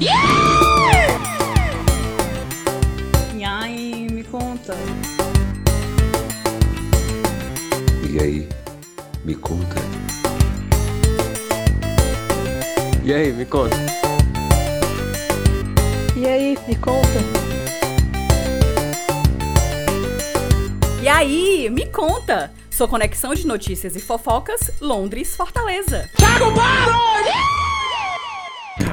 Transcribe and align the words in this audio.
E 0.00 0.08
aí, 3.44 4.08
me 4.12 4.22
conta. 4.22 4.76
E 8.08 8.20
aí, 8.20 8.48
me 9.24 9.34
conta. 9.34 9.74
E 13.02 13.12
aí, 13.12 13.32
me 13.32 13.44
conta. 13.44 13.76
E 16.16 16.26
aí, 16.26 16.56
me 16.68 16.76
conta. 16.76 17.08
E 21.02 21.08
aí, 21.08 21.68
me 21.70 21.86
conta. 21.86 22.52
Sua 22.70 22.86
conexão 22.86 23.34
de 23.34 23.44
notícias 23.44 23.96
e 23.96 24.00
fofocas, 24.00 24.70
Londres, 24.80 25.34
Fortaleza. 25.34 26.08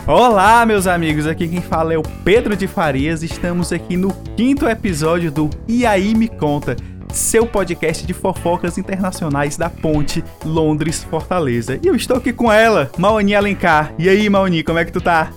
Olá, 0.07 0.65
meus 0.65 0.85
amigos, 0.85 1.25
aqui 1.25 1.47
quem 1.47 1.61
fala 1.61 1.93
é 1.93 1.97
o 1.97 2.03
Pedro 2.23 2.55
de 2.55 2.67
Farias. 2.67 3.23
Estamos 3.23 3.73
aqui 3.73 3.97
no 3.97 4.13
quinto 4.35 4.67
episódio 4.67 5.31
do 5.31 5.49
E 5.67 5.85
aí 5.85 6.13
Me 6.13 6.27
Conta, 6.27 6.75
seu 7.11 7.45
podcast 7.45 8.05
de 8.05 8.13
fofocas 8.13 8.77
internacionais 8.77 9.57
da 9.57 9.69
Ponte 9.69 10.23
Londres-Fortaleza. 10.43 11.79
E 11.81 11.87
eu 11.87 11.95
estou 11.95 12.17
aqui 12.17 12.31
com 12.31 12.51
ela, 12.51 12.91
Maoni 12.97 13.33
Alencar. 13.33 13.93
E 13.97 14.07
aí, 14.07 14.29
Maoni, 14.29 14.63
como 14.63 14.77
é 14.77 14.85
que 14.85 14.91
tu 14.91 15.01
tá? 15.01 15.31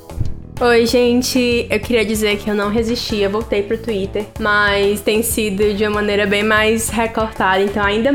Oi, 0.61 0.87
gente. 0.87 1.67
Eu 1.71 1.81
queria 1.81 2.05
dizer 2.05 2.37
que 2.39 2.51
eu 2.51 2.55
não 2.55 2.69
resisti, 2.69 3.17
eu 3.19 3.31
voltei 3.31 3.63
pro 3.63 3.79
Twitter, 3.79 4.27
mas 4.41 5.01
tem 5.01 5.23
sido 5.23 5.73
de 5.73 5.85
uma 5.85 5.95
maneira 5.95 6.27
bem 6.27 6.43
mais 6.43 6.89
recortada, 6.89 7.63
então 7.63 7.85
ainda 7.85 8.13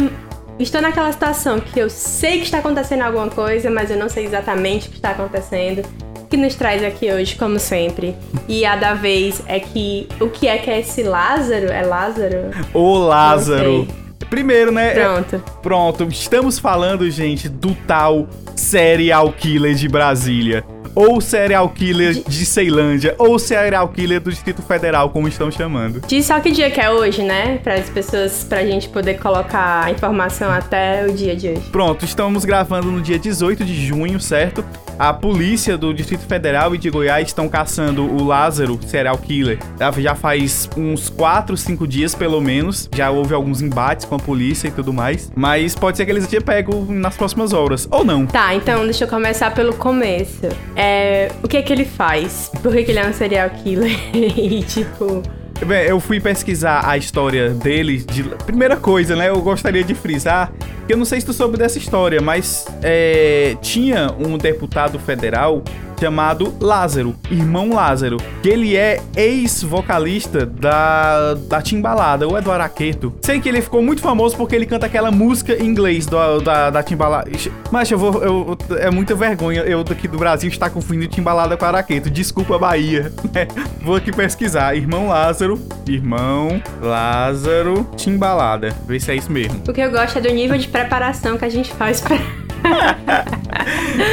estou 0.60 0.82
naquela 0.82 1.12
situação 1.12 1.60
que 1.60 1.80
eu 1.80 1.90
sei 1.90 2.40
que 2.40 2.44
está 2.44 2.60
acontecendo 2.60 3.02
alguma 3.02 3.30
coisa, 3.30 3.70
mas 3.72 3.90
eu 3.90 3.98
não 3.98 4.10
sei 4.10 4.26
exatamente 4.26 4.88
o 4.88 4.92
que 4.92 4.98
está 4.98 5.12
acontecendo. 5.12 5.84
O 6.34 6.36
que 6.36 6.42
nos 6.42 6.56
traz 6.56 6.84
aqui 6.84 7.12
hoje, 7.12 7.36
como 7.36 7.60
sempre. 7.60 8.16
E 8.50 8.66
a 8.66 8.76
da 8.76 8.96
vez 8.96 9.44
é 9.46 9.60
que 9.60 10.08
o 10.20 10.28
que 10.28 10.48
é 10.48 10.58
que 10.58 10.68
é 10.68 10.80
esse 10.80 11.04
Lázaro? 11.04 11.68
É 11.68 11.84
Lázaro? 11.84 12.50
Não 12.74 12.94
Lázaro. 13.08 13.88
Primeiro, 14.32 14.72
né? 14.72 14.96
Pronto. 14.96 15.44
Pronto, 15.62 16.04
estamos 16.10 16.58
falando, 16.58 17.08
gente, 17.12 17.48
do 17.48 17.76
tal 17.86 18.28
serial 18.56 19.32
killer 19.32 19.76
de 19.76 19.88
Brasília. 19.88 20.64
Ou 20.96 21.22
serial 21.22 21.70
killer 21.70 22.16
de 22.28 22.46
Ceilândia, 22.48 23.14
ou 23.20 23.38
serial 23.38 23.88
killer 23.90 24.20
do 24.20 24.32
Distrito 24.32 24.64
Federal, 24.64 25.12
como 25.12 25.28
estão 25.28 25.52
chamando. 25.52 26.02
Diz 26.08 26.26
só 26.26 26.40
que 26.40 26.50
dia 26.50 26.72
que 26.72 26.82
é 26.82 26.90
hoje, 26.90 27.22
né? 27.22 27.60
Para 27.64 27.76
as 27.76 27.90
pessoas, 27.92 28.44
pra 28.44 28.66
gente 28.66 28.90
poder 28.90 29.20
colocar 29.20 29.86
a 29.86 29.92
informação 29.92 30.52
até 30.52 31.06
o 31.06 31.14
dia 31.14 31.36
de 31.36 31.50
hoje. 31.50 31.62
Pronto, 31.72 32.04
estamos 32.06 32.44
gravando 32.44 32.92
no 32.92 33.02
dia 33.02 33.20
18 33.20 33.64
de 33.64 33.86
junho, 33.86 34.20
certo? 34.20 34.66
A 34.98 35.12
polícia 35.12 35.78
do 35.78 35.94
Distrito 35.94 36.26
Federal 36.26 36.74
e 36.76 36.78
de 36.78 36.90
Goiás 36.90 37.28
estão 37.28 37.50
caçando 37.50 38.04
o 38.06 38.24
Lázaro, 38.24 38.80
serial 38.86 39.18
killer. 39.18 39.58
Já- 40.00 40.14
faz 40.14 40.70
uns 40.78 41.10
4, 41.10 41.58
5 41.58 41.88
dias, 41.88 42.14
pelo 42.14 42.40
menos. 42.40 42.90
Já 42.96 43.10
houve 43.10 43.34
alguns 43.34 43.62
embates 43.62 44.06
com 44.06 44.16
a 44.16 44.20
polícia 44.20 44.68
e 44.68 44.72
tudo 44.72 44.94
mais. 44.94 45.32
Mas 45.36 45.76
pode 45.76 45.98
ser 45.98 46.06
que 46.06 46.12
eles 46.12 46.30
já 46.30 46.40
pegam 46.40 46.86
nas 46.86 47.18
próximas 47.18 47.52
horas. 47.52 47.88
Ou 47.90 48.06
não. 48.06 48.26
Tá, 48.26 48.54
então 48.54 48.84
deixa 48.86 49.06
eu 49.06 49.08
começar 49.08 49.54
pelo 49.54 49.74
começo. 49.74 50.48
É, 50.76 51.32
o 51.42 51.48
que 51.48 51.58
é 51.58 51.62
que 51.62 51.74
ele 51.74 51.86
faz? 51.86 52.52
Por 52.62 52.72
que, 52.72 52.84
que 52.84 52.92
ele 52.92 53.00
é 53.00 53.08
um 53.08 53.14
serial 53.14 53.50
killer? 53.50 53.98
e 54.14 54.62
tipo. 54.64 55.24
Bem, 55.66 55.86
eu 55.86 56.00
fui 56.00 56.20
pesquisar 56.20 56.88
a 56.88 56.98
história 56.98 57.50
dele. 57.50 57.98
De... 57.98 58.24
Primeira 58.46 58.76
coisa, 58.76 59.16
né? 59.16 59.30
Eu 59.30 59.42
gostaria 59.42 59.84
de 59.84 59.94
frisar 59.96 60.52
eu 60.88 60.98
não 60.98 61.06
sei 61.06 61.20
se 61.20 61.26
tu 61.26 61.34
soube 61.34 61.58
dessa 61.58 61.78
história, 61.78 62.22
mas 62.22 62.66
é, 62.82 63.56
tinha 63.62 64.14
um 64.20 64.38
deputado 64.38 65.00
federal 65.00 65.64
chamado 66.04 66.54
Lázaro, 66.60 67.16
irmão 67.32 67.74
Lázaro, 67.74 68.18
que 68.42 68.50
ele 68.50 68.76
é 68.76 69.02
ex-vocalista 69.16 70.46
da, 70.46 71.36
da 71.36 71.62
Timbalada, 71.62 72.28
ou 72.28 72.38
é 72.38 72.42
do 72.42 72.52
Araqueto. 72.52 73.14
Sei 73.22 73.40
que 73.40 73.48
ele 73.48 73.62
ficou 73.62 73.82
muito 73.82 74.02
famoso 74.02 74.36
porque 74.36 74.54
ele 74.54 74.66
canta 74.66 74.86
aquela 74.86 75.12
música 75.12 75.54
em 75.54 75.66
inglês 75.66 76.06
do, 76.06 76.42
da, 76.42 76.70
da 76.70 76.84
Timbalada. 76.84 77.32
Mas 77.72 77.90
eu 77.90 77.98
vou. 77.98 78.22
Eu, 78.22 78.58
é 78.80 78.92
muita 78.92 79.16
vergonha 79.16 79.62
eu 79.62 79.82
daqui 79.82 80.08
do 80.08 80.18
Brasil 80.18 80.50
estar 80.50 80.70
confundindo 80.70 81.08
Timbalada 81.08 81.56
com 81.56 81.64
Araqueto. 81.64 82.10
Desculpa, 82.10 82.60
Bahia. 82.60 83.12
né? 83.34 83.48
Vou 83.82 83.96
aqui 83.96 84.12
pesquisar. 84.12 84.76
Irmão 84.76 85.08
Lázaro. 85.08 85.60
Irmão 85.88 86.62
Lázaro 86.82 87.88
Timbalada. 87.96 88.74
Ver 88.86 89.00
se 89.00 89.12
é 89.12 89.16
isso 89.16 89.32
mesmo. 89.32 89.62
O 89.68 89.74
que 89.74 89.82
eu 89.82 89.92
gosto 89.92 90.18
é 90.18 90.22
do 90.22 90.30
nível 90.30 90.58
de 90.58 90.68
preparação 90.74 91.38
que 91.38 91.46
a 91.46 91.50
gente 91.50 91.72
faz 91.72 92.02
pra. 92.02 92.18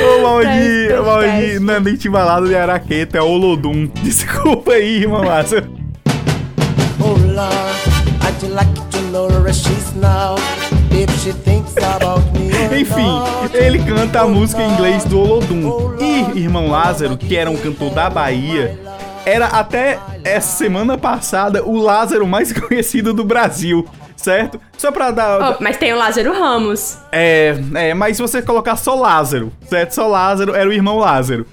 Ô, 0.04 0.22
Maudi, 0.22 0.47
Teste, 0.47 1.03
Maudi, 1.03 1.26
teste. 1.26 1.59
não 1.60 1.75
é 1.75 1.81
nem 1.81 1.94
de 1.94 2.54
Araqueto, 2.54 3.16
é 3.16 3.22
Olodum. 3.22 3.87
Desculpa 4.03 4.72
aí, 4.72 5.03
irmão 5.03 5.22
Lázaro. 5.22 5.66
Oh 7.00 7.12
Lord, 7.12 7.54
I'd 8.22 8.47
like 8.50 8.70
to 8.91 9.00
know 9.10 9.28
where 9.28 9.53
she's 9.54 9.94
now? 9.94 10.37
If 10.91 11.10
she 11.22 11.32
thinks 11.32 11.75
about 11.78 12.22
me 12.38 12.53
or 12.53 12.75
Enfim, 12.76 13.22
ele 13.54 13.78
canta 13.78 14.20
a 14.20 14.26
música 14.26 14.60
em 14.62 14.70
inglês 14.70 15.04
do 15.04 15.19
Olodum. 15.19 15.97
E 15.99 16.41
Irmão 16.41 16.69
Lázaro, 16.69 17.16
que 17.16 17.37
era 17.37 17.50
um 17.50 17.56
cantor 17.56 17.91
da 17.91 18.10
Bahia, 18.10 18.78
era 19.25 19.47
até 19.47 19.99
essa 20.25 20.59
semana 20.59 20.99
passada 20.99 21.65
o 21.65 21.78
Lázaro 21.78 22.26
mais 22.26 22.53
conhecido 22.53 23.15
do 23.15 23.25
Brasil, 23.25 23.87
certo? 24.22 24.60
Só 24.76 24.91
pra 24.92 25.10
dar. 25.10 25.53
Oh, 25.53 25.56
mas 25.62 25.76
tem 25.76 25.92
o 25.92 25.97
Lázaro 25.97 26.32
Ramos. 26.32 26.98
É, 27.10 27.54
é, 27.75 27.94
mas 27.94 28.16
se 28.16 28.22
você 28.22 28.42
colocar 28.42 28.76
só 28.76 28.94
Lázaro, 28.94 29.53
certo? 29.69 29.92
Só 29.92 30.06
Lázaro 30.06 30.54
era 30.54 30.69
o 30.69 30.72
irmão 30.72 30.98
Lázaro. 30.98 31.47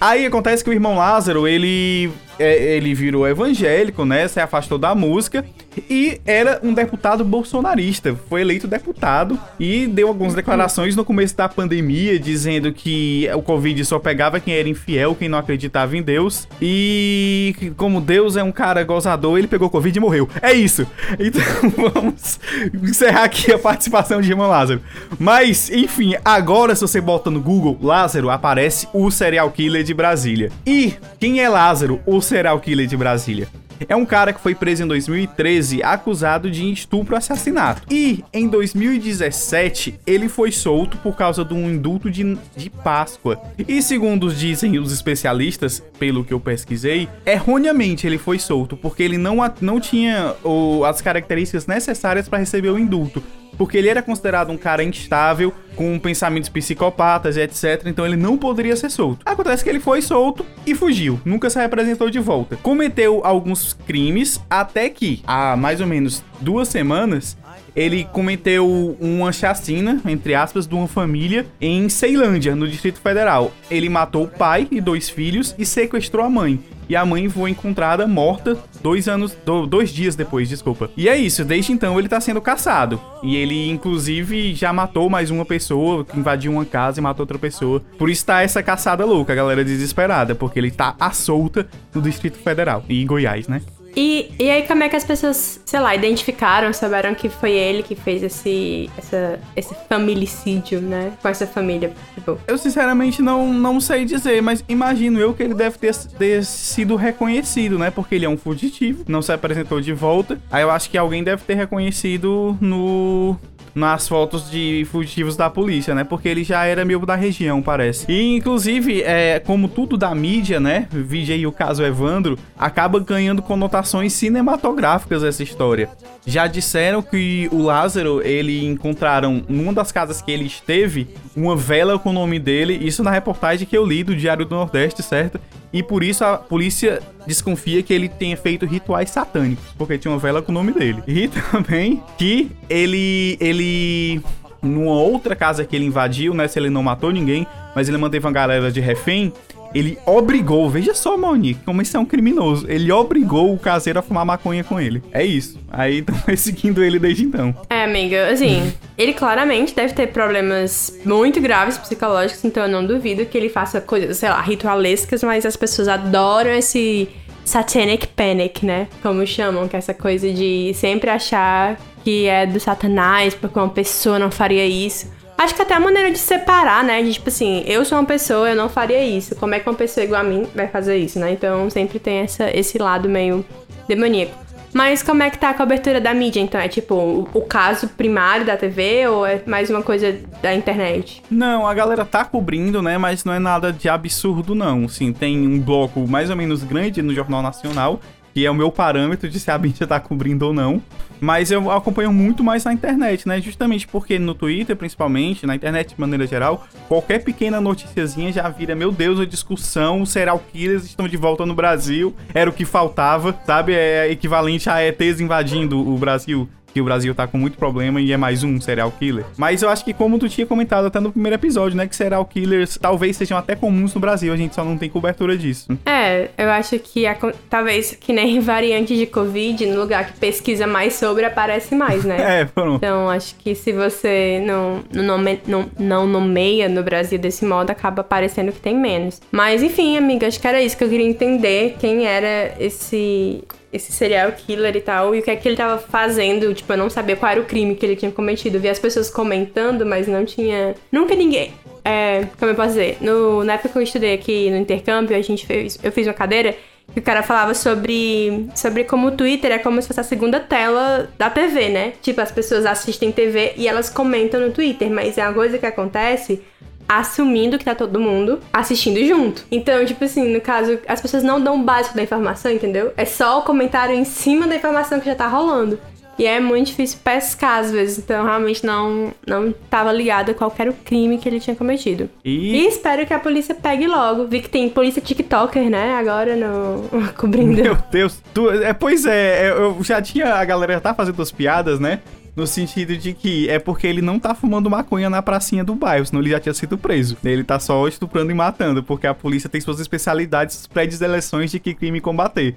Aí 0.00 0.26
acontece 0.26 0.62
que 0.62 0.70
o 0.70 0.72
irmão 0.72 0.96
Lázaro, 0.96 1.48
ele, 1.48 2.10
ele 2.38 2.94
virou 2.94 3.26
evangélico, 3.26 4.04
né? 4.04 4.28
Se 4.28 4.40
afastou 4.40 4.78
da 4.78 4.94
música 4.94 5.44
e 5.90 6.20
era 6.24 6.60
um 6.62 6.72
deputado 6.72 7.24
bolsonarista. 7.24 8.18
Foi 8.28 8.40
eleito 8.40 8.66
deputado 8.66 9.38
e 9.58 9.86
deu 9.86 10.08
algumas 10.08 10.34
declarações 10.34 10.96
no 10.96 11.04
começo 11.04 11.36
da 11.36 11.48
pandemia, 11.48 12.18
dizendo 12.18 12.72
que 12.72 13.28
o 13.34 13.42
Covid 13.42 13.84
só 13.84 13.98
pegava 13.98 14.40
quem 14.40 14.54
era 14.54 14.68
infiel, 14.68 15.14
quem 15.14 15.28
não 15.28 15.38
acreditava 15.38 15.96
em 15.96 16.02
Deus. 16.02 16.48
E 16.60 17.72
como 17.76 18.00
Deus 18.00 18.36
é 18.36 18.42
um 18.42 18.52
cara 18.52 18.82
gozador, 18.84 19.38
ele 19.38 19.46
pegou 19.46 19.70
Covid 19.70 19.96
e 19.96 20.00
morreu. 20.00 20.28
É 20.40 20.52
isso. 20.52 20.86
Então 21.18 21.42
vamos 21.92 22.40
encerrar 22.82 23.24
aqui 23.24 23.52
a 23.52 23.58
participação 23.58 24.20
de 24.20 24.30
irmão 24.30 24.48
Lázaro. 24.48 24.80
Mas, 25.18 25.70
enfim, 25.70 26.14
agora 26.24 26.74
se 26.74 26.82
você 26.82 27.00
bota 27.00 27.30
no 27.30 27.40
Google 27.40 27.78
Lázaro, 27.82 28.30
aparece 28.30 28.88
o 28.92 29.10
serial 29.10 29.50
killer 29.50 29.82
de 29.82 29.94
Brasília. 29.94 30.50
E 30.66 30.94
quem 31.18 31.40
é 31.40 31.48
Lázaro, 31.48 32.00
o 32.06 32.20
serial 32.26 32.60
killer 32.60 32.86
de 32.86 32.96
Brasília? 32.96 33.48
É 33.88 33.94
um 33.94 34.06
cara 34.06 34.32
que 34.32 34.40
foi 34.40 34.54
preso 34.54 34.82
em 34.84 34.86
2013 34.86 35.82
acusado 35.82 36.50
de 36.50 36.72
estupro 36.72 37.14
e 37.14 37.18
assassinato. 37.18 37.82
E 37.90 38.24
em 38.32 38.48
2017 38.48 40.00
ele 40.06 40.28
foi 40.28 40.50
solto 40.50 40.96
por 40.98 41.14
causa 41.16 41.44
de 41.44 41.52
um 41.52 41.70
indulto 41.70 42.10
de, 42.10 42.36
de 42.56 42.70
Páscoa. 42.70 43.38
E 43.68 43.82
segundo 43.82 44.32
dizem 44.32 44.78
os 44.78 44.92
especialistas, 44.92 45.82
pelo 45.98 46.24
que 46.24 46.32
eu 46.32 46.40
pesquisei, 46.40 47.06
erroneamente 47.24 48.06
ele 48.06 48.16
foi 48.18 48.38
solto 48.38 48.76
porque 48.78 49.02
ele 49.02 49.18
não, 49.18 49.36
não 49.60 49.78
tinha 49.78 50.34
o- 50.42 50.82
as 50.84 51.00
características 51.02 51.66
necessárias 51.66 52.28
para 52.28 52.38
receber 52.38 52.70
o 52.70 52.78
indulto. 52.78 53.22
Porque 53.56 53.76
ele 53.76 53.88
era 53.88 54.02
considerado 54.02 54.50
um 54.50 54.56
cara 54.56 54.82
instável, 54.82 55.52
com 55.74 55.98
pensamentos 55.98 56.48
psicopatas 56.48 57.36
e 57.36 57.40
etc. 57.40 57.82
Então 57.86 58.06
ele 58.06 58.16
não 58.16 58.36
poderia 58.36 58.74
ser 58.76 58.90
solto. 58.90 59.20
Acontece 59.24 59.62
que 59.62 59.70
ele 59.70 59.80
foi 59.80 60.00
solto 60.02 60.44
e 60.66 60.74
fugiu. 60.74 61.20
Nunca 61.24 61.50
se 61.50 61.58
representou 61.58 62.10
de 62.10 62.18
volta. 62.18 62.56
Cometeu 62.56 63.20
alguns 63.24 63.74
crimes 63.86 64.40
até 64.48 64.88
que, 64.88 65.22
há 65.26 65.56
mais 65.56 65.80
ou 65.80 65.86
menos 65.86 66.24
duas 66.40 66.68
semanas, 66.68 67.36
ele 67.76 68.04
cometeu 68.04 68.96
uma 68.98 69.30
chacina, 69.32 70.00
entre 70.06 70.34
aspas, 70.34 70.66
de 70.66 70.74
uma 70.74 70.88
família 70.88 71.46
em 71.60 71.88
Ceilândia, 71.88 72.56
no 72.56 72.66
Distrito 72.66 72.98
Federal. 73.00 73.52
Ele 73.70 73.88
matou 73.88 74.24
o 74.24 74.28
pai 74.28 74.66
e 74.70 74.80
dois 74.80 75.08
filhos 75.10 75.54
e 75.58 75.66
sequestrou 75.66 76.24
a 76.24 76.30
mãe. 76.30 76.58
E 76.88 76.94
a 76.94 77.04
mãe 77.04 77.28
foi 77.28 77.50
encontrada 77.50 78.06
morta 78.06 78.56
dois 78.80 79.08
anos, 79.08 79.36
do- 79.44 79.66
dois 79.66 79.90
dias 79.90 80.14
depois, 80.14 80.48
desculpa. 80.48 80.88
E 80.96 81.08
é 81.08 81.16
isso, 81.16 81.44
desde 81.44 81.72
então 81.72 81.98
ele 81.98 82.08
tá 82.08 82.20
sendo 82.20 82.40
caçado. 82.40 83.00
E 83.24 83.34
ele, 83.34 83.68
inclusive, 83.68 84.54
já 84.54 84.72
matou 84.72 85.10
mais 85.10 85.28
uma 85.28 85.44
pessoa, 85.44 86.06
invadiu 86.14 86.52
uma 86.52 86.64
casa 86.64 87.00
e 87.00 87.02
matou 87.02 87.24
outra 87.24 87.38
pessoa. 87.40 87.82
Por 87.98 88.08
isso 88.08 88.24
tá 88.24 88.40
essa 88.42 88.62
caçada 88.62 89.04
louca, 89.04 89.32
a 89.32 89.36
galera 89.36 89.64
desesperada, 89.64 90.34
porque 90.36 90.60
ele 90.60 90.70
tá 90.70 90.94
à 91.00 91.10
solta 91.10 91.66
no 91.92 92.00
Distrito 92.00 92.38
Federal. 92.38 92.84
E 92.88 93.02
em 93.02 93.06
Goiás, 93.06 93.48
né? 93.48 93.60
E, 93.96 94.30
e 94.38 94.50
aí, 94.50 94.66
como 94.66 94.82
é 94.82 94.90
que 94.90 94.96
as 94.96 95.04
pessoas, 95.04 95.58
sei 95.64 95.80
lá, 95.80 95.94
identificaram, 95.94 96.70
souberam 96.70 97.14
que 97.14 97.30
foi 97.30 97.52
ele 97.52 97.82
que 97.82 97.94
fez 97.94 98.22
esse, 98.22 98.90
essa, 98.98 99.40
esse 99.56 99.74
familicídio, 99.88 100.82
né? 100.82 101.12
Com 101.22 101.28
essa 101.28 101.46
família, 101.46 101.94
tipo. 102.14 102.38
Eu 102.46 102.58
sinceramente 102.58 103.22
não, 103.22 103.54
não 103.54 103.80
sei 103.80 104.04
dizer, 104.04 104.42
mas 104.42 104.62
imagino 104.68 105.18
eu 105.18 105.32
que 105.32 105.42
ele 105.42 105.54
deve 105.54 105.78
ter, 105.78 105.94
ter 105.94 106.44
sido 106.44 106.94
reconhecido, 106.94 107.78
né? 107.78 107.90
Porque 107.90 108.14
ele 108.14 108.26
é 108.26 108.28
um 108.28 108.36
fugitivo, 108.36 109.02
não 109.08 109.22
se 109.22 109.32
apresentou 109.32 109.80
de 109.80 109.94
volta. 109.94 110.38
Aí 110.50 110.62
eu 110.62 110.70
acho 110.70 110.90
que 110.90 110.98
alguém 110.98 111.24
deve 111.24 111.42
ter 111.44 111.54
reconhecido 111.54 112.54
no. 112.60 113.34
nas 113.74 114.06
fotos 114.06 114.50
de 114.50 114.86
fugitivos 114.90 115.36
da 115.36 115.48
polícia, 115.48 115.94
né? 115.94 116.04
Porque 116.04 116.28
ele 116.28 116.44
já 116.44 116.66
era 116.66 116.84
meio 116.84 117.00
da 117.06 117.14
região, 117.14 117.62
parece. 117.62 118.04
E, 118.12 118.36
inclusive, 118.36 119.02
é, 119.02 119.40
como 119.40 119.68
tudo 119.68 119.96
da 119.96 120.14
mídia, 120.14 120.60
né? 120.60 120.86
Vide 120.90 121.32
aí 121.32 121.46
o 121.46 121.52
caso 121.52 121.82
Evandro, 121.82 122.38
acaba 122.58 123.00
ganhando 123.00 123.40
conotações 123.40 123.85
cinematográficas 124.12 125.22
essa 125.22 125.42
história. 125.42 125.88
Já 126.26 126.46
disseram 126.46 127.02
que 127.02 127.48
o 127.52 127.62
Lázaro, 127.62 128.20
ele 128.22 128.66
encontraram 128.66 129.42
numa 129.48 129.72
das 129.72 129.92
casas 129.92 130.20
que 130.20 130.30
ele 130.30 130.44
esteve, 130.44 131.08
uma 131.36 131.56
vela 131.56 131.98
com 131.98 132.10
o 132.10 132.12
nome 132.12 132.38
dele, 132.38 132.74
isso 132.74 133.02
na 133.02 133.10
reportagem 133.10 133.66
que 133.66 133.76
eu 133.76 133.84
li 133.84 134.02
do 134.02 134.14
Diário 134.14 134.44
do 134.44 134.54
Nordeste, 134.54 135.02
certo? 135.02 135.40
E 135.72 135.82
por 135.82 136.02
isso 136.02 136.24
a 136.24 136.38
polícia 136.38 137.00
desconfia 137.26 137.82
que 137.82 137.92
ele 137.92 138.08
tenha 138.08 138.36
feito 138.36 138.64
rituais 138.64 139.10
satânicos, 139.10 139.64
porque 139.76 139.98
tinha 139.98 140.12
uma 140.12 140.18
vela 140.18 140.40
com 140.40 140.50
o 140.50 140.54
nome 140.54 140.72
dele. 140.72 141.02
E 141.06 141.28
também 141.28 142.02
que 142.16 142.50
ele 142.68 143.36
ele 143.40 144.22
numa 144.62 144.94
outra 144.94 145.36
casa 145.36 145.64
que 145.64 145.76
ele 145.76 145.84
invadiu, 145.84 146.34
né, 146.34 146.48
se 146.48 146.58
ele 146.58 146.70
não 146.70 146.82
matou 146.82 147.12
ninguém, 147.12 147.46
mas 147.74 147.88
ele 147.88 147.98
manteve 147.98 148.26
uma 148.26 148.32
galera 148.32 148.70
de 148.72 148.80
refém, 148.80 149.32
ele 149.76 149.98
obrigou, 150.06 150.70
veja 150.70 150.94
só, 150.94 151.16
Monique, 151.16 151.60
como 151.64 151.82
isso 151.82 151.96
é 151.96 152.00
um 152.00 152.04
criminoso. 152.04 152.66
Ele 152.68 152.90
obrigou 152.90 153.52
o 153.52 153.58
caseiro 153.58 153.98
a 153.98 154.02
fumar 154.02 154.24
maconha 154.24 154.64
com 154.64 154.80
ele. 154.80 155.02
É 155.12 155.24
isso. 155.24 155.58
Aí 155.70 155.98
estão 156.00 156.16
perseguindo 156.20 156.82
ele 156.82 156.98
desde 156.98 157.24
então. 157.24 157.54
É, 157.68 157.84
amiga, 157.84 158.28
assim, 158.30 158.72
ele 158.96 159.12
claramente 159.12 159.74
deve 159.74 159.92
ter 159.92 160.08
problemas 160.08 160.98
muito 161.04 161.40
graves 161.40 161.76
psicológicos, 161.76 162.44
então 162.44 162.62
eu 162.62 162.68
não 162.68 162.86
duvido 162.86 163.26
que 163.26 163.36
ele 163.36 163.48
faça 163.48 163.80
coisas, 163.80 164.16
sei 164.16 164.30
lá, 164.30 164.40
ritualescas, 164.40 165.22
mas 165.22 165.44
as 165.44 165.56
pessoas 165.56 165.88
adoram 165.88 166.52
esse 166.52 167.08
satanic 167.44 168.08
panic, 168.08 168.64
né? 168.64 168.88
Como 169.02 169.26
chamam, 169.26 169.68
que 169.68 169.76
é 169.76 169.78
essa 169.78 169.94
coisa 169.94 170.32
de 170.32 170.72
sempre 170.74 171.10
achar 171.10 171.78
que 172.02 172.26
é 172.26 172.46
do 172.46 172.60
satanás, 172.60 173.34
porque 173.34 173.58
uma 173.58 173.68
pessoa 173.68 174.18
não 174.18 174.30
faria 174.30 174.64
isso. 174.64 175.10
Acho 175.38 175.54
que 175.54 175.62
até 175.62 175.74
a 175.74 175.80
maneira 175.80 176.10
de 176.10 176.18
separar, 176.18 176.82
né? 176.82 177.02
De 177.02 177.12
tipo 177.12 177.28
assim, 177.28 177.62
eu 177.66 177.84
sou 177.84 177.98
uma 177.98 178.06
pessoa, 178.06 178.48
eu 178.48 178.56
não 178.56 178.68
faria 178.68 179.04
isso. 179.04 179.36
Como 179.36 179.54
é 179.54 179.60
que 179.60 179.68
uma 179.68 179.74
pessoa 179.74 180.04
igual 180.04 180.22
a 180.22 180.24
mim 180.24 180.46
vai 180.54 180.66
fazer 180.68 180.96
isso, 180.96 181.18
né? 181.18 181.32
Então 181.32 181.68
sempre 181.68 181.98
tem 181.98 182.18
essa, 182.18 182.50
esse 182.56 182.78
lado 182.78 183.08
meio 183.08 183.44
demoníaco. 183.86 184.46
Mas 184.76 185.02
como 185.02 185.22
é 185.22 185.30
que 185.30 185.38
tá 185.38 185.48
a 185.48 185.54
cobertura 185.54 185.98
da 185.98 186.12
mídia, 186.12 186.38
então? 186.38 186.60
É 186.60 186.68
tipo 186.68 186.94
o, 186.94 187.28
o 187.32 187.40
caso 187.40 187.88
primário 187.88 188.44
da 188.44 188.58
TV 188.58 189.08
ou 189.08 189.24
é 189.24 189.42
mais 189.46 189.70
uma 189.70 189.82
coisa 189.82 190.14
da 190.42 190.54
internet? 190.54 191.22
Não, 191.30 191.66
a 191.66 191.72
galera 191.72 192.04
tá 192.04 192.26
cobrindo, 192.26 192.82
né? 192.82 192.98
Mas 192.98 193.24
não 193.24 193.32
é 193.32 193.38
nada 193.38 193.72
de 193.72 193.88
absurdo, 193.88 194.54
não. 194.54 194.86
Sim, 194.86 195.14
tem 195.14 195.48
um 195.48 195.58
bloco 195.58 196.06
mais 196.06 196.28
ou 196.28 196.36
menos 196.36 196.62
grande 196.62 197.00
no 197.00 197.14
Jornal 197.14 197.40
Nacional, 197.40 198.00
que 198.36 198.44
é 198.44 198.50
o 198.50 198.54
meu 198.54 198.70
parâmetro 198.70 199.30
de 199.30 199.40
se 199.40 199.50
a 199.50 199.56
mídia 199.56 199.86
tá 199.86 199.98
cobrindo 199.98 200.44
ou 200.44 200.52
não. 200.52 200.82
Mas 201.18 201.50
eu 201.50 201.70
acompanho 201.70 202.12
muito 202.12 202.44
mais 202.44 202.62
na 202.64 202.72
internet, 202.74 203.26
né? 203.26 203.40
Justamente 203.40 203.88
porque 203.88 204.18
no 204.18 204.34
Twitter, 204.34 204.76
principalmente, 204.76 205.46
na 205.46 205.54
internet 205.54 205.94
de 205.94 205.98
maneira 205.98 206.26
geral, 206.26 206.66
qualquer 206.86 207.24
pequena 207.24 207.62
noticiazinha 207.62 208.30
já 208.30 208.46
vira, 208.50 208.74
meu 208.74 208.92
Deus, 208.92 209.18
a 209.18 209.24
discussão, 209.24 210.04
serial 210.04 210.38
killers 210.52 210.84
estão 210.84 211.08
de 211.08 211.16
volta 211.16 211.46
no 211.46 211.54
Brasil, 211.54 212.14
era 212.34 212.50
o 212.50 212.52
que 212.52 212.66
faltava, 212.66 213.34
sabe? 213.46 213.72
É 213.72 214.10
equivalente 214.10 214.68
a 214.68 214.86
ETs 214.86 215.18
invadindo 215.18 215.80
o 215.80 215.96
Brasil 215.96 216.46
que 216.76 216.80
o 216.82 216.84
Brasil 216.84 217.14
tá 217.14 217.26
com 217.26 217.38
muito 217.38 217.56
problema 217.56 218.02
e 218.02 218.12
é 218.12 218.18
mais 218.18 218.44
um 218.44 218.60
serial 218.60 218.92
killer. 218.92 219.24
Mas 219.38 219.62
eu 219.62 219.70
acho 219.70 219.82
que 219.82 219.94
como 219.94 220.18
tu 220.18 220.28
tinha 220.28 220.46
comentado 220.46 220.84
até 220.84 221.00
no 221.00 221.10
primeiro 221.10 221.34
episódio, 221.34 221.74
né, 221.74 221.86
que 221.86 221.96
serial 221.96 222.22
killers 222.26 222.76
talvez 222.78 223.16
sejam 223.16 223.38
até 223.38 223.56
comuns 223.56 223.94
no 223.94 224.00
Brasil, 224.02 224.30
a 224.30 224.36
gente 224.36 224.54
só 224.54 224.62
não 224.62 224.76
tem 224.76 224.90
cobertura 224.90 225.38
disso. 225.38 225.68
É, 225.86 226.28
eu 226.36 226.50
acho 226.50 226.78
que 226.78 227.06
a- 227.06 227.16
talvez 227.48 227.96
que 227.98 228.12
nem 228.12 228.40
variante 228.44 228.94
de 228.94 229.06
Covid, 229.06 229.64
no 229.64 229.80
lugar 229.80 230.06
que 230.12 230.18
pesquisa 230.18 230.66
mais 230.66 230.92
sobre, 230.96 231.24
aparece 231.24 231.74
mais, 231.74 232.04
né? 232.04 232.16
É, 232.40 232.44
pronto. 232.44 232.76
Então, 232.76 233.08
acho 233.08 233.34
que 233.36 233.54
se 233.54 233.72
você 233.72 234.42
não, 234.46 234.84
não, 234.92 235.02
nome- 235.16 235.40
não, 235.46 235.70
não 235.78 236.06
nomeia 236.06 236.68
no 236.68 236.82
Brasil 236.82 237.18
desse 237.18 237.46
modo, 237.46 237.70
acaba 237.70 238.04
parecendo 238.04 238.52
que 238.52 238.60
tem 238.60 238.76
menos. 238.76 239.22
Mas, 239.32 239.62
enfim, 239.62 239.96
amiga, 239.96 240.26
acho 240.26 240.38
que 240.38 240.46
era 240.46 240.60
isso 240.60 240.76
que 240.76 240.84
eu 240.84 240.90
queria 240.90 241.06
entender. 241.08 241.76
Quem 241.78 242.04
era 242.04 242.54
esse, 242.60 243.42
esse 243.72 243.92
serial 243.92 244.32
killer 244.32 244.76
e 244.76 244.80
tal, 244.80 245.14
e 245.14 245.20
o 245.20 245.22
que 245.22 245.30
é 245.30 245.36
que 245.36 245.48
ele 245.48 245.56
tava 245.56 245.78
fazendo. 245.78 246.52
Tipo, 246.54 246.72
eu 246.72 246.76
não 246.76 246.90
sabia 246.90 247.16
qual 247.16 247.32
era 247.32 247.40
o 247.40 247.44
crime 247.44 247.74
que 247.74 247.84
ele 247.84 247.96
tinha 247.96 248.10
cometido. 248.10 248.56
Eu 248.56 248.60
vi 248.60 248.68
as 248.68 248.78
pessoas 248.78 249.10
comentando, 249.10 249.84
mas 249.84 250.06
não 250.06 250.24
tinha... 250.24 250.74
Nunca 250.90 251.14
ninguém... 251.14 251.52
É, 251.84 252.26
como 252.38 252.50
eu 252.50 252.56
posso 252.56 252.70
dizer? 252.70 252.96
No, 253.00 253.44
na 253.44 253.54
época 253.54 253.68
que 253.68 253.78
eu 253.78 253.82
estudei 253.82 254.14
aqui 254.14 254.50
no 254.50 254.56
intercâmbio, 254.56 255.16
a 255.16 255.22
gente 255.22 255.46
fez... 255.46 255.78
Eu 255.82 255.92
fiz 255.92 256.06
uma 256.06 256.14
cadeira 256.14 256.56
que 256.92 257.00
o 257.00 257.02
cara 257.02 257.22
falava 257.22 257.54
sobre, 257.54 258.48
sobre 258.54 258.84
como 258.84 259.08
o 259.08 259.10
Twitter 259.10 259.52
é 259.52 259.58
como 259.58 259.80
se 259.80 259.88
fosse 259.88 260.00
a 260.00 260.04
segunda 260.04 260.40
tela 260.40 261.10
da 261.18 261.28
TV, 261.28 261.68
né? 261.68 261.92
Tipo, 262.00 262.20
as 262.20 262.30
pessoas 262.30 262.64
assistem 262.64 263.12
TV 263.12 263.54
e 263.56 263.68
elas 263.68 263.90
comentam 263.90 264.40
no 264.40 264.50
Twitter, 264.50 264.90
mas 264.90 265.18
é 265.18 265.22
uma 265.22 265.34
coisa 265.34 265.58
que 265.58 265.66
acontece 265.66 266.42
assumindo 266.88 267.58
que 267.58 267.64
tá 267.64 267.74
todo 267.74 268.00
mundo 268.00 268.40
assistindo 268.52 269.04
junto. 269.04 269.44
Então, 269.50 269.84
tipo 269.84 270.04
assim, 270.04 270.32
no 270.32 270.40
caso, 270.40 270.78
as 270.86 271.00
pessoas 271.00 271.22
não 271.22 271.40
dão 271.40 271.60
o 271.60 271.62
básico 271.62 271.96
da 271.96 272.02
informação, 272.02 272.50
entendeu? 272.50 272.92
É 272.96 273.04
só 273.04 273.38
o 273.38 273.42
comentário 273.42 273.94
em 273.94 274.04
cima 274.04 274.46
da 274.46 274.56
informação 274.56 275.00
que 275.00 275.06
já 275.06 275.14
tá 275.14 275.26
rolando. 275.26 275.78
E 276.18 276.24
é 276.24 276.40
muito 276.40 276.68
difícil 276.68 276.98
pescar 277.04 277.60
às 277.60 277.70
vezes, 277.70 277.98
então 277.98 278.24
realmente 278.24 278.64
não, 278.64 279.12
não 279.26 279.52
tava 279.68 279.92
ligado 279.92 280.30
a 280.30 280.34
qual 280.34 280.52
era 280.58 280.70
o 280.70 280.74
crime 280.74 281.18
que 281.18 281.28
ele 281.28 281.38
tinha 281.38 281.54
cometido. 281.54 282.08
E 282.24 282.56
E 282.56 282.66
espero 282.66 283.06
que 283.06 283.12
a 283.12 283.18
polícia 283.18 283.54
pegue 283.54 283.86
logo. 283.86 284.26
Vi 284.26 284.40
que 284.40 284.48
tem 284.48 284.68
polícia 284.68 285.02
TikToker, 285.02 285.68
né? 285.68 285.94
Agora 285.94 286.34
no. 286.34 286.88
cobrindo. 287.16 287.62
Meu 287.62 287.76
Deus, 287.90 288.22
tu, 288.32 288.50
é, 288.50 288.72
pois 288.72 289.04
é, 289.04 289.50
eu 289.50 289.76
já 289.82 290.00
tinha. 290.00 290.34
A 290.34 290.44
galera 290.44 290.74
já 290.74 290.80
tá 290.80 290.94
fazendo 290.94 291.20
as 291.20 291.30
piadas, 291.30 291.78
né? 291.78 292.00
No 292.36 292.46
sentido 292.46 292.94
de 292.98 293.14
que 293.14 293.48
é 293.48 293.58
porque 293.58 293.86
ele 293.86 294.02
não 294.02 294.18
tá 294.18 294.34
fumando 294.34 294.68
maconha 294.68 295.08
na 295.08 295.22
pracinha 295.22 295.64
do 295.64 295.74
bairro, 295.74 296.04
senão 296.04 296.20
ele 296.20 296.30
já 296.30 296.38
tinha 296.38 296.52
sido 296.52 296.76
preso. 296.76 297.16
Ele 297.24 297.42
tá 297.42 297.58
só 297.58 297.88
estuprando 297.88 298.30
e 298.30 298.34
matando, 298.34 298.82
porque 298.82 299.06
a 299.06 299.14
polícia 299.14 299.48
tem 299.48 299.58
suas 299.58 299.80
especialidades, 299.80 300.66
predileções 300.66 301.50
de 301.50 301.58
que 301.58 301.72
crime 301.72 301.98
combater. 301.98 302.54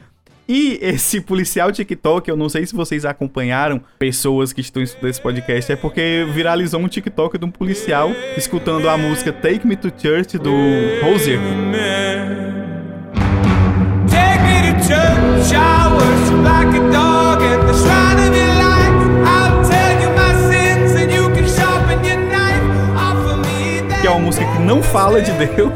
E 0.49 0.79
esse 0.81 1.21
policial 1.21 1.71
TikTok, 1.71 2.27
eu 2.27 2.35
não 2.35 2.49
sei 2.49 2.65
se 2.65 2.75
vocês 2.75 3.05
acompanharam, 3.05 3.79
pessoas 3.97 4.51
que 4.51 4.59
estão 4.61 4.81
escutando 4.81 5.09
esse 5.11 5.21
podcast, 5.21 5.71
é 5.71 5.75
porque 5.75 6.27
viralizou 6.33 6.81
um 6.81 6.87
TikTok 6.87 7.37
de 7.37 7.45
um 7.45 7.51
policial 7.51 8.11
escutando 8.35 8.89
a 8.89 8.97
música 8.97 9.31
Take 9.31 9.65
Me 9.65 9.77
to 9.77 9.93
Church 9.95 10.37
do 10.39 10.51
Rosier. 11.03 11.39
Take 14.09 14.43
me 14.43 14.73
to 14.73 14.87
church, 14.87 15.53
I 15.55 15.93
worship 15.93 16.43
like 16.43 16.75
a 16.75 16.91
dog 16.91 17.08
música 24.29 24.45
que 24.45 24.59
não 24.59 24.83
fala 24.83 25.23
de 25.23 25.31
Deus, 25.31 25.73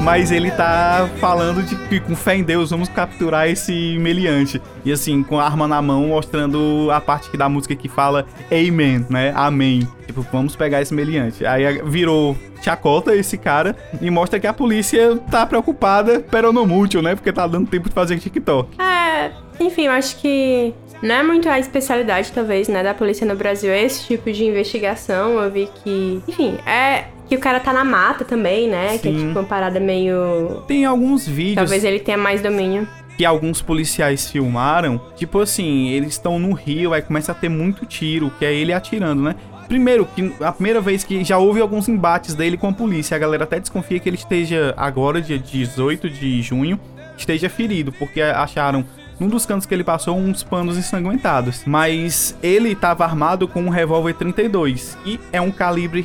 mas 0.00 0.30
ele 0.30 0.48
tá 0.52 1.10
falando 1.18 1.60
de 1.60 1.74
que 1.88 1.98
com 1.98 2.14
fé 2.14 2.36
em 2.36 2.44
Deus 2.44 2.70
vamos 2.70 2.88
capturar 2.88 3.48
esse 3.48 3.98
meliante. 3.98 4.62
E 4.84 4.92
assim, 4.92 5.24
com 5.24 5.40
a 5.40 5.44
arma 5.44 5.66
na 5.66 5.82
mão, 5.82 6.06
mostrando 6.06 6.88
a 6.92 7.00
parte 7.00 7.28
que 7.28 7.36
da 7.36 7.48
música 7.48 7.74
que 7.74 7.88
fala 7.88 8.24
Amen, 8.48 9.04
né? 9.10 9.32
Amém. 9.34 9.88
Tipo, 10.06 10.24
vamos 10.30 10.54
pegar 10.54 10.80
esse 10.80 10.94
meliante. 10.94 11.44
Aí 11.44 11.82
virou 11.82 12.36
chacota 12.62 13.12
esse 13.12 13.36
cara 13.36 13.74
e 14.00 14.08
mostra 14.08 14.38
que 14.38 14.46
a 14.46 14.52
polícia 14.52 15.16
tá 15.28 15.44
preocupada, 15.44 16.24
pero 16.30 16.52
não 16.52 16.64
mútil, 16.64 17.02
né? 17.02 17.16
Porque 17.16 17.32
tá 17.32 17.44
dando 17.48 17.68
tempo 17.68 17.88
de 17.88 17.94
fazer 17.96 18.20
TikTok. 18.20 18.80
É, 18.80 19.32
enfim, 19.58 19.86
eu 19.86 19.92
acho 19.92 20.14
que 20.18 20.72
não 21.02 21.14
é 21.16 21.22
muito 21.24 21.48
a 21.48 21.58
especialidade, 21.58 22.30
talvez, 22.30 22.68
né, 22.68 22.84
da 22.84 22.94
polícia 22.94 23.26
no 23.26 23.34
Brasil, 23.34 23.74
esse 23.74 24.06
tipo 24.06 24.30
de 24.30 24.44
investigação. 24.44 25.42
Eu 25.42 25.50
vi 25.50 25.68
que, 25.82 26.22
enfim, 26.28 26.56
é 26.64 27.06
que 27.28 27.36
o 27.36 27.40
cara 27.40 27.60
tá 27.60 27.72
na 27.72 27.84
mata 27.84 28.24
também, 28.24 28.68
né? 28.68 28.98
Que 28.98 29.08
é 29.08 29.12
Sim. 29.12 29.18
tipo 29.28 29.38
uma 29.38 29.44
parada 29.44 29.80
meio. 29.80 30.62
Tem 30.66 30.84
alguns 30.84 31.26
vídeos 31.26 31.56
Talvez 31.56 31.84
ele 31.84 31.98
tenha 32.00 32.16
mais 32.18 32.40
domínio. 32.40 32.86
que 33.16 33.24
alguns 33.24 33.60
policiais 33.62 34.30
filmaram, 34.30 35.00
tipo 35.16 35.40
assim, 35.40 35.88
eles 35.88 36.10
estão 36.12 36.38
no 36.38 36.52
rio, 36.52 36.92
aí 36.92 37.02
começa 37.02 37.32
a 37.32 37.34
ter 37.34 37.48
muito 37.48 37.86
tiro, 37.86 38.30
que 38.38 38.44
é 38.44 38.52
ele 38.54 38.72
atirando, 38.72 39.22
né? 39.22 39.34
Primeiro, 39.66 40.06
que 40.14 40.32
a 40.40 40.52
primeira 40.52 40.80
vez 40.80 41.02
que 41.02 41.24
já 41.24 41.38
houve 41.38 41.60
alguns 41.60 41.88
embates 41.88 42.34
dele 42.34 42.56
com 42.56 42.68
a 42.68 42.72
polícia, 42.72 43.16
a 43.16 43.18
galera 43.18 43.42
até 43.44 43.58
desconfia 43.58 43.98
que 43.98 44.08
ele 44.08 44.16
esteja 44.16 44.72
agora, 44.76 45.20
dia 45.20 45.38
18 45.38 46.08
de 46.08 46.40
junho, 46.40 46.78
esteja 47.16 47.48
ferido, 47.48 47.90
porque 47.90 48.20
acharam 48.20 48.84
num 49.18 49.28
dos 49.28 49.46
cantos 49.46 49.66
que 49.66 49.74
ele 49.74 49.84
passou 49.84 50.16
uns 50.16 50.42
panos 50.42 50.76
ensanguentados. 50.76 51.62
Mas 51.66 52.36
ele 52.42 52.72
estava 52.72 53.04
armado 53.04 53.48
com 53.48 53.62
um 53.62 53.68
revólver 53.68 54.14
32, 54.14 54.96
e 55.04 55.20
é 55.32 55.40
um 55.40 55.50
calibre 55.50 56.04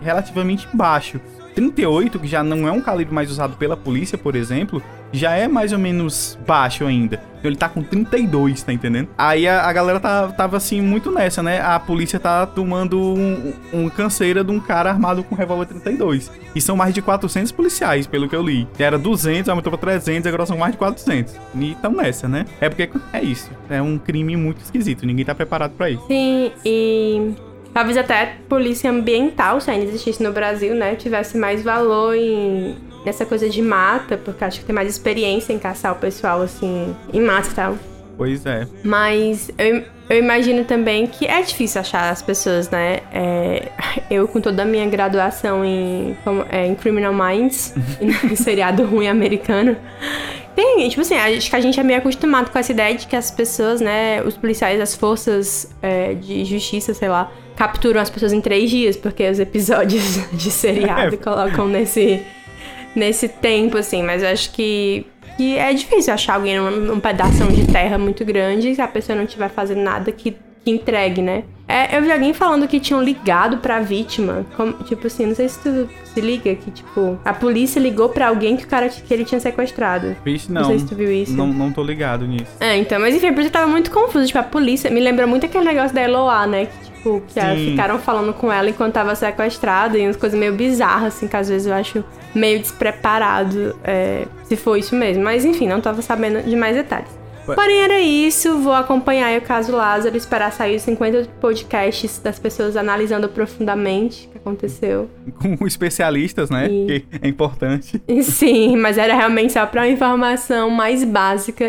relativamente 0.00 0.68
baixo. 0.72 1.20
38, 1.56 2.18
que 2.18 2.26
já 2.26 2.44
não 2.44 2.68
é 2.68 2.70
um 2.70 2.82
calibre 2.82 3.14
mais 3.14 3.30
usado 3.30 3.56
pela 3.56 3.76
polícia, 3.76 4.18
por 4.18 4.36
exemplo, 4.36 4.82
já 5.10 5.32
é 5.32 5.48
mais 5.48 5.72
ou 5.72 5.78
menos 5.78 6.38
baixo 6.46 6.84
ainda. 6.84 7.20
Então 7.38 7.50
ele 7.50 7.56
tá 7.56 7.68
com 7.68 7.82
32, 7.82 8.62
tá 8.62 8.72
entendendo? 8.72 9.08
Aí 9.16 9.48
a, 9.48 9.62
a 9.62 9.72
galera 9.72 9.98
tá, 9.98 10.28
tava 10.28 10.58
assim 10.58 10.82
muito 10.82 11.10
nessa, 11.10 11.42
né? 11.42 11.60
A 11.60 11.80
polícia 11.80 12.20
tá 12.20 12.44
tomando 12.46 13.00
um, 13.00 13.52
um 13.72 13.88
canseira 13.88 14.44
de 14.44 14.52
um 14.52 14.60
cara 14.60 14.90
armado 14.90 15.24
com 15.24 15.34
revólver 15.34 15.66
32. 15.66 16.30
E 16.54 16.60
são 16.60 16.76
mais 16.76 16.92
de 16.92 17.00
400 17.00 17.50
policiais, 17.52 18.06
pelo 18.06 18.28
que 18.28 18.36
eu 18.36 18.42
li. 18.42 18.68
Era 18.78 18.98
200, 18.98 19.48
aumentou 19.48 19.70
pra 19.70 19.78
300, 19.78 20.26
agora 20.26 20.44
são 20.44 20.58
mais 20.58 20.72
de 20.72 20.78
400. 20.78 21.34
E 21.54 21.74
tão 21.80 21.92
nessa, 21.92 22.28
né? 22.28 22.44
É 22.60 22.68
porque 22.68 22.90
é 23.12 23.22
isso. 23.22 23.50
É 23.70 23.80
um 23.80 23.96
crime 23.96 24.36
muito 24.36 24.60
esquisito, 24.60 25.06
ninguém 25.06 25.24
tá 25.24 25.34
preparado 25.34 25.72
pra 25.72 25.88
isso. 25.88 26.06
Sim, 26.06 26.52
e 26.64 27.34
talvez 27.76 27.98
até 27.98 28.36
polícia 28.48 28.90
ambiental, 28.90 29.60
se 29.60 29.70
ainda 29.70 29.84
existisse 29.84 30.22
no 30.22 30.32
Brasil, 30.32 30.74
né, 30.74 30.94
tivesse 30.94 31.36
mais 31.36 31.62
valor 31.62 32.16
em 32.16 32.74
nessa 33.04 33.26
coisa 33.26 33.50
de 33.50 33.60
mata, 33.60 34.16
porque 34.16 34.42
acho 34.42 34.60
que 34.60 34.64
tem 34.64 34.74
mais 34.74 34.88
experiência 34.88 35.52
em 35.52 35.58
caçar 35.58 35.92
o 35.92 35.96
pessoal 35.96 36.40
assim 36.40 36.96
em 37.12 37.20
mata 37.20 37.48
e 37.50 37.54
tal. 37.54 37.78
Pois 38.16 38.46
é. 38.46 38.66
Mas 38.82 39.50
eu, 39.58 39.82
eu 40.08 40.18
imagino 40.18 40.64
também 40.64 41.06
que 41.06 41.26
é 41.26 41.42
difícil 41.42 41.78
achar 41.82 42.10
as 42.10 42.22
pessoas, 42.22 42.70
né? 42.70 43.00
É, 43.12 43.68
eu, 44.10 44.26
com 44.26 44.40
toda 44.40 44.62
a 44.62 44.64
minha 44.64 44.86
graduação 44.86 45.62
em, 45.62 46.16
é, 46.50 46.66
em 46.66 46.74
Criminal 46.74 47.12
Minds, 47.12 47.74
em 48.00 48.34
seriado 48.36 48.86
ruim 48.86 49.06
americano, 49.06 49.76
tem, 50.54 50.88
tipo 50.88 51.02
assim, 51.02 51.14
acho 51.14 51.50
que 51.50 51.56
a 51.56 51.60
gente 51.60 51.78
é 51.78 51.82
meio 51.82 51.98
acostumado 51.98 52.50
com 52.50 52.58
essa 52.58 52.72
ideia 52.72 52.96
de 52.96 53.06
que 53.06 53.14
as 53.14 53.30
pessoas, 53.30 53.82
né, 53.82 54.22
os 54.22 54.34
policiais, 54.34 54.80
as 54.80 54.94
forças 54.94 55.70
é, 55.82 56.14
de 56.14 56.42
justiça, 56.46 56.94
sei 56.94 57.10
lá, 57.10 57.30
capturam 57.56 58.00
as 58.00 58.10
pessoas 58.10 58.32
em 58.32 58.40
três 58.40 58.70
dias, 58.70 58.96
porque 58.96 59.28
os 59.28 59.38
episódios 59.40 60.20
de 60.32 60.50
seriado 60.50 61.14
É. 61.14 61.18
colocam 61.18 61.66
nesse, 61.66 62.22
nesse 62.94 63.28
tempo, 63.28 63.76
assim, 63.78 64.02
mas 64.02 64.22
eu 64.22 64.28
acho 64.28 64.50
que, 64.52 65.06
que 65.36 65.56
é 65.58 65.72
difícil 65.72 66.12
achar 66.12 66.34
alguém 66.34 66.58
num, 66.58 66.70
num 66.70 67.00
pedaço 67.00 67.44
de 67.52 67.66
terra 67.66 67.98
muito 67.98 68.24
grande 68.24 68.74
se 68.74 68.80
a 68.80 68.88
pessoa 68.88 69.16
não 69.16 69.24
estiver 69.24 69.48
fazendo 69.50 69.80
nada 69.82 70.10
que, 70.12 70.32
que 70.64 70.70
entregue, 70.70 71.22
né? 71.22 71.44
É, 71.68 71.98
eu 71.98 72.02
vi 72.02 72.12
alguém 72.12 72.32
falando 72.32 72.68
que 72.68 72.78
tinham 72.78 73.02
ligado 73.02 73.56
pra 73.58 73.80
vítima, 73.80 74.46
como- 74.56 74.72
tipo 74.84 75.04
assim, 75.08 75.26
não 75.26 75.34
sei 75.34 75.48
se 75.48 75.58
tu 75.58 75.88
se 76.14 76.20
liga, 76.20 76.54
que 76.54 76.70
tipo, 76.70 77.18
a 77.24 77.34
polícia 77.34 77.80
ligou 77.80 78.08
pra 78.08 78.28
alguém 78.28 78.56
que 78.56 78.64
o 78.64 78.68
cara 78.68 78.88
que 78.88 79.12
ele 79.12 79.24
tinha 79.24 79.40
sequestrado. 79.40 80.14
Vixe, 80.24 80.50
Não 80.52 80.60
não. 80.62 80.68
sei 80.68 80.78
se 80.78 80.86
tu 80.86 80.94
viu 80.94 81.10
isso. 81.12 81.32
Não, 81.32 81.48
não 81.48 81.72
tô 81.72 81.82
ligado 81.82 82.24
nisso. 82.24 82.46
É, 82.60 82.76
então, 82.76 83.00
mas 83.00 83.16
enfim, 83.16 83.32
por 83.32 83.40
isso 83.40 83.48
eu 83.48 83.52
tava 83.52 83.66
muito 83.66 83.90
confuso. 83.90 84.24
Tipo, 84.26 84.38
a 84.38 84.42
polícia 84.44 84.88
me 84.92 85.00
lembra 85.00 85.26
muito 85.26 85.44
aquele 85.44 85.64
negócio 85.64 85.92
da 85.92 86.02
Eloá, 86.02 86.46
né? 86.46 86.66
Que, 86.66 86.85
tipo, 86.96 87.22
que 87.28 87.70
ficaram 87.70 87.98
falando 87.98 88.32
com 88.34 88.52
ela 88.52 88.68
enquanto 88.68 88.94
tava 88.94 89.14
sequestrada 89.14 89.96
e 89.98 90.06
umas 90.06 90.16
coisas 90.16 90.38
meio 90.38 90.52
bizarras, 90.52 91.14
assim, 91.14 91.28
que 91.28 91.36
às 91.36 91.48
vezes 91.48 91.66
eu 91.66 91.74
acho 91.74 92.04
meio 92.34 92.58
despreparado 92.58 93.76
é, 93.84 94.26
se 94.44 94.56
for 94.56 94.76
isso 94.76 94.94
mesmo. 94.94 95.22
Mas 95.22 95.44
enfim, 95.44 95.68
não 95.68 95.80
tava 95.80 96.02
sabendo 96.02 96.42
de 96.42 96.56
mais 96.56 96.76
detalhes. 96.76 97.10
Porém, 97.54 97.80
era 97.82 98.00
isso. 98.00 98.58
Vou 98.58 98.72
acompanhar 98.72 99.26
aí 99.26 99.38
o 99.38 99.42
caso 99.42 99.72
Lázaro, 99.76 100.16
esperar 100.16 100.52
sair 100.52 100.76
os 100.76 100.82
50 100.82 101.28
podcasts 101.40 102.18
das 102.18 102.38
pessoas 102.38 102.76
analisando 102.76 103.28
profundamente 103.28 104.26
o 104.26 104.30
que 104.32 104.38
aconteceu. 104.38 105.08
Com 105.58 105.66
especialistas, 105.66 106.50
né? 106.50 106.66
E- 106.68 106.86
Que 107.00 107.04
é 107.22 107.28
importante. 107.28 108.00
Sim, 108.22 108.76
mas 108.76 108.98
era 108.98 109.14
realmente 109.14 109.52
só 109.52 109.64
pra 109.66 109.82
uma 109.82 109.88
informação 109.88 110.70
mais 110.70 111.04
básica. 111.04 111.64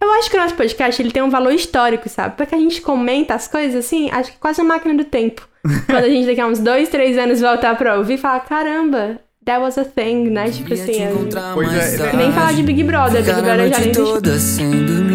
Eu 0.00 0.10
acho 0.14 0.30
que 0.30 0.36
o 0.36 0.40
nosso 0.40 0.54
podcast 0.54 1.00
ele 1.00 1.10
tem 1.12 1.22
um 1.22 1.30
valor 1.30 1.52
histórico, 1.52 2.08
sabe? 2.08 2.36
Porque 2.36 2.54
a 2.54 2.58
gente 2.58 2.80
comenta 2.80 3.34
as 3.34 3.46
coisas 3.46 3.84
assim, 3.84 4.10
acho 4.10 4.32
que 4.32 4.38
quase 4.38 4.60
a 4.60 4.64
máquina 4.64 4.94
do 4.94 5.04
tempo. 5.04 5.46
Quando 5.86 6.04
a 6.04 6.08
gente 6.08 6.26
daqui 6.26 6.40
a 6.40 6.46
uns 6.46 6.58
dois, 6.58 6.88
três 6.88 7.16
anos 7.16 7.40
voltar 7.40 7.76
pra 7.76 7.96
ouvir 7.96 8.14
e 8.14 8.18
falar, 8.18 8.40
caramba, 8.40 9.20
that 9.44 9.60
was 9.60 9.78
a 9.78 9.84
thing, 9.84 10.28
né? 10.30 10.50
Tipo 10.50 10.74
assim, 10.74 11.02
é- 11.04 11.12
Pois 11.54 11.68
é, 11.72 12.12
nem 12.16 12.32
falar 12.32 12.52
de 12.52 12.62
Big 12.64 12.82
Brother, 12.82 13.22
Big 13.22 13.32
Brother 13.42 13.68
já 13.68 13.78
nem 13.78 13.90
existe. 13.90 15.11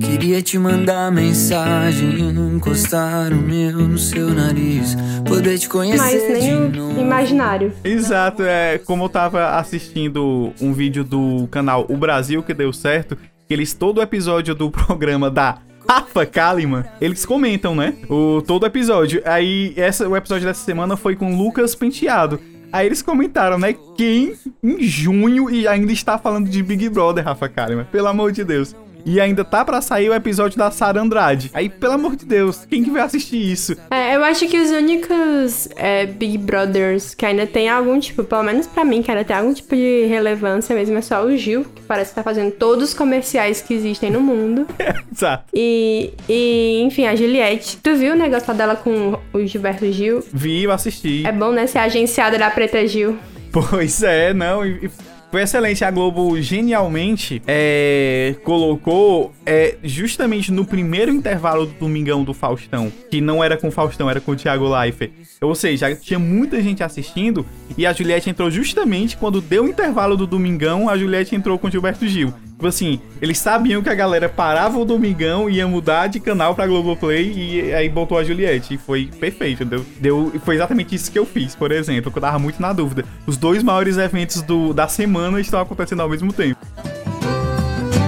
Queria 0.00 0.42
te 0.42 0.58
mandar 0.58 1.10
mensagem 1.12 2.30
Encostar 2.56 3.32
o 3.32 3.36
meu 3.36 3.78
no 3.78 3.98
seu 3.98 4.28
nariz 4.30 4.96
Poder 5.26 5.58
te 5.58 5.68
conhecer 5.68 5.98
Mas 5.98 6.42
nem 6.42 6.70
de 6.70 6.78
o 6.80 6.82
novo 6.82 7.00
imaginário. 7.00 7.72
Exato, 7.84 8.42
é 8.42 8.78
como 8.78 9.04
eu 9.04 9.08
tava 9.08 9.56
assistindo 9.56 10.52
um 10.60 10.72
vídeo 10.72 11.04
do 11.04 11.46
canal 11.50 11.86
O 11.88 11.96
Brasil 11.96 12.42
que 12.42 12.54
deu 12.54 12.72
certo, 12.72 13.16
que 13.16 13.54
eles 13.54 13.74
todo 13.74 14.02
episódio 14.02 14.54
do 14.54 14.70
programa 14.70 15.30
da 15.30 15.58
Rafa 15.88 16.26
Kalimann, 16.26 16.84
eles 17.00 17.24
comentam, 17.24 17.74
né? 17.74 17.94
O 18.08 18.42
todo 18.42 18.66
episódio. 18.66 19.22
Aí 19.24 19.72
essa 19.76 20.08
o 20.08 20.16
episódio 20.16 20.46
dessa 20.46 20.64
semana 20.64 20.96
foi 20.96 21.14
com 21.14 21.36
Lucas 21.36 21.74
Penteado. 21.74 22.40
Aí 22.72 22.86
eles 22.86 23.00
comentaram, 23.00 23.58
né? 23.58 23.74
Quem 23.96 24.34
em 24.62 24.82
junho 24.82 25.48
e 25.48 25.68
ainda 25.68 25.92
está 25.92 26.18
falando 26.18 26.48
de 26.48 26.62
Big 26.62 26.88
Brother, 26.88 27.24
Rafa 27.24 27.48
Kalimann, 27.48 27.86
pelo 27.86 28.08
amor 28.08 28.32
de 28.32 28.44
Deus. 28.44 28.74
E 29.06 29.20
ainda 29.20 29.44
tá 29.44 29.64
pra 29.64 29.80
sair 29.80 30.10
o 30.10 30.14
episódio 30.14 30.58
da 30.58 30.68
Sara 30.72 31.00
Andrade. 31.00 31.48
Aí, 31.54 31.68
pelo 31.68 31.92
amor 31.92 32.16
de 32.16 32.26
Deus, 32.26 32.66
quem 32.68 32.82
que 32.82 32.90
vai 32.90 33.02
assistir 33.02 33.36
isso? 33.36 33.76
É, 33.88 34.16
eu 34.16 34.24
acho 34.24 34.48
que 34.48 34.58
os 34.58 34.70
únicos 34.70 35.68
é, 35.76 36.06
Big 36.06 36.36
Brothers 36.38 37.14
que 37.14 37.24
ainda 37.24 37.46
tem 37.46 37.68
algum 37.68 38.00
tipo, 38.00 38.24
pelo 38.24 38.42
menos 38.42 38.66
pra 38.66 38.84
mim, 38.84 39.02
que 39.02 39.10
ainda 39.10 39.24
tem 39.24 39.36
algum 39.36 39.54
tipo 39.54 39.76
de 39.76 40.06
relevância 40.06 40.74
mesmo, 40.74 40.98
é 40.98 41.00
só 41.00 41.24
o 41.24 41.36
Gil, 41.36 41.64
que 41.64 41.82
parece 41.82 42.10
que 42.10 42.16
tá 42.16 42.24
fazendo 42.24 42.50
todos 42.50 42.88
os 42.88 42.94
comerciais 42.94 43.62
que 43.62 43.74
existem 43.74 44.10
no 44.10 44.20
mundo. 44.20 44.66
Exato. 45.12 45.44
E, 45.54 46.12
e, 46.28 46.82
enfim, 46.82 47.06
a 47.06 47.14
Juliette. 47.14 47.76
Tu 47.76 47.94
viu 47.94 48.14
o 48.14 48.16
negócio 48.16 48.52
dela 48.54 48.74
com 48.74 49.16
o 49.32 49.46
Gilberto 49.46 49.90
Gil? 49.92 50.24
Vi, 50.32 50.64
eu 50.64 50.72
assisti. 50.72 51.24
É 51.24 51.30
bom, 51.30 51.52
né? 51.52 51.68
Ser 51.68 51.78
agenciada 51.78 52.36
da 52.36 52.50
Preta 52.50 52.84
Gil. 52.88 53.16
Pois 53.52 54.02
é, 54.02 54.34
não. 54.34 54.66
E 54.66 54.90
foi 55.30 55.42
excelente. 55.42 55.84
A 55.84 55.90
Globo 55.90 56.40
genialmente 56.40 57.42
é, 57.46 58.34
colocou 58.44 59.32
é, 59.44 59.76
justamente 59.82 60.52
no 60.52 60.64
primeiro 60.64 61.10
intervalo 61.12 61.66
do 61.66 61.72
Domingão 61.74 62.24
do 62.24 62.32
Faustão, 62.32 62.92
que 63.10 63.20
não 63.20 63.42
era 63.42 63.56
com 63.56 63.68
o 63.68 63.72
Faustão, 63.72 64.08
era 64.08 64.20
com 64.20 64.32
o 64.32 64.36
Thiago 64.36 64.68
Leifert. 64.68 65.12
Ou 65.40 65.54
seja, 65.54 65.94
tinha 65.94 66.18
muita 66.18 66.62
gente 66.62 66.82
assistindo 66.82 67.44
e 67.76 67.86
a 67.86 67.92
Juliette 67.92 68.30
entrou 68.30 68.50
justamente 68.50 69.16
quando 69.16 69.40
deu 69.40 69.64
o 69.64 69.68
intervalo 69.68 70.16
do 70.16 70.26
Domingão, 70.26 70.88
a 70.88 70.96
Juliette 70.96 71.34
entrou 71.34 71.58
com 71.58 71.66
o 71.66 71.70
Gilberto 71.70 72.06
Gil. 72.06 72.32
Tipo 72.56 72.68
assim, 72.68 72.98
eles 73.20 73.36
sabiam 73.36 73.82
que 73.82 73.90
a 73.90 73.94
galera 73.94 74.30
parava 74.30 74.78
o 74.78 74.84
Domingão 74.84 75.48
e 75.48 75.56
ia 75.56 75.68
mudar 75.68 76.06
de 76.06 76.18
canal 76.18 76.54
pra 76.54 76.66
Globoplay 76.66 77.30
e 77.36 77.74
aí 77.74 77.86
botou 77.86 78.16
a 78.16 78.24
Juliette. 78.24 78.74
E 78.74 78.78
foi 78.78 79.10
perfeito, 79.20 79.62
deu, 79.62 79.84
deu, 80.00 80.32
foi 80.42 80.54
exatamente 80.54 80.94
isso 80.94 81.12
que 81.12 81.18
eu 81.18 81.26
fiz, 81.26 81.54
por 81.54 81.70
exemplo, 81.70 82.10
que 82.10 82.16
eu 82.16 82.22
tava 82.22 82.38
muito 82.38 82.60
na 82.60 82.72
dúvida. 82.72 83.04
Os 83.26 83.36
dois 83.36 83.62
maiores 83.62 83.98
eventos 83.98 84.40
do, 84.40 84.72
da 84.72 84.88
semana 84.88 85.38
estão 85.38 85.60
acontecendo 85.60 86.00
ao 86.00 86.08
mesmo 86.08 86.32
tempo. 86.32 86.58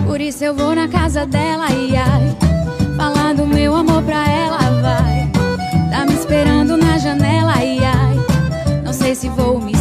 Por 0.06 0.18
isso 0.18 0.42
eu 0.42 0.54
vou 0.54 0.74
na 0.74 0.88
casa 0.88 1.26
dela 1.26 1.70
e 1.70 1.94
ai, 1.94 2.34
falar 2.96 3.34
do 3.34 3.46
meu 3.46 3.74
amor 3.74 4.02
pra 4.02 4.26
ela, 4.30 4.58
vai. 4.80 5.30
Tá 5.90 6.06
me 6.06 6.14
esperando 6.14 6.74
na 6.78 6.96
janela 6.96 7.62
e 7.62 7.84
ai, 7.84 8.16
não 8.82 8.94
sei 8.94 9.14
se 9.14 9.28
vou 9.28 9.60
me 9.60 9.76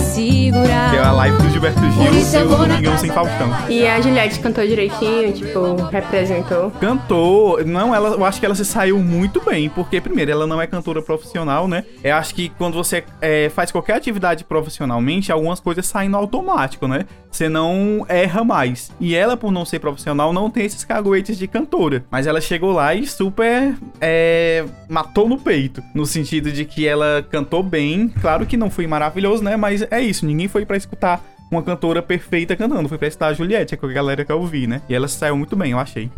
segurar. 0.58 0.92
Que 0.92 0.98
é 0.98 1.02
a 1.02 1.12
live 1.12 1.38
do 1.38 1.50
Gilberto 1.50 1.80
Gil 1.92 2.14
e 2.14 2.46
o 2.46 2.58
Domingão 2.58 2.98
sem 2.98 3.12
Faustão. 3.12 3.50
E 3.70 3.86
a 3.86 4.02
Juliette 4.02 4.40
cantou 4.40 4.66
direitinho, 4.66 5.32
tipo, 5.34 5.76
representou. 5.86 6.72
Cantou, 6.72 7.64
não, 7.66 7.94
ela, 7.94 8.10
eu 8.10 8.26
acho 8.26 8.40
que 8.40 8.46
ela 8.46 8.56
se 8.56 8.66
saiu 8.66 9.00
muito 9.00 9.42
bem, 9.42 9.70
porque 9.70 10.02
primeiro 10.02 10.32
ela 10.32 10.48
não 10.48 10.62
é 10.62 10.68
cantora 10.68 11.02
profissional, 11.02 11.68
né? 11.68 11.84
Eu 12.04 12.16
acho 12.16 12.34
que 12.34 12.50
quando 12.50 12.74
você 12.74 13.04
é, 13.22 13.50
faz 13.50 13.72
qualquer 13.72 13.96
atividade 13.96 14.44
profissionalmente, 14.44 15.32
algumas 15.32 15.60
coisas 15.60 15.86
saem 15.86 16.10
no 16.10 16.18
automático, 16.18 16.88
né? 16.88 17.06
Você 17.30 17.50
não 17.50 18.06
erra 18.08 18.44
mais. 18.44 18.92
E 19.00 19.14
ela, 19.14 19.38
por 19.38 19.52
não 19.52 19.66
ser 19.66 19.80
profissional, 19.80 20.34
não 20.34 20.50
tem 20.50 20.66
esses 20.66 20.84
caguetes 20.84 21.38
de 21.38 21.48
cantora. 21.48 22.04
Mas 22.10 22.26
ela 22.26 22.42
chegou 22.42 22.72
lá 22.72 22.96
e 22.96 23.06
super 23.06 23.76
é, 24.02 24.66
matou 24.90 25.28
no 25.28 25.38
peito, 25.38 25.84
no 25.94 26.06
sentido 26.06 26.52
de 26.52 26.66
que 26.66 26.88
ela 26.88 27.26
cantou 27.30 27.62
bem. 27.62 28.08
Claro 28.22 28.46
que 28.46 28.58
não 28.58 28.70
foi 28.70 28.88
maravilhoso, 28.88 29.44
né? 29.44 29.56
Mas 29.56 29.86
é 29.92 30.02
isso, 30.02 30.26
ninguém 30.26 30.47
foi 30.48 30.66
pra 30.66 30.78
escutar 30.78 31.24
uma 31.52 31.64
cantora 31.64 32.02
perfeita 32.02 32.56
cantando, 32.56 32.90
foi 32.90 32.98
pra 32.98 33.08
escutar 33.08 33.28
a 33.28 33.34
Juliette, 33.34 33.74
é 33.74 33.78
que 33.78 33.86
a 33.86 33.90
galera 33.90 34.26
quer 34.26 34.34
ouvir, 34.34 34.68
né? 34.68 34.82
E 34.90 34.94
ela 34.94 35.08
saiu 35.08 35.38
muito 35.38 35.56
bem, 35.56 35.72
eu 35.72 35.80
achei. 35.80 36.12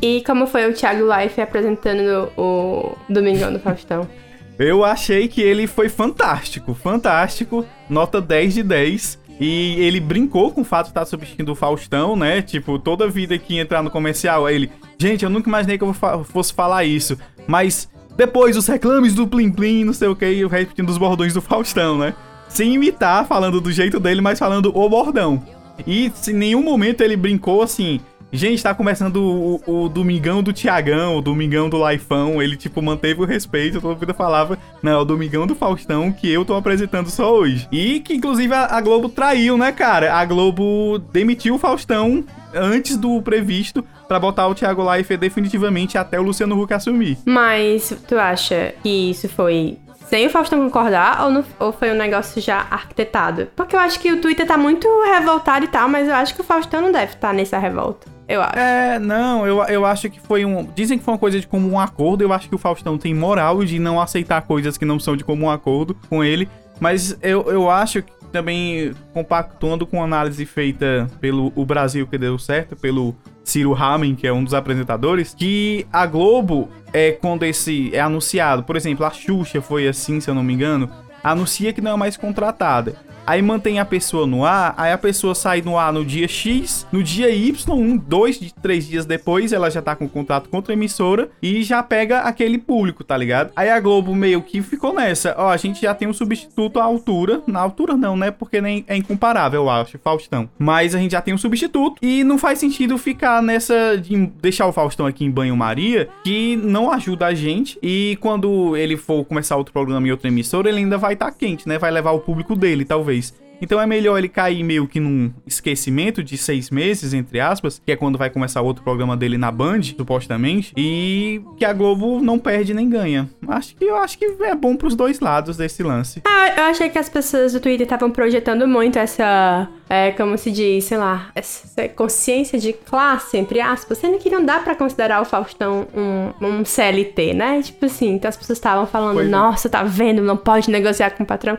E 0.00 0.22
como 0.24 0.46
foi 0.46 0.68
o 0.68 0.74
Thiago 0.74 1.04
Life 1.04 1.40
apresentando 1.40 2.30
o 2.36 2.96
Domingão 3.08 3.52
do 3.52 3.58
Faustão? 3.58 4.06
Eu 4.58 4.82
achei 4.84 5.28
que 5.28 5.42
ele 5.42 5.66
foi 5.66 5.90
fantástico, 5.90 6.72
fantástico, 6.72 7.66
nota 7.90 8.22
10 8.22 8.54
de 8.54 8.62
10. 8.62 9.26
E 9.38 9.76
ele 9.78 10.00
brincou 10.00 10.50
com 10.50 10.62
o 10.62 10.64
fato 10.64 10.86
de 10.86 10.90
estar 10.92 11.04
substituindo 11.04 11.52
o 11.52 11.54
Faustão, 11.54 12.16
né? 12.16 12.40
Tipo, 12.40 12.78
toda 12.78 13.06
vida 13.06 13.36
que 13.36 13.58
entrar 13.58 13.82
no 13.82 13.90
comercial, 13.90 14.46
aí 14.46 14.54
ele, 14.54 14.72
gente, 14.98 15.24
eu 15.24 15.30
nunca 15.30 15.50
imaginei 15.50 15.76
que 15.76 15.84
eu 15.84 15.94
fosse 16.24 16.54
falar 16.54 16.84
isso, 16.84 17.18
mas 17.46 17.86
depois 18.16 18.56
os 18.56 18.66
reclames 18.66 19.14
do 19.14 19.28
Plim 19.28 19.52
Plim, 19.52 19.84
não 19.84 19.92
sei 19.92 20.08
o 20.08 20.16
que, 20.16 20.26
e 20.26 20.40
eu 20.40 20.48
repetindo 20.48 20.88
os 20.88 20.96
bordões 20.96 21.34
do 21.34 21.42
Faustão, 21.42 21.98
né? 21.98 22.14
Sem 22.48 22.74
imitar, 22.74 23.26
falando 23.26 23.60
do 23.60 23.70
jeito 23.70 24.00
dele, 24.00 24.20
mas 24.20 24.38
falando 24.38 24.76
o 24.76 24.88
bordão. 24.88 25.42
E 25.86 26.12
em 26.28 26.32
nenhum 26.32 26.62
momento 26.62 27.02
ele 27.02 27.16
brincou 27.16 27.62
assim. 27.62 28.00
Gente, 28.32 28.62
tá 28.62 28.74
começando 28.74 29.16
o, 29.16 29.84
o 29.84 29.88
Domingão 29.88 30.42
do 30.42 30.52
Tiagão, 30.52 31.16
o 31.16 31.22
Domingão 31.22 31.70
do 31.70 31.76
Laifão. 31.76 32.42
Ele, 32.42 32.56
tipo, 32.56 32.82
manteve 32.82 33.20
o 33.20 33.24
respeito. 33.24 33.80
Toda 33.80 33.94
vida 33.94 34.12
falava, 34.12 34.58
não, 34.82 34.92
é 34.92 34.96
o 34.96 35.04
Domingão 35.04 35.46
do 35.46 35.54
Faustão 35.54 36.12
que 36.12 36.30
eu 36.30 36.44
tô 36.44 36.54
apresentando 36.54 37.08
só 37.08 37.32
hoje. 37.32 37.68
E 37.70 38.00
que, 38.00 38.14
inclusive, 38.14 38.52
a, 38.52 38.76
a 38.76 38.80
Globo 38.80 39.08
traiu, 39.08 39.56
né, 39.56 39.70
cara? 39.70 40.14
A 40.14 40.24
Globo 40.24 40.98
demitiu 41.12 41.54
o 41.54 41.58
Faustão 41.58 42.24
antes 42.52 42.96
do 42.96 43.22
previsto 43.22 43.84
pra 44.08 44.18
botar 44.18 44.48
o 44.48 44.54
Thiago 44.54 44.88
Leifert 44.88 45.20
definitivamente 45.20 45.96
até 45.96 46.18
o 46.18 46.22
Luciano 46.22 46.60
Huck 46.60 46.74
assumir. 46.74 47.18
Mas 47.24 47.96
tu 48.08 48.18
acha 48.18 48.74
que 48.82 49.10
isso 49.10 49.28
foi 49.28 49.78
sem 50.08 50.26
o 50.26 50.30
Faustão 50.30 50.60
concordar 50.60 51.26
ou, 51.26 51.44
ou 51.58 51.72
foi 51.72 51.90
um 51.90 51.96
negócio 51.96 52.40
já 52.40 52.66
arquitetado? 52.70 53.48
Porque 53.56 53.74
eu 53.74 53.80
acho 53.80 53.98
que 54.00 54.12
o 54.12 54.20
Twitter 54.20 54.46
tá 54.46 54.56
muito 54.56 54.88
revoltado 55.04 55.64
e 55.64 55.68
tal, 55.68 55.88
mas 55.88 56.08
eu 56.08 56.14
acho 56.14 56.34
que 56.34 56.40
o 56.40 56.44
Faustão 56.44 56.80
não 56.80 56.92
deve 56.92 57.14
estar 57.14 57.32
nessa 57.32 57.58
revolta. 57.58 58.06
eu 58.28 58.40
acho. 58.40 58.58
É, 58.58 58.98
não, 58.98 59.46
eu, 59.46 59.62
eu 59.64 59.84
acho 59.84 60.08
que 60.08 60.20
foi 60.20 60.44
um. 60.44 60.64
Dizem 60.74 60.98
que 60.98 61.04
foi 61.04 61.14
uma 61.14 61.18
coisa 61.18 61.40
de 61.40 61.46
comum 61.46 61.78
acordo. 61.78 62.22
Eu 62.22 62.32
acho 62.32 62.48
que 62.48 62.54
o 62.54 62.58
Faustão 62.58 62.96
tem 62.96 63.14
moral 63.14 63.64
de 63.64 63.78
não 63.78 64.00
aceitar 64.00 64.42
coisas 64.42 64.78
que 64.78 64.84
não 64.84 64.98
são 64.98 65.16
de 65.16 65.24
comum 65.24 65.50
acordo 65.50 65.96
com 66.08 66.22
ele. 66.22 66.48
Mas 66.78 67.16
eu, 67.22 67.50
eu 67.50 67.70
acho 67.70 68.02
que 68.02 68.12
também, 68.30 68.92
compactuando 69.14 69.86
com 69.86 70.00
a 70.00 70.04
análise 70.04 70.44
feita 70.44 71.08
pelo 71.20 71.52
o 71.56 71.64
Brasil 71.64 72.06
que 72.06 72.18
deu 72.18 72.38
certo, 72.38 72.76
pelo 72.76 73.14
Ciro 73.46 73.72
Ramen, 73.72 74.16
que 74.16 74.26
é 74.26 74.32
um 74.32 74.42
dos 74.42 74.52
apresentadores, 74.52 75.32
que 75.32 75.86
a 75.92 76.04
Globo, 76.04 76.68
é 76.92 77.12
quando 77.12 77.44
esse 77.44 77.94
é 77.94 78.00
anunciado, 78.00 78.64
por 78.64 78.76
exemplo, 78.76 79.06
a 79.06 79.10
Xuxa 79.10 79.62
foi 79.62 79.86
assim, 79.86 80.20
se 80.20 80.28
eu 80.28 80.34
não 80.34 80.42
me 80.42 80.52
engano, 80.52 80.90
anuncia 81.30 81.72
que 81.72 81.80
não 81.80 81.92
é 81.92 81.96
mais 81.96 82.16
contratada. 82.16 82.96
Aí 83.26 83.42
mantém 83.42 83.80
a 83.80 83.84
pessoa 83.84 84.24
no 84.24 84.44
ar, 84.44 84.72
aí 84.76 84.92
a 84.92 84.98
pessoa 84.98 85.34
sai 85.34 85.60
no 85.60 85.76
ar 85.76 85.92
no 85.92 86.04
dia 86.04 86.28
X, 86.28 86.86
no 86.92 87.02
dia 87.02 87.28
Y, 87.28 87.74
um, 87.74 87.96
dois, 87.96 88.38
três 88.62 88.86
dias 88.86 89.04
depois, 89.04 89.52
ela 89.52 89.68
já 89.68 89.82
tá 89.82 89.96
com 89.96 90.08
contato 90.08 90.48
com 90.48 90.56
outra 90.56 90.74
emissora 90.74 91.28
e 91.42 91.64
já 91.64 91.82
pega 91.82 92.20
aquele 92.20 92.56
público, 92.56 93.02
tá 93.02 93.16
ligado? 93.16 93.50
Aí 93.56 93.68
a 93.68 93.80
Globo 93.80 94.14
meio 94.14 94.40
que 94.42 94.62
ficou 94.62 94.94
nessa, 94.94 95.34
ó, 95.36 95.50
a 95.50 95.56
gente 95.56 95.82
já 95.82 95.92
tem 95.92 96.06
um 96.06 96.12
substituto 96.12 96.78
à 96.78 96.84
altura, 96.84 97.42
na 97.48 97.58
altura 97.58 97.96
não, 97.96 98.16
né? 98.16 98.30
Porque 98.30 98.60
nem 98.60 98.84
é 98.86 98.96
incomparável, 98.96 99.62
eu 99.62 99.70
acho, 99.70 99.98
Faustão. 99.98 100.48
Mas 100.56 100.94
a 100.94 100.98
gente 100.98 101.10
já 101.10 101.20
tem 101.20 101.34
um 101.34 101.38
substituto 101.38 101.96
e 102.00 102.22
não 102.22 102.38
faz 102.38 102.60
sentido 102.60 102.96
ficar 102.96 103.42
nessa 103.42 103.96
de 103.96 104.14
deixar 104.40 104.68
o 104.68 104.72
Faustão 104.72 105.04
aqui 105.04 105.24
em 105.24 105.30
banho-maria, 105.32 106.08
que 106.22 106.54
não 106.54 106.92
ajuda 106.92 107.26
a 107.26 107.34
gente 107.34 107.76
e 107.82 108.16
quando 108.20 108.76
ele 108.76 108.96
for 108.96 109.24
começar 109.24 109.56
outro 109.56 109.72
programa 109.72 110.06
em 110.06 110.12
outra 110.12 110.28
emissora, 110.28 110.68
ele 110.68 110.78
ainda 110.78 110.96
vai 110.96 111.15
estar 111.16 111.32
tá 111.32 111.36
quente, 111.36 111.68
né? 111.68 111.78
Vai 111.78 111.90
levar 111.90 112.12
o 112.12 112.20
público 112.20 112.54
dele, 112.54 112.84
talvez. 112.84 113.34
Então 113.60 113.80
é 113.80 113.86
melhor 113.86 114.18
ele 114.18 114.28
cair 114.28 114.62
meio 114.62 114.86
que 114.86 115.00
num 115.00 115.32
esquecimento 115.46 116.22
de 116.22 116.36
seis 116.36 116.70
meses, 116.70 117.14
entre 117.14 117.40
aspas, 117.40 117.80
que 117.84 117.92
é 117.92 117.96
quando 117.96 118.18
vai 118.18 118.30
começar 118.30 118.60
outro 118.60 118.82
programa 118.82 119.16
dele 119.16 119.38
na 119.38 119.50
Band, 119.50 119.82
supostamente, 119.82 120.72
e 120.76 121.40
que 121.56 121.64
a 121.64 121.72
Globo 121.72 122.20
não 122.20 122.38
perde 122.38 122.74
nem 122.74 122.88
ganha. 122.88 123.28
Acho 123.48 123.74
que 123.76 123.84
eu 123.84 123.96
acho 123.96 124.18
que 124.18 124.24
é 124.24 124.54
bom 124.54 124.76
pros 124.76 124.94
dois 124.94 125.20
lados 125.20 125.56
desse 125.56 125.82
lance. 125.82 126.22
Ah, 126.26 126.48
eu 126.56 126.64
achei 126.64 126.88
que 126.88 126.98
as 126.98 127.08
pessoas 127.08 127.52
do 127.52 127.60
Twitter 127.60 127.84
estavam 127.84 128.10
projetando 128.10 128.66
muito 128.66 128.98
essa. 128.98 129.68
É, 129.88 130.10
como 130.10 130.36
se 130.36 130.50
diz, 130.50 130.84
sei 130.84 130.98
lá, 130.98 131.30
essa 131.32 131.88
consciência 131.90 132.58
de 132.58 132.72
classe, 132.72 133.36
entre 133.38 133.60
aspas, 133.60 133.98
sendo 133.98 134.18
que 134.18 134.28
não 134.28 134.44
dá 134.44 134.58
pra 134.58 134.74
considerar 134.74 135.22
o 135.22 135.24
Faustão 135.24 135.86
um, 135.94 136.44
um 136.44 136.64
CLT, 136.64 137.34
né? 137.34 137.62
Tipo 137.62 137.86
assim, 137.86 138.14
então 138.14 138.28
as 138.28 138.36
pessoas 138.36 138.58
estavam 138.58 138.84
falando, 138.86 139.14
Pois 139.14 139.28
é. 139.28 139.30
nossa, 139.30 139.68
tá 139.68 139.84
vendo, 139.84 140.22
não 140.22 140.36
pode 140.36 140.70
negociar 140.70 141.10
com 141.10 141.22
o 141.22 141.26
patrão. 141.26 141.56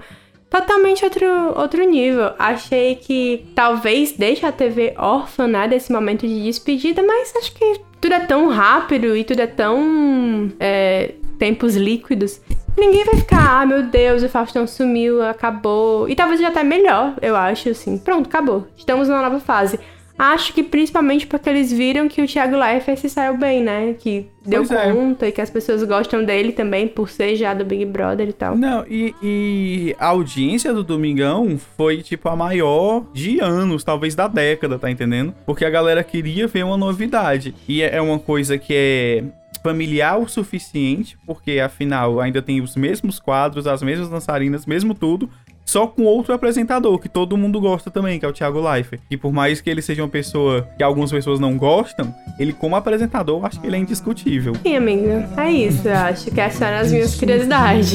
Totalmente 0.49 1.03
outro, 1.03 1.25
outro 1.55 1.83
nível. 1.83 2.31
Achei 2.39 2.95
que 2.95 3.45
talvez 3.53 4.13
deixe 4.13 4.45
a 4.45 4.51
TV 4.51 4.93
órfã, 4.97 5.47
né, 5.47 5.67
desse 5.67 5.91
momento 5.91 6.27
de 6.27 6.43
despedida, 6.43 7.03
mas 7.03 7.35
acho 7.35 7.53
que 7.53 7.81
tudo 7.99 8.13
é 8.13 8.25
tão 8.25 8.47
rápido 8.49 9.15
e 9.15 9.23
tudo 9.23 9.41
é 9.41 9.47
tão. 9.47 10.51
é, 10.59 11.13
tempos 11.37 11.75
líquidos. 11.75 12.41
Ninguém 12.77 13.03
vai 13.05 13.15
ficar, 13.15 13.61
ah, 13.61 13.65
meu 13.65 13.83
Deus, 13.83 14.23
o 14.23 14.29
Faustão 14.29 14.67
sumiu, 14.67 15.21
acabou. 15.23 16.07
E 16.09 16.15
talvez 16.15 16.39
já 16.39 16.51
tá 16.51 16.63
melhor, 16.63 17.15
eu 17.21 17.35
acho, 17.35 17.69
assim. 17.69 17.97
Pronto, 17.97 18.27
acabou. 18.27 18.67
Estamos 18.77 19.07
numa 19.07 19.21
nova 19.21 19.39
fase. 19.39 19.79
Acho 20.17 20.53
que 20.53 20.63
principalmente 20.63 21.27
porque 21.27 21.49
eles 21.49 21.71
viram 21.71 22.07
que 22.07 22.21
o 22.21 22.27
Thiago 22.27 22.57
Leifert 22.57 22.97
se 22.97 23.09
saiu 23.09 23.37
bem, 23.37 23.61
né? 23.61 23.95
Que 23.99 24.27
deu 24.45 24.65
Pois 24.65 24.71
é. 24.71 24.91
conta 24.91 25.27
e 25.27 25.31
que 25.31 25.41
as 25.41 25.49
pessoas 25.49 25.83
gostam 25.83 26.23
dele 26.23 26.53
também, 26.53 26.87
por 26.87 27.09
ser 27.09 27.35
já 27.35 27.53
do 27.53 27.65
Big 27.65 27.85
Brother 27.85 28.29
e 28.29 28.33
tal. 28.33 28.57
Não, 28.57 28.85
e, 28.87 29.13
e 29.21 29.95
a 29.99 30.07
audiência 30.07 30.73
do 30.73 30.83
Domingão 30.83 31.57
foi, 31.75 32.01
tipo, 32.01 32.29
a 32.29 32.35
maior 32.35 33.03
de 33.13 33.39
anos, 33.39 33.83
talvez 33.83 34.15
da 34.15 34.27
década, 34.27 34.79
tá 34.79 34.89
entendendo? 34.89 35.33
Porque 35.45 35.65
a 35.65 35.69
galera 35.69 36.03
queria 36.03 36.47
ver 36.47 36.63
uma 36.63 36.77
novidade. 36.77 37.53
E 37.67 37.81
é 37.81 37.97
é 37.97 38.01
uma 38.01 38.19
coisa 38.19 38.57
que 38.57 38.73
é 38.73 39.23
familiar 39.63 40.17
o 40.17 40.27
suficiente, 40.27 41.17
porque 41.25 41.59
afinal 41.59 42.19
ainda 42.19 42.41
tem 42.41 42.61
os 42.61 42.75
mesmos 42.75 43.19
quadros, 43.19 43.67
as 43.67 43.81
mesmas 43.81 44.07
dançarinas, 44.09 44.65
mesmo 44.65 44.93
tudo, 44.93 45.29
só 45.67 45.85
com 45.85 46.03
outro 46.05 46.33
apresentador 46.33 46.97
que 46.97 47.09
todo 47.09 47.35
mundo 47.35 47.59
gosta 47.59 47.91
também, 47.91 48.17
que 48.17 48.25
é 48.25 48.29
o 48.29 48.31
Thiago 48.31 48.61
Leifert. 48.61 49.01
E 49.11 49.17
por 49.17 49.33
mais 49.33 49.59
que 49.59 49.69
ele 49.69 49.81
seja 49.81 50.01
uma 50.01 50.07
pessoa 50.07 50.67
que 50.77 50.81
algumas 50.81 51.11
pessoas 51.11 51.41
não 51.41 51.57
gostam, 51.57 52.15
ele 52.39 52.53
como 52.53 52.77
apresentador, 52.77 53.45
acho 53.45 53.59
que 53.59 53.67
ele 53.67 53.75
é 53.75 53.79
indiscutível. 53.79 54.53
Sim, 54.63 54.77
amiga. 54.77 55.29
É 55.35 55.51
isso, 55.51 55.85
eu 55.87 55.95
acho 55.97 56.31
que 56.31 56.39
essas 56.39 56.61
eram 56.61 56.77
as 56.77 56.91
minhas 56.91 57.15
curiosidades. 57.15 57.93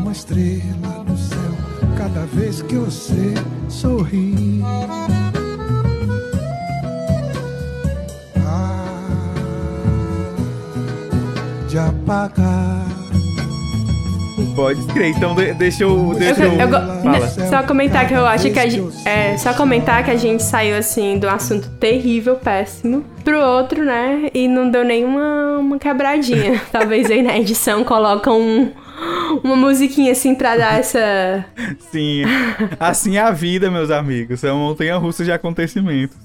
uma 0.00 0.10
estrela 0.12 1.04
no 1.06 1.16
céu 1.18 1.38
cada 1.98 2.24
vez 2.24 2.62
que 2.62 2.76
você 2.76 3.34
sorri. 3.68 4.62
Ah, 8.38 8.94
de 11.68 11.78
apagar. 11.78 12.89
Pode 14.60 14.84
crer, 14.92 15.08
então 15.16 15.34
de- 15.34 15.54
deixa 15.54 15.84
eu. 15.84 16.12
Eu, 16.12 16.18
Deixa 16.18 16.44
eu. 16.44 16.52
eu 16.52 16.68
go- 16.68 17.02
Fala. 17.02 17.28
só 17.28 17.62
comentar 17.62 18.06
que 18.06 18.12
eu 18.14 18.26
acho 18.26 18.50
que 18.50 18.58
a 18.58 18.68
gente, 18.68 19.08
é, 19.08 19.36
só 19.38 19.54
comentar 19.54 20.04
que 20.04 20.10
a 20.10 20.16
gente 20.16 20.42
saiu 20.42 20.76
assim 20.76 21.18
de 21.18 21.26
um 21.26 21.30
assunto 21.30 21.68
terrível, 21.80 22.36
péssimo, 22.36 23.04
pro 23.24 23.40
outro, 23.40 23.84
né? 23.84 24.28
E 24.34 24.46
não 24.46 24.70
deu 24.70 24.84
nenhuma 24.84 25.56
uma 25.58 25.78
quebradinha. 25.78 26.60
Talvez 26.70 27.10
aí 27.10 27.22
na 27.22 27.38
edição 27.38 27.82
colocam 27.84 28.38
um, 28.38 28.70
uma 29.42 29.56
musiquinha 29.56 30.12
assim 30.12 30.34
pra 30.34 30.56
dar 30.56 30.78
essa 30.78 31.44
Sim. 31.90 32.22
Assim 32.78 33.16
é 33.16 33.20
a 33.20 33.30
vida, 33.30 33.70
meus 33.70 33.90
amigos. 33.90 34.44
É 34.44 34.52
uma 34.52 34.68
montanha 34.68 34.96
russa 34.98 35.24
de 35.24 35.32
acontecimentos. 35.32 36.16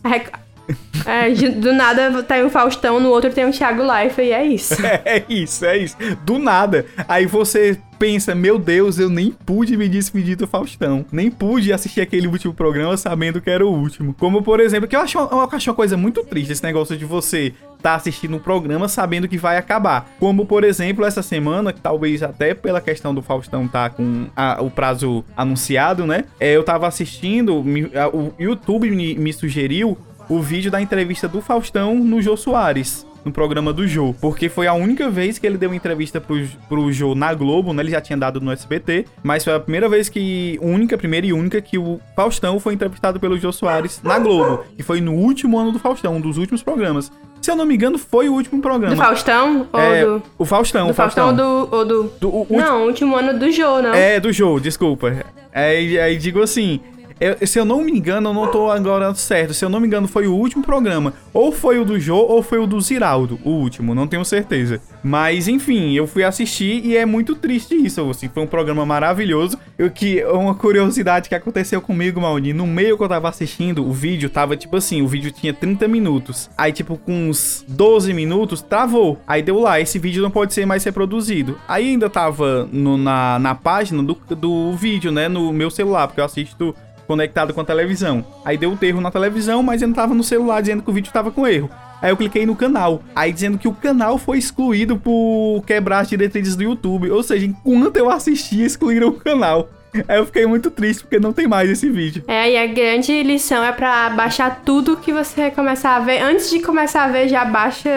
é, 1.06 1.30
do 1.52 1.74
nada 1.74 2.24
tem 2.24 2.44
um 2.44 2.50
Faustão, 2.50 3.00
no 3.00 3.10
outro 3.10 3.32
tem 3.32 3.46
um 3.46 3.52
Thiago 3.52 3.84
Leifert 3.84 4.28
e 4.28 4.32
é 4.32 4.46
isso. 4.46 4.76
É 5.06 5.24
isso, 5.30 5.66
é 5.66 5.78
isso. 5.78 5.96
Do 6.26 6.38
nada. 6.40 6.86
Aí 7.08 7.26
você 7.26 7.78
pensa, 8.00 8.36
meu 8.36 8.58
Deus, 8.60 9.00
eu 9.00 9.10
nem 9.10 9.32
pude 9.32 9.78
me 9.78 9.88
despedir 9.88 10.36
do 10.36 10.46
Faustão. 10.48 11.06
Nem 11.12 11.30
pude 11.32 11.72
assistir 11.72 12.02
aquele 12.02 12.28
último 12.28 12.54
programa 12.54 12.98
sabendo 12.98 13.40
que 13.40 13.50
era 13.50 13.66
o 13.66 13.70
último. 13.72 14.14
Como, 14.14 14.42
por 14.42 14.60
exemplo, 14.60 14.88
que 14.88 14.96
eu 14.96 15.00
acho, 15.00 15.18
eu 15.18 15.40
acho 15.52 15.70
uma 15.70 15.76
coisa 15.76 15.96
muito 15.96 16.24
triste 16.24 16.52
esse 16.52 16.64
negócio 16.64 16.98
de 16.98 17.06
você 17.06 17.54
tá 17.82 17.96
assistindo 17.96 18.36
um 18.36 18.40
programa 18.40 18.88
sabendo 18.88 19.28
que 19.28 19.38
vai 19.38 19.58
acabar. 19.58 20.10
Como, 20.20 20.46
por 20.46 20.64
exemplo, 20.64 21.06
essa 21.06 21.22
semana, 21.22 21.72
que 21.72 21.80
talvez 21.80 22.22
até 22.24 22.54
pela 22.54 22.82
questão 22.82 23.14
do 23.14 23.22
Faustão 23.22 23.68
tá 23.68 23.90
com 23.90 24.26
a- 24.36 24.58
o 24.62 24.70
prazo 24.72 25.24
anunciado, 25.38 26.06
né? 26.06 26.26
É, 26.40 26.52
eu 26.56 26.64
tava 26.64 26.88
assistindo, 26.88 27.64
me- 27.64 27.92
a- 27.96 28.10
o 28.10 28.34
YouTube 28.40 28.90
me, 28.92 29.16
me 29.16 29.32
sugeriu 29.32 29.98
o 30.30 30.40
vídeo 30.42 30.70
da 30.72 30.82
entrevista 30.82 31.28
do 31.28 31.42
Faustão 31.42 31.96
no 31.96 32.22
Jô 32.22 32.36
Soares. 32.38 33.06
No 33.24 33.32
programa 33.32 33.74
do 33.74 33.88
Jô. 33.88 34.14
Porque 34.22 34.48
foi 34.50 34.68
a 34.68 34.74
única 34.76 35.10
vez 35.10 35.40
que 35.40 35.48
ele 35.48 35.58
deu 35.58 35.74
entrevista 35.74 36.22
pro, 36.22 36.40
pro 36.70 36.92
Jô 36.92 37.16
na 37.16 37.34
Globo, 37.34 37.74
né? 37.74 37.82
Ele 37.82 37.90
já 37.90 38.00
tinha 38.00 38.16
dado 38.16 38.40
no 38.40 38.52
SBT. 38.52 39.06
Mas 39.24 39.44
foi 39.44 39.56
a 39.56 39.60
primeira 39.60 39.90
vez 39.90 40.08
que. 40.10 40.60
Única, 40.62 40.96
primeira 40.96 41.26
e 41.26 41.34
única, 41.34 41.60
que 41.60 41.76
o 41.76 42.00
Faustão 42.16 42.60
foi 42.60 42.76
entrevistado 42.76 43.20
pelo 43.20 43.36
Jô 43.36 43.52
Soares 43.52 44.00
na 44.04 44.20
Globo. 44.20 44.64
Que 44.78 44.84
foi 44.84 45.02
no 45.02 45.14
último 45.14 45.58
ano 45.58 45.72
do 45.72 45.80
Faustão, 45.80 46.18
um 46.18 46.22
dos 46.22 46.38
últimos 46.38 46.62
programas. 46.62 47.12
Se 47.42 47.50
eu 47.50 47.56
não 47.56 47.66
me 47.66 47.74
engano, 47.74 47.98
foi 47.98 48.30
o 48.30 48.34
último 48.34 48.62
programa. 48.62 48.96
Do 48.96 49.02
Faustão 49.02 49.68
ou 49.74 49.80
É, 49.80 50.06
do. 50.06 50.22
O 50.38 50.46
Faustão, 50.46 50.86
Do 50.86 50.92
o 50.92 50.94
Faustão 50.94 51.26
Faustão. 51.36 51.48
ou 51.62 51.68
do. 51.68 51.76
Ou 51.78 51.86
do... 51.86 52.12
Do- 52.22 52.30
o 52.30 52.38
último- 52.42 52.60
Não, 52.62 52.84
o 52.84 52.86
último 52.86 53.16
ano 53.16 53.40
do 53.40 53.52
Jô, 53.52 53.82
não. 53.82 53.94
É, 53.96 54.20
do 54.20 54.32
Jô, 54.32 54.60
desculpa. 54.60 55.12
Aí, 55.52 56.00
aí 56.00 56.16
digo 56.18 56.44
assim. 56.44 56.80
Eu- 57.20 57.48
se 57.48 57.58
eu 57.60 57.66
não 57.66 57.82
me 57.84 57.92
engano, 57.92 58.30
eu 58.30 58.34
não 58.34 58.48
tô 58.52 58.70
agora 58.70 59.14
certo. 59.16 59.54
Se 59.54 59.64
eu 59.64 59.70
não 59.70 59.80
me 59.80 59.88
engano, 59.88 60.08
foi 60.08 60.28
o 60.28 60.34
último 60.34 60.64
programa. 60.64 61.14
Ou 61.34 61.52
foi 61.52 61.80
o 61.80 61.86
do 61.86 62.00
Jô, 62.00 62.18
ou 62.18 62.42
foi 62.44 62.58
o 62.60 62.68
do 62.68 62.80
Ziraldo, 62.82 63.40
o 63.44 63.50
último, 63.52 63.94
não 63.96 64.08
tenho 64.08 64.24
certeza. 64.26 64.82
Mas, 65.04 65.48
enfim, 65.48 65.94
eu 65.94 66.08
fui 66.08 66.24
assistir 66.24 66.86
e 66.86 66.98
é 66.98 67.06
muito 67.06 67.36
triste 67.36 67.76
isso. 67.76 68.10
Assim, 68.10 68.28
foi 68.28 68.44
um 68.44 68.48
programa 68.48 68.86
maravilhoso. 68.86 69.58
Eu 69.78 69.90
que 69.92 70.24
uma 70.26 70.56
curiosidade 70.56 71.30
que 71.30 71.36
aconteceu 71.36 71.82
comigo, 71.82 72.20
Mauni, 72.22 72.54
no 72.54 72.66
meio 72.66 72.98
que 72.98 73.04
eu 73.04 73.10
tava 73.10 73.30
assistindo, 73.30 73.86
o 73.86 73.92
vídeo 73.92 74.30
tava 74.30 74.56
tipo 74.58 74.76
assim, 74.78 75.02
o 75.02 75.08
vídeo 75.08 75.32
tinha 75.32 75.54
30 75.54 75.88
minutos. 75.88 76.50
Aí, 76.58 76.72
tipo, 76.72 76.98
com 76.98 77.30
uns 77.30 77.64
12 77.68 78.14
minutos, 78.14 78.62
travou. 78.62 79.20
Aí 79.28 79.42
deu 79.42 79.60
lá, 79.60 79.80
esse 79.80 80.00
vídeo 80.00 80.22
não 80.24 80.32
pode 80.32 80.54
ser 80.54 80.66
mais 80.66 80.84
reproduzido. 80.84 81.58
Aí 81.68 81.90
ainda 81.90 82.10
tava 82.10 82.68
no- 82.72 82.98
na, 82.98 83.38
na 83.40 83.54
página 83.56 84.02
do, 84.02 84.18
do 84.36 84.74
vídeo, 84.74 85.12
né, 85.12 85.28
no 85.28 85.52
meu 85.54 85.70
celular, 85.70 86.08
porque 86.08 86.20
eu 86.22 86.26
assisto 86.26 86.76
conectado 87.08 87.54
com 87.54 87.62
a 87.62 87.66
televisão. 87.66 88.26
Aí 88.44 88.58
deu 88.58 88.72
um 88.72 88.78
erro 88.82 89.02
na 89.02 89.12
televisão, 89.12 89.64
mas 89.64 89.82
ainda 89.82 89.96
tava 89.96 90.14
no 90.14 90.24
celular 90.24 90.62
dizendo 90.62 90.84
que 90.84 90.90
o 90.90 90.94
vídeo 90.94 91.12
tava 91.12 91.32
com 91.32 91.48
erro. 91.48 91.70
Aí 92.02 92.12
eu 92.12 92.18
cliquei 92.18 92.46
no 92.46 92.56
canal, 92.56 93.02
aí 93.16 93.32
dizendo 93.32 93.58
que 93.58 93.68
o 93.68 93.74
canal 93.74 94.18
foi 94.18 94.38
excluído 94.38 94.98
por 94.98 95.64
quebrar 95.66 96.00
as 96.00 96.10
diretrizes 96.10 96.56
do 96.56 96.64
YouTube. 96.64 97.10
Ou 97.10 97.24
seja, 97.24 97.46
enquanto 97.46 97.98
eu 97.98 98.10
assistia, 98.10 98.66
excluíram 98.66 99.08
o 99.08 99.14
canal. 99.14 99.70
Aí 100.08 100.18
eu 100.18 100.26
fiquei 100.26 100.46
muito 100.46 100.70
triste 100.70 101.04
porque 101.04 101.20
não 101.20 101.32
tem 101.32 101.48
mais 101.48 101.70
esse 101.70 101.90
vídeo. 101.90 102.24
É, 102.28 102.52
e 102.52 102.58
a 102.58 102.68
grande 102.68 103.24
lição 103.24 103.64
é 103.64 103.72
pra 103.72 104.10
baixar 104.10 104.62
tudo 104.66 104.98
que 104.98 105.14
você 105.14 105.50
começar 105.52 105.96
a 105.96 106.00
ver. 106.00 106.22
Antes 106.22 106.50
de 106.50 106.60
começar 106.60 107.06
a 107.06 107.08
ver, 107.08 107.30
já 107.30 107.46
baixa 107.46 107.90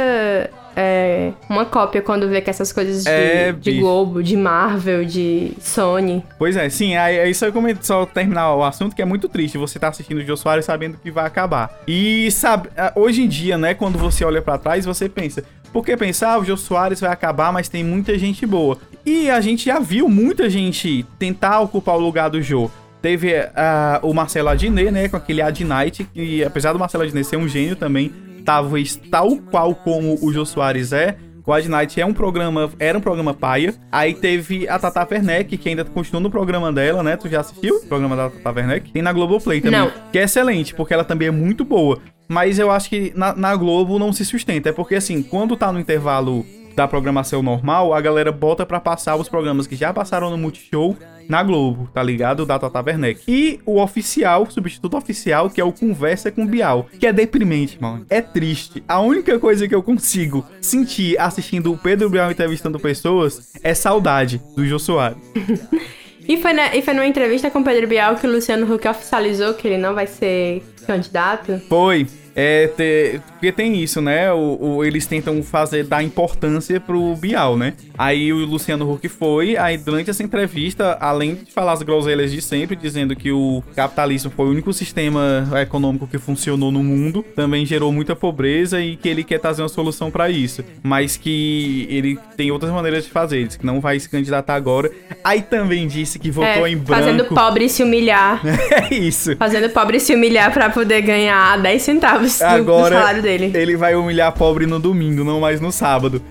é, 0.80 1.32
uma 1.50 1.64
cópia 1.64 2.00
quando 2.00 2.28
vê 2.28 2.40
que 2.40 2.48
essas 2.48 2.72
coisas 2.72 3.02
de, 3.02 3.10
É, 3.10 3.50
de. 3.50 3.80
Globo, 3.80 4.22
de 4.22 4.36
Marvel, 4.36 5.04
de 5.04 5.50
Sony. 5.60 6.24
Pois 6.38 6.56
é, 6.56 6.68
sim, 6.68 6.94
aí, 6.94 7.18
aí 7.18 7.34
só, 7.34 7.46
eu 7.46 7.52
comento, 7.52 7.84
só 7.84 8.06
terminar 8.06 8.54
o 8.54 8.62
assunto 8.62 8.94
que 8.94 9.02
é 9.02 9.04
muito 9.04 9.28
triste. 9.28 9.58
Você 9.58 9.76
tá 9.76 9.88
assistindo 9.88 10.18
o 10.18 10.24
Jô 10.24 10.36
Soares 10.36 10.64
sabendo 10.64 10.96
que 10.96 11.10
vai 11.10 11.26
acabar. 11.26 11.82
E 11.88 12.30
sabe, 12.30 12.68
hoje 12.94 13.22
em 13.22 13.28
dia, 13.28 13.58
né, 13.58 13.74
quando 13.74 13.98
você 13.98 14.24
olha 14.24 14.40
pra 14.40 14.56
trás, 14.56 14.84
você 14.84 15.08
pensa, 15.08 15.42
por 15.72 15.84
que 15.84 15.96
pensar, 15.96 16.34
ah, 16.34 16.38
o 16.38 16.44
Jô 16.44 16.56
Soares 16.56 17.00
vai 17.00 17.10
acabar, 17.10 17.52
mas 17.52 17.68
tem 17.68 17.82
muita 17.82 18.16
gente 18.16 18.46
boa. 18.46 18.78
E 19.04 19.28
a 19.28 19.40
gente 19.40 19.64
já 19.64 19.80
viu 19.80 20.08
muita 20.08 20.48
gente 20.48 21.04
tentar 21.18 21.58
ocupar 21.58 21.96
o 21.96 22.00
lugar 22.00 22.30
do 22.30 22.40
Jô. 22.40 22.70
Teve 23.02 23.34
ah, 23.56 23.98
o 24.02 24.14
Marcelo 24.14 24.48
Adnet, 24.48 24.92
né, 24.92 25.08
com 25.08 25.16
aquele 25.16 25.42
Ad 25.42 25.64
Night, 25.64 26.04
que 26.14 26.44
apesar 26.44 26.72
do 26.72 26.78
Marcelo 26.78 27.02
Adnet 27.02 27.26
ser 27.26 27.36
um 27.36 27.48
gênio 27.48 27.74
também, 27.74 28.12
talvez 28.48 28.96
tal 29.10 29.36
qual 29.50 29.74
como 29.74 30.18
o 30.22 30.32
Jô 30.32 30.46
Soares 30.46 30.90
é, 30.90 31.18
o 31.44 31.52
Ad 31.52 31.68
Night 31.68 32.00
é 32.00 32.06
um 32.06 32.14
programa, 32.14 32.70
era 32.78 32.96
um 32.96 33.00
programa 33.00 33.34
paia. 33.34 33.74
Aí 33.92 34.14
teve 34.14 34.66
a 34.66 34.78
Tata 34.78 35.06
Werneck, 35.10 35.58
que 35.58 35.68
ainda 35.68 35.84
continua 35.84 36.18
no 36.18 36.30
programa 36.30 36.72
dela, 36.72 37.02
né? 37.02 37.14
Tu 37.18 37.28
já 37.28 37.40
assistiu 37.40 37.76
o 37.76 37.86
programa 37.86 38.16
da 38.16 38.30
Tata 38.30 38.58
Werneck? 38.58 38.90
Tem 38.90 39.02
na 39.02 39.12
Globoplay 39.12 39.60
também. 39.60 39.80
Não. 39.80 39.92
Que 40.10 40.18
é 40.18 40.22
excelente, 40.22 40.74
porque 40.74 40.94
ela 40.94 41.04
também 41.04 41.28
é 41.28 41.30
muito 41.30 41.62
boa. 41.62 41.98
Mas 42.26 42.58
eu 42.58 42.70
acho 42.70 42.88
que 42.88 43.12
na, 43.14 43.34
na 43.34 43.54
Globo 43.54 43.98
não 43.98 44.14
se 44.14 44.24
sustenta. 44.24 44.70
É 44.70 44.72
porque, 44.72 44.94
assim, 44.94 45.22
quando 45.22 45.54
tá 45.54 45.70
no 45.70 45.78
intervalo 45.78 46.46
da 46.74 46.88
programação 46.88 47.42
normal, 47.42 47.92
a 47.92 48.00
galera 48.00 48.32
bota 48.32 48.64
pra 48.64 48.80
passar 48.80 49.16
os 49.16 49.28
programas 49.28 49.66
que 49.66 49.76
já 49.76 49.92
passaram 49.92 50.30
no 50.30 50.38
Multishow 50.38 50.96
na 51.28 51.42
Globo, 51.42 51.88
tá 51.92 52.02
ligado? 52.02 52.46
Da 52.46 52.58
Tata 52.58 52.82
Werneck. 52.84 53.22
E 53.28 53.60
o 53.66 53.80
oficial, 53.80 54.44
o 54.44 54.50
substituto 54.50 54.96
oficial, 54.96 55.50
que 55.50 55.60
é 55.60 55.64
o 55.64 55.72
Conversa 55.72 56.30
com 56.30 56.46
Bial, 56.46 56.88
que 56.98 57.06
é 57.06 57.12
deprimente, 57.12 57.80
mano. 57.80 58.06
É 58.08 58.20
triste. 58.20 58.82
A 58.88 59.00
única 59.00 59.38
coisa 59.38 59.68
que 59.68 59.74
eu 59.74 59.82
consigo 59.82 60.44
sentir 60.60 61.18
assistindo 61.20 61.72
o 61.72 61.78
Pedro 61.78 62.08
Bial 62.08 62.30
entrevistando 62.30 62.80
pessoas 62.80 63.52
é 63.62 63.74
saudade 63.74 64.40
do 64.56 64.66
Jô 64.66 64.78
Soares. 64.78 65.18
E 66.28 66.36
foi, 66.36 66.52
na, 66.52 66.76
e 66.76 66.82
foi 66.82 66.92
numa 66.92 67.06
entrevista 67.06 67.50
com 67.50 67.60
o 67.60 67.64
Pedro 67.64 67.86
Bial 67.88 68.14
que 68.16 68.26
o 68.26 68.30
Luciano 68.30 68.70
Huck 68.70 68.86
oficializou 68.86 69.54
que 69.54 69.66
ele 69.66 69.78
não 69.78 69.94
vai 69.94 70.06
ser 70.06 70.62
candidato. 70.86 71.58
Foi. 71.70 72.06
É, 72.40 72.68
te- 72.68 73.20
porque 73.32 73.50
tem 73.50 73.82
isso, 73.82 74.00
né? 74.00 74.32
O, 74.32 74.58
o- 74.60 74.84
eles 74.84 75.06
tentam 75.06 75.42
fazer, 75.42 75.82
dar 75.84 76.04
importância 76.04 76.78
pro 76.78 77.16
Bial, 77.16 77.56
né? 77.56 77.74
Aí 77.96 78.32
o 78.32 78.44
Luciano 78.44 78.88
Huck 78.92 79.08
foi, 79.08 79.56
aí 79.56 79.76
durante 79.76 80.08
essa 80.10 80.22
entrevista, 80.22 80.96
além 81.00 81.34
de 81.34 81.50
falar 81.52 81.72
as 81.72 81.82
groselhas 81.82 82.30
de 82.30 82.40
sempre, 82.40 82.76
dizendo 82.76 83.16
que 83.16 83.32
o 83.32 83.60
capitalismo 83.74 84.30
foi 84.30 84.46
o 84.46 84.50
único 84.50 84.72
sistema 84.72 85.48
econômico 85.60 86.06
que 86.06 86.16
funcionou 86.18 86.70
no 86.70 86.82
mundo, 86.82 87.24
também 87.34 87.66
gerou 87.66 87.90
muita 87.92 88.14
pobreza 88.14 88.80
e 88.80 88.96
que 88.96 89.08
ele 89.08 89.24
quer 89.24 89.40
trazer 89.40 89.62
uma 89.62 89.68
solução 89.68 90.08
pra 90.10 90.30
isso. 90.30 90.62
Mas 90.82 91.16
que 91.16 91.88
ele 91.90 92.16
tem 92.36 92.52
outras 92.52 92.70
maneiras 92.70 93.04
de 93.04 93.10
fazer, 93.10 93.44
disse 93.46 93.58
que 93.58 93.66
não 93.66 93.80
vai 93.80 93.98
se 93.98 94.08
candidatar 94.08 94.54
agora. 94.54 94.90
Aí 95.24 95.42
também 95.42 95.88
disse 95.88 96.18
que 96.20 96.30
votou 96.30 96.66
É, 96.66 96.70
em 96.70 96.78
fazendo 96.84 97.16
branco. 97.24 97.34
pobre 97.34 97.68
se 97.68 97.82
humilhar. 97.82 98.40
É 98.70 98.94
isso. 98.94 99.34
fazendo 99.36 99.68
pobre 99.70 99.98
se 99.98 100.14
humilhar 100.14 100.52
pra 100.52 100.70
poder 100.70 101.00
ganhar 101.02 101.58
10 101.60 101.82
centavos 101.82 102.27
do, 102.28 102.38
do 102.38 102.44
Agora 102.44 102.96
salário 102.96 103.22
dele. 103.22 103.50
ele 103.54 103.76
vai 103.76 103.94
humilhar 103.94 104.32
pobre 104.32 104.66
no 104.66 104.78
domingo, 104.78 105.24
não 105.24 105.40
mais 105.40 105.60
no 105.60 105.72
sábado. 105.72 106.22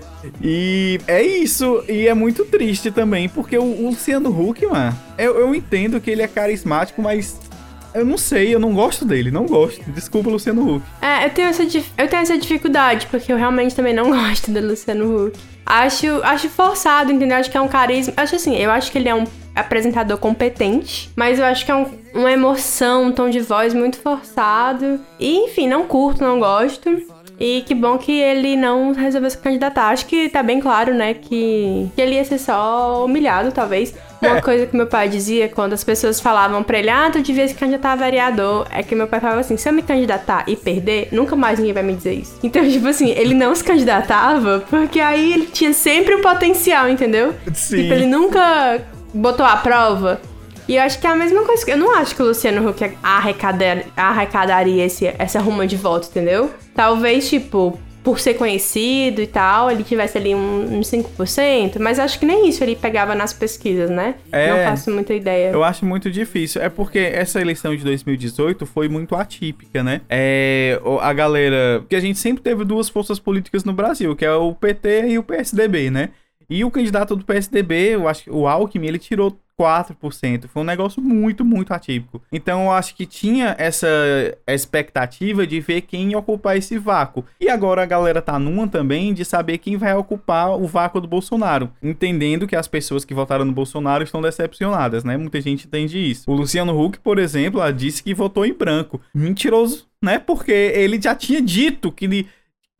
E 0.42 1.00
é 1.06 1.22
isso, 1.22 1.82
e 1.88 2.06
é 2.08 2.14
muito 2.14 2.44
triste 2.44 2.90
também, 2.90 3.28
porque 3.28 3.56
o, 3.56 3.62
o 3.62 3.86
Luciano 3.90 4.28
Huck, 4.30 4.66
mano, 4.66 4.96
eu, 5.16 5.38
eu 5.38 5.54
entendo 5.54 6.00
que 6.00 6.10
ele 6.10 6.22
é 6.22 6.28
carismático, 6.28 7.00
mas 7.00 7.38
eu 7.94 8.04
não 8.04 8.18
sei, 8.18 8.54
eu 8.54 8.60
não 8.60 8.74
gosto 8.74 9.04
dele, 9.04 9.30
não 9.30 9.46
gosto. 9.46 9.82
Desculpa, 9.90 10.28
Luciano 10.30 10.76
Huck. 10.76 10.84
É, 11.00 11.26
eu 11.26 11.30
tenho, 11.30 11.48
essa, 11.48 11.62
eu 11.62 12.08
tenho 12.08 12.22
essa 12.22 12.36
dificuldade, 12.38 13.06
porque 13.10 13.32
eu 13.32 13.36
realmente 13.36 13.74
também 13.74 13.94
não 13.94 14.10
gosto 14.14 14.50
do 14.50 14.60
Luciano 14.60 15.26
Huck. 15.26 15.38
Acho, 15.64 16.06
acho 16.22 16.48
forçado, 16.48 17.12
entendeu? 17.12 17.36
Acho 17.36 17.50
que 17.50 17.56
é 17.56 17.60
um 17.60 17.68
carisma. 17.68 18.14
Acho 18.16 18.36
assim, 18.36 18.56
eu 18.56 18.70
acho 18.70 18.90
que 18.90 18.98
ele 18.98 19.08
é 19.08 19.14
um 19.14 19.24
apresentador 19.58 20.18
competente, 20.18 21.10
mas 21.16 21.38
eu 21.38 21.44
acho 21.44 21.64
que 21.64 21.70
é 21.70 21.74
um- 21.74 21.86
uma 22.14 22.32
emoção, 22.32 23.04
um 23.04 23.12
tom 23.12 23.28
de 23.30 23.40
voz 23.40 23.74
muito 23.74 23.98
forçado. 23.98 25.00
E, 25.18 25.36
enfim, 25.44 25.68
não 25.68 25.84
curto, 25.84 26.22
não 26.24 26.38
gosto. 26.38 26.90
E 27.40 27.62
que 27.62 27.72
bom 27.72 27.96
que 27.98 28.10
ele 28.20 28.56
não 28.56 28.90
resolveu 28.92 29.30
se 29.30 29.38
candidatar. 29.38 29.90
Acho 29.90 30.06
que 30.06 30.28
tá 30.28 30.42
bem 30.42 30.58
claro, 30.58 30.92
né, 30.92 31.14
que, 31.14 31.88
que 31.94 32.00
ele 32.00 32.16
ia 32.16 32.24
ser 32.24 32.38
só 32.38 33.04
humilhado, 33.04 33.52
talvez. 33.52 33.94
Uma 34.20 34.38
É. 34.38 34.40
coisa 34.40 34.66
que 34.66 34.76
meu 34.76 34.88
pai 34.88 35.08
dizia 35.08 35.48
quando 35.48 35.72
as 35.72 35.84
pessoas 35.84 36.18
falavam 36.18 36.64
pra 36.64 36.80
ele, 36.80 36.90
ah, 36.90 37.08
tu 37.12 37.20
devia 37.22 37.46
se 37.46 37.54
candidatar 37.54 37.92
a 37.92 37.96
vereador, 37.96 38.66
é 38.72 38.82
que 38.82 38.92
meu 38.92 39.06
pai 39.06 39.20
falava 39.20 39.38
assim, 39.38 39.56
se 39.56 39.68
eu 39.68 39.72
me 39.72 39.82
candidatar 39.82 40.42
e 40.48 40.56
perder, 40.56 41.10
nunca 41.12 41.36
mais 41.36 41.60
ninguém 41.60 41.72
vai 41.74 41.84
me 41.84 41.94
dizer 41.94 42.14
isso. 42.14 42.36
Então, 42.42 42.60
tipo 42.68 42.88
assim, 42.88 43.10
ele 43.10 43.34
não 43.34 43.54
se 43.54 43.62
candidatava 43.62 44.64
porque 44.68 44.98
aí 44.98 45.32
ele 45.34 45.46
tinha 45.46 45.72
sempre 45.72 46.16
um 46.16 46.20
potencial, 46.20 46.88
entendeu? 46.88 47.32
Sim. 47.54 47.82
Tipo, 47.82 47.94
ele 47.94 48.06
nunca 48.06 48.80
botou 49.14 49.44
à 49.44 49.56
prova. 49.56 50.20
E 50.68 50.76
eu 50.76 50.82
acho 50.82 51.00
que 51.00 51.06
é 51.06 51.10
a 51.10 51.16
mesma 51.16 51.42
coisa. 51.44 51.64
que- 51.64 51.72
Eu 51.72 51.78
não 51.78 51.94
acho 51.96 52.14
que 52.14 52.22
o 52.22 52.26
Luciano 52.26 52.68
Huck 52.68 52.90
arrecadar, 53.02 53.84
arrecadaria 53.96 54.84
esse, 54.84 55.06
essa 55.18 55.40
ruma 55.40 55.66
de 55.66 55.76
voto, 55.76 56.08
entendeu? 56.10 56.50
Talvez, 56.74 57.28
tipo, 57.28 57.78
por 58.04 58.20
ser 58.20 58.34
conhecido 58.34 59.20
e 59.22 59.26
tal, 59.26 59.70
ele 59.70 59.82
tivesse 59.82 60.16
ali 60.18 60.34
um, 60.34 60.78
uns 60.78 60.88
5%, 60.88 61.78
mas 61.78 61.98
acho 61.98 62.18
que 62.18 62.26
nem 62.26 62.48
isso 62.48 62.62
ele 62.62 62.76
pegava 62.76 63.14
nas 63.14 63.32
pesquisas, 63.32 63.88
né? 63.90 64.14
É. 64.30 64.48
Não 64.50 64.70
faço 64.70 64.90
muita 64.90 65.14
ideia. 65.14 65.50
Eu 65.50 65.64
acho 65.64 65.84
muito 65.86 66.10
difícil. 66.10 66.60
É 66.62 66.68
porque 66.68 66.98
essa 66.98 67.40
eleição 67.40 67.74
de 67.74 67.82
2018 67.84 68.66
foi 68.66 68.88
muito 68.88 69.16
atípica, 69.16 69.82
né? 69.82 70.02
É, 70.08 70.78
a 71.00 71.12
galera. 71.12 71.78
Porque 71.80 71.96
a 71.96 72.00
gente 72.00 72.18
sempre 72.18 72.42
teve 72.42 72.64
duas 72.64 72.88
forças 72.90 73.18
políticas 73.18 73.64
no 73.64 73.72
Brasil, 73.72 74.14
que 74.14 74.24
é 74.24 74.32
o 74.34 74.54
PT 74.54 75.08
e 75.08 75.18
o 75.18 75.22
PSDB, 75.22 75.90
né? 75.90 76.10
E 76.50 76.64
o 76.64 76.70
candidato 76.70 77.14
do 77.14 77.24
PSDB, 77.24 77.94
eu 77.94 78.08
acho 78.08 78.24
que 78.24 78.30
o 78.30 78.48
Alckmin, 78.48 78.86
ele 78.86 78.98
tirou 78.98 79.38
4%. 79.60 80.46
Foi 80.46 80.62
um 80.62 80.64
negócio 80.64 81.02
muito, 81.02 81.44
muito 81.44 81.74
atípico. 81.74 82.22
Então 82.32 82.64
eu 82.64 82.70
acho 82.70 82.94
que 82.94 83.04
tinha 83.04 83.56
essa 83.58 83.88
expectativa 84.46 85.46
de 85.46 85.60
ver 85.60 85.80
quem 85.82 86.14
ocupar 86.14 86.56
esse 86.56 86.78
vácuo. 86.78 87.24
E 87.40 87.48
agora 87.48 87.82
a 87.82 87.86
galera 87.86 88.22
tá 88.22 88.38
numa 88.38 88.68
também 88.68 89.12
de 89.12 89.24
saber 89.24 89.58
quem 89.58 89.76
vai 89.76 89.94
ocupar 89.94 90.50
o 90.50 90.66
vácuo 90.66 91.00
do 91.00 91.08
Bolsonaro. 91.08 91.70
Entendendo 91.82 92.46
que 92.46 92.54
as 92.54 92.68
pessoas 92.68 93.04
que 93.04 93.12
votaram 93.12 93.44
no 93.44 93.52
Bolsonaro 93.52 94.04
estão 94.04 94.22
decepcionadas, 94.22 95.02
né? 95.02 95.16
Muita 95.16 95.40
gente 95.40 95.66
entende 95.66 95.98
isso. 95.98 96.30
O 96.30 96.34
Luciano 96.34 96.80
Huck, 96.80 97.00
por 97.00 97.18
exemplo, 97.18 97.60
disse 97.72 98.02
que 98.02 98.14
votou 98.14 98.46
em 98.46 98.54
branco. 98.54 99.00
Mentiroso, 99.12 99.88
né? 100.02 100.18
Porque 100.20 100.52
ele 100.52 101.00
já 101.02 101.14
tinha 101.16 101.42
dito 101.42 101.90
que 101.90 102.26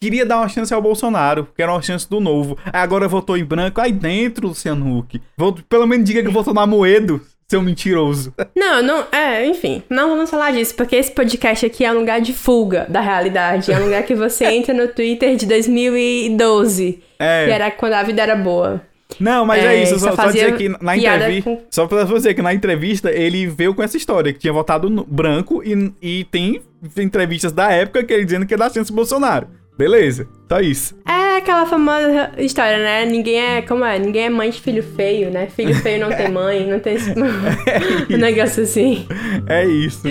queria 0.01 0.25
dar 0.25 0.39
uma 0.39 0.49
chance 0.49 0.73
ao 0.73 0.81
Bolsonaro, 0.81 1.49
que 1.55 1.63
era 1.63 1.73
uma 1.73 1.83
chance 1.83 2.09
do 2.09 2.21
novo. 2.21 2.57
Agora 2.73 3.09
votou 3.09 3.37
em 3.37 3.45
branco, 3.45 3.81
aí 3.81 3.93
dentro, 3.93 4.49
Luciano 4.49 4.97
Huck. 4.99 5.21
Vou- 5.37 5.55
pelo 5.69 5.87
menos 5.87 6.05
diga 6.07 6.23
que 6.23 6.29
votou 6.29 6.55
na 6.55 6.67
Moedo, 6.67 7.21
seu 7.49 7.61
mentiroso. 7.63 8.33
Não, 8.57 8.83
não, 8.83 9.05
é, 9.11 9.45
enfim, 9.47 9.83
não 9.91 10.11
vamos 10.11 10.31
falar 10.31 10.53
disso, 10.53 10.75
porque 10.75 10.95
esse 10.95 11.11
podcast 11.11 11.67
aqui 11.67 11.85
é 11.85 11.91
um 11.91 11.99
lugar 11.99 12.21
de 12.21 12.33
fuga 12.33 12.87
da 12.89 13.01
realidade. 13.01 13.73
É 13.73 13.77
um 13.79 13.85
lugar 13.85 14.03
que 14.05 14.15
você 14.15 14.45
entra 14.53 14.73
no 14.75 14.87
Twitter 14.89 15.35
de 15.35 15.47
2012, 15.47 17.03
É. 17.19 17.47
que 17.47 17.51
era 17.51 17.71
quando 17.71 17.95
a 17.95 18.03
vida 18.03 18.23
era 18.23 18.37
boa. 18.37 18.81
Não, 19.19 19.47
mas 19.47 19.65
é, 19.65 19.75
É, 19.79 19.83
isso, 19.83 19.99
só 19.99 20.11
só, 20.11 20.17
só 20.17 20.31
dizer 20.31 20.55
que 20.59 20.69
na 20.69 20.95
entrevista. 20.95 21.51
com- 21.51 21.63
Só 21.71 21.87
pra 21.87 22.05
dizer 22.05 22.35
que 22.35 22.43
na 22.43 22.53
entrevista 22.53 23.11
ele 23.11 23.47
veio 23.47 23.75
com 23.75 23.83
essa 23.83 23.97
história, 23.97 24.33
que 24.35 24.39
tinha 24.39 24.53
votado 24.53 24.91
no 24.91 25.03
branco 25.03 25.63
e, 25.65 25.93
e 26.03 26.25
tem 26.25 26.61
entrevistas 26.99 27.51
da 27.51 27.73
época 27.73 28.05
que 28.05 28.13
ele 28.13 28.27
dizendo 28.27 28.45
que 28.47 28.53
ia 28.53 28.59
dar 28.59 28.71
chance 28.71 28.89
pro 28.93 28.97
Bolsonaro. 28.97 29.49
Beleza, 29.79 30.27
só 30.49 30.59
isso. 30.59 30.97
É 31.07 31.37
aquela 31.37 31.65
famosa 31.65 32.33
história, 32.37 32.79
né? 32.79 33.05
Ninguém 33.05 33.41
é, 33.41 33.63
como 33.63 33.85
é? 33.85 33.97
Ninguém 33.97 34.25
é 34.25 34.29
mãe 34.29 34.51
de 34.51 34.61
filho 34.61 34.83
feio, 34.83 35.31
né? 35.31 35.47
Filho 35.47 35.73
feio 35.77 36.01
não 36.01 36.09
tem 36.09 36.29
mãe, 36.29 36.69
não 36.69 36.81
tem 36.81 36.97
esse... 36.97 37.15
um 38.11 38.17
negócio 38.17 38.65
assim. 38.65 39.07
É 39.47 39.65
isso. 39.65 40.03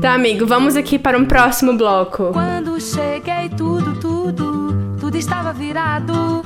Tá, 0.00 0.14
amigo, 0.14 0.46
vamos 0.46 0.74
aqui 0.74 0.98
para 0.98 1.18
um 1.18 1.26
próximo 1.26 1.76
bloco. 1.76 2.32
Quando 2.32 2.80
cheguei, 2.80 3.50
tudo, 3.54 4.00
tudo, 4.00 4.96
tudo 4.98 5.18
estava 5.18 5.52
virado. 5.52 6.42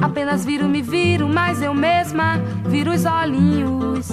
Apenas 0.00 0.44
viro, 0.44 0.68
me 0.68 0.82
viro, 0.82 1.28
mas 1.28 1.62
eu 1.62 1.72
mesma 1.72 2.40
viro 2.66 2.90
os 2.90 3.04
olhinhos. 3.04 4.08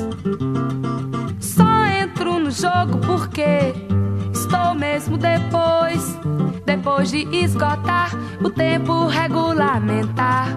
Só 1.40 1.86
entro 2.04 2.38
no 2.38 2.52
jogo 2.52 3.00
porque 3.00 3.74
estou 4.70 4.76
mesmo 4.76 5.18
depois. 5.18 6.18
Depois 6.66 7.10
de 7.10 7.28
esgotar 7.36 8.12
o 8.42 8.50
tempo 8.50 9.08
regulamentar. 9.08 10.56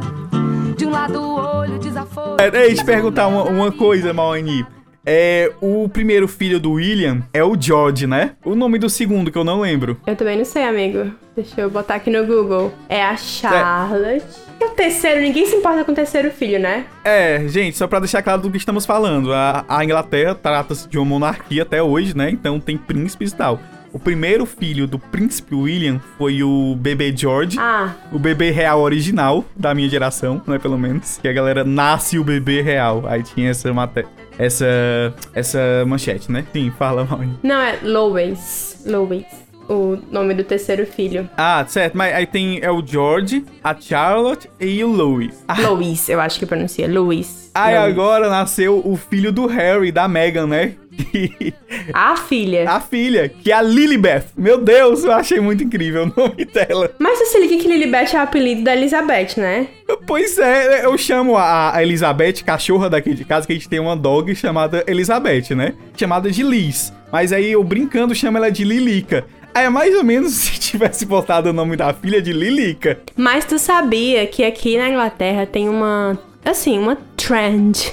De 0.77 0.87
um 0.87 0.91
lado 0.91 1.21
o 1.21 1.61
olho 1.61 1.79
desaforo. 1.79 2.41
É, 2.41 2.51
deixa 2.51 2.73
eu 2.73 2.77
te 2.77 2.85
perguntar 2.85 3.29
uma, 3.29 3.45
uma 3.45 3.73
coisa, 3.73 4.13
Maoni. 4.13 4.67
É, 5.05 5.51
o 5.61 5.89
primeiro 5.89 6.29
filho 6.29 6.61
do 6.61 6.73
William 6.73 7.23
é 7.33 7.43
o 7.43 7.61
George, 7.61 8.07
né? 8.07 8.37
O 8.45 8.55
nome 8.55 8.79
do 8.79 8.89
segundo, 8.89 9.33
que 9.33 9.39
eu 9.39 9.43
não 9.43 9.61
lembro. 9.61 10.01
Eu 10.07 10.15
também 10.15 10.37
não 10.37 10.45
sei, 10.45 10.63
amigo. 10.63 11.11
Deixa 11.35 11.63
eu 11.63 11.71
botar 11.71 11.97
aqui 11.97 12.09
no 12.09 12.25
Google. 12.25 12.73
É 12.89 13.03
a 13.03 13.17
Charlotte. 13.17 14.25
E 14.61 14.65
o 14.65 14.71
terceiro, 14.71 15.21
ninguém 15.21 15.47
se 15.47 15.57
importa 15.57 15.85
com 15.85 15.91
o 15.91 15.95
terceiro 15.95 16.31
filho, 16.31 16.61
né? 16.61 16.85
É, 17.05 17.43
gente, 17.49 17.77
só 17.77 17.89
pra 17.89 17.99
deixar 17.99 18.23
claro 18.23 18.43
do 18.43 18.51
que 18.51 18.59
estamos 18.59 18.87
falando. 18.87 19.33
A, 19.33 19.65
a 19.69 19.85
Inglaterra 19.85 20.37
trata-se 20.37 20.89
de 20.89 20.99
uma 20.99 21.07
monarquia 21.07 21.63
até 21.63 21.83
hoje, 21.83 22.17
né? 22.17 22.31
Então 22.31 22.61
tem 22.61 22.77
príncipes 22.77 23.33
e 23.33 23.37
tal. 23.37 23.59
O 23.93 23.99
primeiro 23.99 24.47
filho 24.47 24.87
do 24.87 24.99
príncipe 24.99 25.55
William 25.55 26.01
foi 26.17 26.43
o 26.43 26.75
bebê 26.79 27.15
George. 27.15 27.59
Ah, 27.61 27.93
O 28.11 28.19
bebê 28.19 28.51
real 28.51 28.81
original 28.81 29.45
da 29.55 29.75
minha 29.75 29.89
geração, 29.89 30.41
né, 30.47 30.59
pelo 30.59 30.79
menos. 30.79 31.19
Que 31.21 31.29
a 31.29 31.33
galera 31.33 31.63
nasce 31.63 32.19
o 32.19 32.25
bebê 32.25 32.63
real. 32.63 33.05
Aí 33.07 33.23
tinha 33.23 33.51
essa 33.51 33.73
maté 33.73 34.05
essa 34.39 35.15
essa 35.35 35.59
manchete, 35.87 36.33
né? 36.33 36.45
Sim, 36.53 36.73
fala, 36.79 37.05
Maureen. 37.05 37.39
não, 37.43 37.61
é 37.61 37.79
Lois. 37.83 38.83
Lois. 38.87 39.25
O 39.69 39.97
nome 40.11 40.35
do 40.35 40.43
terceiro 40.43 40.85
filho. 40.87 41.29
Ah, 41.37 41.65
certo, 41.69 41.97
mas 41.97 42.13
aí 42.15 42.27
tem 42.27 42.59
é 42.63 42.71
o 42.71 42.85
George, 42.85 43.45
a 43.63 43.75
Charlotte 43.79 44.51
e 44.61 44.83
o 44.83 44.89
Louis. 44.89 45.45
Ah, 45.47 45.61
Louis, 45.61 46.09
eu 46.09 46.21
acho 46.21 46.39
que 46.39 46.45
pronuncia. 46.47 46.89
Louis. 46.89 47.51
aí 47.55 47.79
Louis. 47.79 47.91
agora 47.93 48.29
nasceu 48.29 48.83
o 48.85 48.97
filho 48.97 49.31
do 49.31 49.47
Harry, 49.47 49.93
da 49.93 50.09
Meghan, 50.09 50.47
né? 50.49 50.75
A 51.93 52.17
filha. 52.17 52.69
a 52.71 52.81
filha, 52.81 53.29
que 53.29 53.51
é 53.51 53.55
a 53.55 53.63
Lilibeth. 53.63 54.27
Meu 54.37 54.59
Deus, 54.59 55.05
eu 55.05 55.13
achei 55.13 55.41
muito 55.41 55.65
incrível 55.65 56.05
o 56.05 56.21
nome 56.21 56.45
dela. 56.45 56.95
Mas 56.99 57.19
você 57.19 57.27
se 57.27 57.41
liga 57.41 57.57
que 57.57 57.69
Lilibet 57.69 58.15
é 58.15 58.19
o 58.19 58.23
apelido 58.23 58.63
da 58.63 58.77
Elizabeth, 58.77 59.37
né? 59.37 59.69
Pois 60.07 60.39
é, 60.39 60.85
eu 60.85 60.97
chamo 60.97 61.37
a, 61.37 61.73
Elizabeth, 61.83 62.45
cachorra 62.45 62.89
daqui 62.89 63.15
de 63.15 63.25
casa, 63.25 63.47
que 63.47 63.53
a 63.53 63.57
gente 63.57 63.69
tem 63.69 63.81
uma 63.81 63.97
dog 63.97 64.35
chamada 64.35 64.85
Elizabeth, 64.87 65.55
né? 65.55 65.75
Chamada 65.97 66.31
de 66.31 66.43
Liz. 66.43 66.93
Mas 67.11 67.33
aí 67.33 67.53
eu 67.53 67.65
brincando 67.65 68.15
chamo 68.15 68.39
ela 68.39 68.51
de 68.51 68.65
Lilica. 68.65 69.25
É 69.55 69.69
mais 69.69 69.95
ou 69.95 70.05
menos 70.05 70.33
se 70.35 70.59
tivesse 70.59 71.05
botado 71.05 71.51
o 71.51 71.53
nome 71.53 71.77
da 71.77 71.93
filha 71.93 72.23
de 72.23 72.33
Lilica. 72.33 73.01
Mas 73.17 73.45
tu 73.45 73.59
sabia 73.59 74.27
que 74.27 74.45
aqui 74.45 74.77
na 74.79 74.89
Inglaterra 74.89 75.47
tem 75.47 75.69
uma, 75.69 76.19
assim, 76.45 76.79
uma 76.79 76.97
trend. 77.17 77.93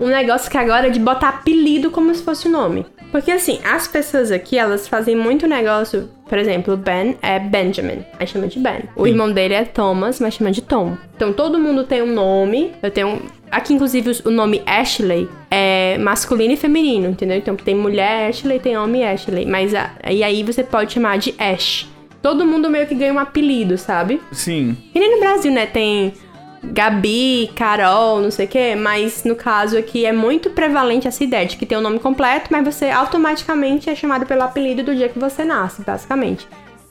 Um 0.00 0.08
negócio 0.08 0.50
que 0.50 0.56
agora 0.56 0.86
é 0.86 0.90
de 0.90 0.98
botar 0.98 1.28
apelido 1.28 1.90
como 1.90 2.12
se 2.14 2.22
fosse 2.22 2.48
o 2.48 2.50
nome. 2.50 2.86
Porque 3.12 3.30
assim, 3.30 3.58
as 3.64 3.86
pessoas 3.88 4.30
aqui, 4.30 4.56
elas 4.56 4.88
fazem 4.88 5.14
muito 5.16 5.46
negócio. 5.46 6.08
Por 6.28 6.38
exemplo, 6.38 6.74
o 6.74 6.76
Ben 6.76 7.16
é 7.20 7.38
Benjamin, 7.40 8.04
aí 8.18 8.26
chama 8.26 8.46
de 8.46 8.58
Ben. 8.60 8.84
O 8.96 9.02
Sim. 9.04 9.10
irmão 9.10 9.32
dele 9.32 9.52
é 9.54 9.64
Thomas, 9.64 10.20
mas 10.20 10.34
chama 10.34 10.52
de 10.52 10.62
Tom. 10.62 10.96
Então 11.16 11.32
todo 11.32 11.58
mundo 11.58 11.84
tem 11.84 12.02
um 12.02 12.14
nome. 12.14 12.72
Eu 12.82 12.90
tenho. 12.90 13.20
Aqui, 13.50 13.74
inclusive, 13.74 14.12
o 14.24 14.30
nome 14.30 14.62
Ashley 14.64 15.28
é 15.50 15.98
masculino 15.98 16.54
e 16.54 16.56
feminino, 16.56 17.08
entendeu? 17.08 17.36
Então 17.36 17.56
tem 17.56 17.74
mulher 17.74 18.28
Ashley, 18.30 18.60
tem 18.60 18.78
homem 18.78 19.04
Ashley. 19.04 19.44
Mas 19.44 19.74
a- 19.74 19.90
e 20.08 20.22
aí 20.22 20.44
você 20.44 20.62
pode 20.62 20.92
chamar 20.92 21.18
de 21.18 21.34
Ash. 21.36 21.88
Todo 22.22 22.46
mundo 22.46 22.70
meio 22.70 22.86
que 22.86 22.94
ganha 22.94 23.12
um 23.12 23.18
apelido, 23.18 23.76
sabe? 23.76 24.20
Sim. 24.30 24.76
E 24.94 25.00
nem 25.00 25.10
no 25.16 25.20
Brasil, 25.20 25.50
né? 25.50 25.66
Tem 25.66 26.12
Gabi, 26.62 27.50
Carol, 27.54 28.20
não 28.20 28.30
sei 28.30 28.46
o 28.46 28.48
quê, 28.48 28.74
mas 28.74 29.24
no 29.24 29.34
caso 29.34 29.78
aqui 29.78 30.04
é 30.04 30.12
muito 30.12 30.50
prevalente 30.50 31.08
essa 31.08 31.24
ideia 31.24 31.46
de 31.46 31.56
que 31.56 31.66
tem 31.66 31.78
o 31.78 31.80
nome 31.80 31.98
completo, 31.98 32.48
mas 32.50 32.64
você 32.64 32.90
automaticamente 32.90 33.88
é 33.88 33.94
chamado 33.94 34.26
pelo 34.26 34.42
apelido 34.42 34.82
do 34.82 34.94
dia 34.94 35.08
que 35.08 35.18
você 35.18 35.44
nasce, 35.44 35.82
basicamente. 35.82 36.46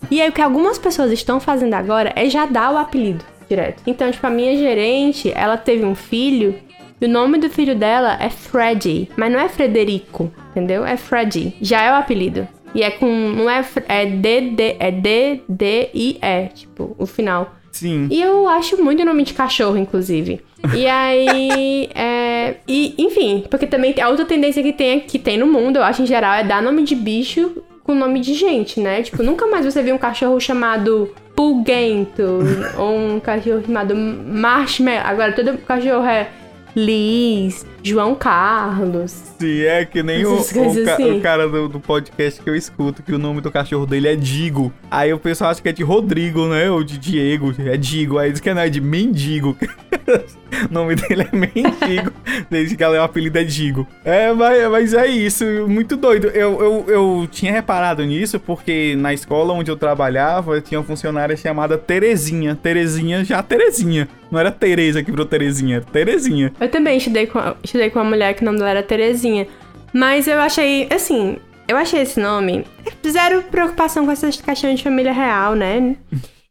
E 0.09 0.21
aí 0.21 0.29
o 0.29 0.33
que 0.33 0.41
algumas 0.41 0.77
pessoas 0.77 1.11
estão 1.11 1.39
fazendo 1.39 1.73
agora 1.73 2.11
é 2.15 2.29
já 2.29 2.45
dar 2.45 2.73
o 2.73 2.77
apelido 2.77 3.23
direto. 3.47 3.83
Então, 3.85 4.09
tipo, 4.11 4.25
a 4.25 4.29
minha 4.29 4.55
gerente, 4.55 5.31
ela 5.35 5.57
teve 5.57 5.85
um 5.85 5.95
filho 5.95 6.55
e 7.01 7.05
o 7.05 7.09
nome 7.09 7.37
do 7.37 7.49
filho 7.49 7.75
dela 7.75 8.17
é 8.19 8.29
Freddy, 8.29 9.09
mas 9.15 9.31
não 9.31 9.39
é 9.39 9.47
Frederico, 9.47 10.31
entendeu? 10.51 10.85
É 10.85 10.97
Freddy. 10.97 11.55
Já 11.61 11.81
é 11.81 11.91
o 11.91 11.95
apelido. 11.95 12.47
E 12.73 12.83
é 12.83 12.91
com. 12.91 13.07
Não 13.07 13.49
é. 13.49 13.65
É 13.87 14.05
D-D. 14.05 14.75
É 14.79 14.91
D-D-I-E, 14.91 16.47
tipo, 16.53 16.95
o 16.97 17.05
final. 17.05 17.55
Sim. 17.79 18.07
E 18.11 18.21
eu 18.21 18.47
acho 18.47 18.81
muito 18.83 19.05
nome 19.05 19.23
de 19.23 19.33
cachorro, 19.33 19.77
inclusive. 19.77 20.41
E 20.75 20.85
aí. 20.85 21.89
é, 21.95 22.55
e, 22.67 22.93
enfim, 22.97 23.45
porque 23.49 23.65
também 23.65 23.95
a 24.01 24.09
outra 24.09 24.25
tendência 24.25 24.61
que 24.61 24.73
tem, 24.73 24.99
que 24.99 25.17
tem 25.17 25.37
no 25.37 25.47
mundo, 25.47 25.77
eu 25.77 25.83
acho 25.83 26.01
em 26.01 26.05
geral, 26.05 26.33
é 26.33 26.43
dar 26.43 26.61
nome 26.61 26.83
de 26.83 26.93
bicho 26.93 27.63
com 27.83 27.95
nome 27.95 28.19
de 28.19 28.33
gente, 28.33 28.81
né? 28.81 29.01
Tipo, 29.01 29.23
nunca 29.23 29.47
mais 29.47 29.65
você 29.65 29.81
vê 29.81 29.93
um 29.93 29.97
cachorro 29.97 30.39
chamado 30.39 31.09
Pulguento 31.35 32.39
ou 32.77 32.97
um 32.97 33.19
cachorro 33.19 33.63
chamado 33.65 33.95
Marshmallow. 33.95 35.01
Agora 35.05 35.31
todo 35.31 35.57
cachorro 35.59 36.05
é 36.05 36.27
Liz, 36.75 37.65
João 37.83 38.13
Carlos. 38.15 39.11
Sim, 39.39 39.61
é 39.61 39.85
que 39.85 40.03
nem 40.03 40.25
o, 40.25 40.35
o, 40.39 40.45
ca- 40.85 40.93
assim. 40.95 41.17
o 41.17 41.21
cara 41.21 41.47
do, 41.47 41.67
do 41.67 41.79
podcast 41.79 42.41
que 42.41 42.49
eu 42.49 42.55
escuto, 42.55 43.01
que 43.03 43.13
o 43.13 43.17
nome 43.17 43.41
do 43.41 43.51
cachorro 43.51 43.85
dele 43.85 44.07
é 44.07 44.15
Digo. 44.15 44.71
Aí 44.89 45.11
o 45.13 45.19
pessoal 45.19 45.51
acha 45.51 45.61
que 45.61 45.69
é 45.69 45.73
de 45.73 45.83
Rodrigo, 45.83 46.47
né? 46.47 46.69
Ou 46.69 46.83
de 46.83 46.97
Diego. 46.97 47.53
É 47.59 47.75
Digo. 47.77 48.17
Aí 48.17 48.31
diz 48.31 48.39
que 48.41 48.53
não, 48.53 48.61
é 48.61 48.69
de 48.69 48.81
Mendigo. 48.81 49.57
o 50.69 50.73
nome 50.73 50.95
dele 50.95 51.27
é 51.31 51.35
Mendigo. 51.35 52.11
Desde 52.49 52.75
que 52.75 52.83
ela 52.83 52.95
é 52.95 52.99
o 52.99 53.03
apelido 53.03 53.37
é 53.37 53.43
Digo. 53.43 53.87
É, 54.03 54.31
mas, 54.33 54.69
mas 54.69 54.93
é 54.93 55.07
isso. 55.07 55.45
Muito 55.67 55.95
doido. 55.95 56.27
Eu, 56.27 56.59
eu, 56.61 56.85
eu 56.87 57.27
tinha 57.31 57.51
reparado 57.51 58.03
nisso 58.05 58.39
porque 58.39 58.95
na 58.97 59.13
escola 59.13 59.53
onde 59.53 59.71
eu 59.71 59.77
trabalhava, 59.77 60.55
eu 60.55 60.61
tinha 60.61 60.79
uma 60.79 60.85
funcionária 60.85 61.35
chamada 61.35 61.77
Terezinha. 61.77 62.55
Terezinha, 62.55 63.23
já 63.23 63.41
Terezinha. 63.41 64.07
Não 64.31 64.39
era 64.39 64.51
Tereza 64.51 65.03
que 65.03 65.11
virou 65.11 65.25
Terezinha, 65.25 65.77
era 65.77 65.85
Terezinha. 65.85 66.53
Eu 66.59 66.69
também 66.69 66.97
estudei 66.97 67.27
com, 67.27 67.39
estudei 67.63 67.89
com 67.89 67.99
uma 67.99 68.09
mulher 68.09 68.33
que 68.33 68.41
o 68.41 68.45
nome 68.45 68.57
dela 68.57 68.71
era 68.71 68.83
Terezinha. 68.83 69.47
Mas 69.93 70.27
eu 70.27 70.39
achei, 70.39 70.87
assim, 70.91 71.37
eu 71.67 71.77
achei 71.77 72.01
esse 72.01 72.19
nome. 72.19 72.65
Zero 73.07 73.43
preocupação 73.43 74.05
com 74.05 74.11
essas 74.11 74.39
questões 74.39 74.77
de 74.77 74.83
família 74.83 75.11
real, 75.11 75.55
né? 75.55 75.95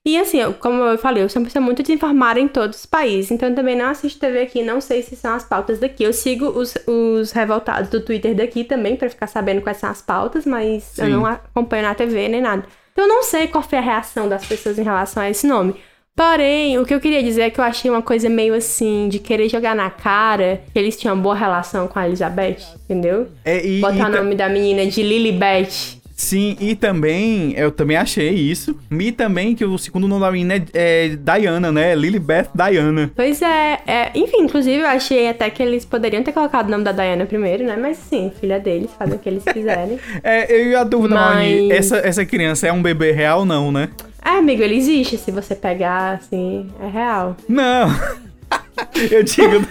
E 0.08 0.16
assim, 0.18 0.38
eu- 0.38 0.54
como 0.54 0.82
eu 0.84 0.96
falei, 0.96 1.22
eu 1.22 1.28
sou 1.28 1.40
uma 1.42 1.46
pessoa 1.46 1.62
muito 1.62 1.82
desinformada 1.82 2.40
em 2.40 2.48
todos 2.48 2.78
os 2.78 2.86
países. 2.86 3.30
Então 3.30 3.50
eu 3.50 3.54
também 3.54 3.76
não 3.76 3.86
assisto 3.90 4.18
TV 4.18 4.40
aqui, 4.40 4.62
não 4.62 4.80
sei 4.80 5.02
se 5.02 5.14
são 5.14 5.34
as 5.34 5.44
pautas 5.44 5.78
daqui. 5.78 6.02
Eu 6.02 6.14
sigo 6.14 6.46
os, 6.46 6.74
os 6.86 7.30
revoltados 7.32 7.90
do 7.90 8.00
Twitter 8.00 8.34
daqui 8.34 8.64
também, 8.64 8.96
pra 8.96 9.10
ficar 9.10 9.26
sabendo 9.26 9.60
quais 9.60 9.76
são 9.76 9.90
as 9.90 10.00
pautas, 10.00 10.46
mas 10.46 10.96
eu 10.98 11.04
Sim. 11.04 11.10
não 11.12 11.26
acompanho 11.26 11.82
na 11.82 11.94
TV 11.94 12.26
nem 12.26 12.40
nada. 12.40 12.64
Então 12.92 13.04
eu 13.04 13.08
não 13.08 13.22
sei 13.22 13.48
qual 13.48 13.62
foi 13.62 13.76
a 13.78 13.82
reação 13.82 14.28
das 14.28 14.46
pessoas 14.46 14.78
em 14.78 14.82
relação 14.82 15.22
a 15.22 15.28
esse 15.28 15.46
nome. 15.46 15.74
Porém, 16.16 16.76
o 16.80 16.84
que 16.84 16.92
eu 16.92 16.98
queria 16.98 17.22
dizer 17.22 17.42
é 17.42 17.50
que 17.50 17.60
eu 17.60 17.64
achei 17.64 17.88
uma 17.88 18.02
coisa 18.02 18.28
meio 18.28 18.52
assim, 18.52 19.08
de 19.08 19.20
querer 19.20 19.48
jogar 19.48 19.76
na 19.76 19.88
cara 19.88 20.62
que 20.72 20.76
eles 20.76 20.96
tinham 20.96 21.14
uma 21.14 21.22
boa 21.22 21.34
relação 21.36 21.86
com 21.86 21.96
a 21.96 22.08
Elizabeth, 22.08 22.56
entendeu? 22.82 23.28
É, 23.44 23.64
e, 23.64 23.80
Botar 23.80 23.94
e 23.94 24.02
o 24.02 24.08
nome 24.16 24.34
da 24.34 24.48
menina 24.48 24.84
de 24.84 25.00
Lilibet. 25.00 25.97
Sim, 26.18 26.56
e 26.58 26.74
também, 26.74 27.54
eu 27.56 27.70
também 27.70 27.96
achei 27.96 28.30
isso. 28.30 28.76
E 28.90 29.12
também 29.12 29.54
que 29.54 29.64
o 29.64 29.78
segundo 29.78 30.08
nome 30.08 30.20
da 30.20 30.32
menina 30.32 30.56
é, 30.56 30.62
é 30.74 31.08
Diana, 31.10 31.70
né? 31.70 31.94
Lilibeth 31.94 32.48
Diana. 32.52 33.08
Pois 33.14 33.40
é, 33.40 33.78
é, 33.86 34.10
enfim, 34.16 34.38
inclusive 34.38 34.80
eu 34.82 34.86
achei 34.86 35.28
até 35.28 35.48
que 35.48 35.62
eles 35.62 35.84
poderiam 35.84 36.24
ter 36.24 36.32
colocado 36.32 36.66
o 36.66 36.70
nome 36.72 36.82
da 36.82 36.90
Diana 36.90 37.24
primeiro, 37.24 37.62
né? 37.64 37.76
Mas 37.80 37.98
sim, 37.98 38.32
filha 38.40 38.58
deles, 38.58 38.90
fazem 38.98 39.14
o 39.14 39.18
que 39.20 39.28
eles 39.28 39.44
quiserem. 39.44 39.98
É, 40.24 40.52
eu 40.52 40.70
e 40.70 40.74
a 40.74 40.82
dúvida, 40.82 41.14
Mas- 41.14 41.70
essa, 41.70 41.98
essa 41.98 42.26
criança 42.26 42.66
é 42.66 42.72
um 42.72 42.82
bebê 42.82 43.12
real, 43.12 43.44
não, 43.44 43.70
né? 43.70 43.88
É, 44.24 44.30
amigo, 44.30 44.60
ele 44.62 44.74
existe, 44.76 45.16
se 45.16 45.30
você 45.30 45.54
pegar, 45.54 46.14
assim, 46.14 46.68
é 46.82 46.88
real. 46.88 47.36
Não! 47.48 47.88
eu 49.10 49.22
digo 49.22 49.64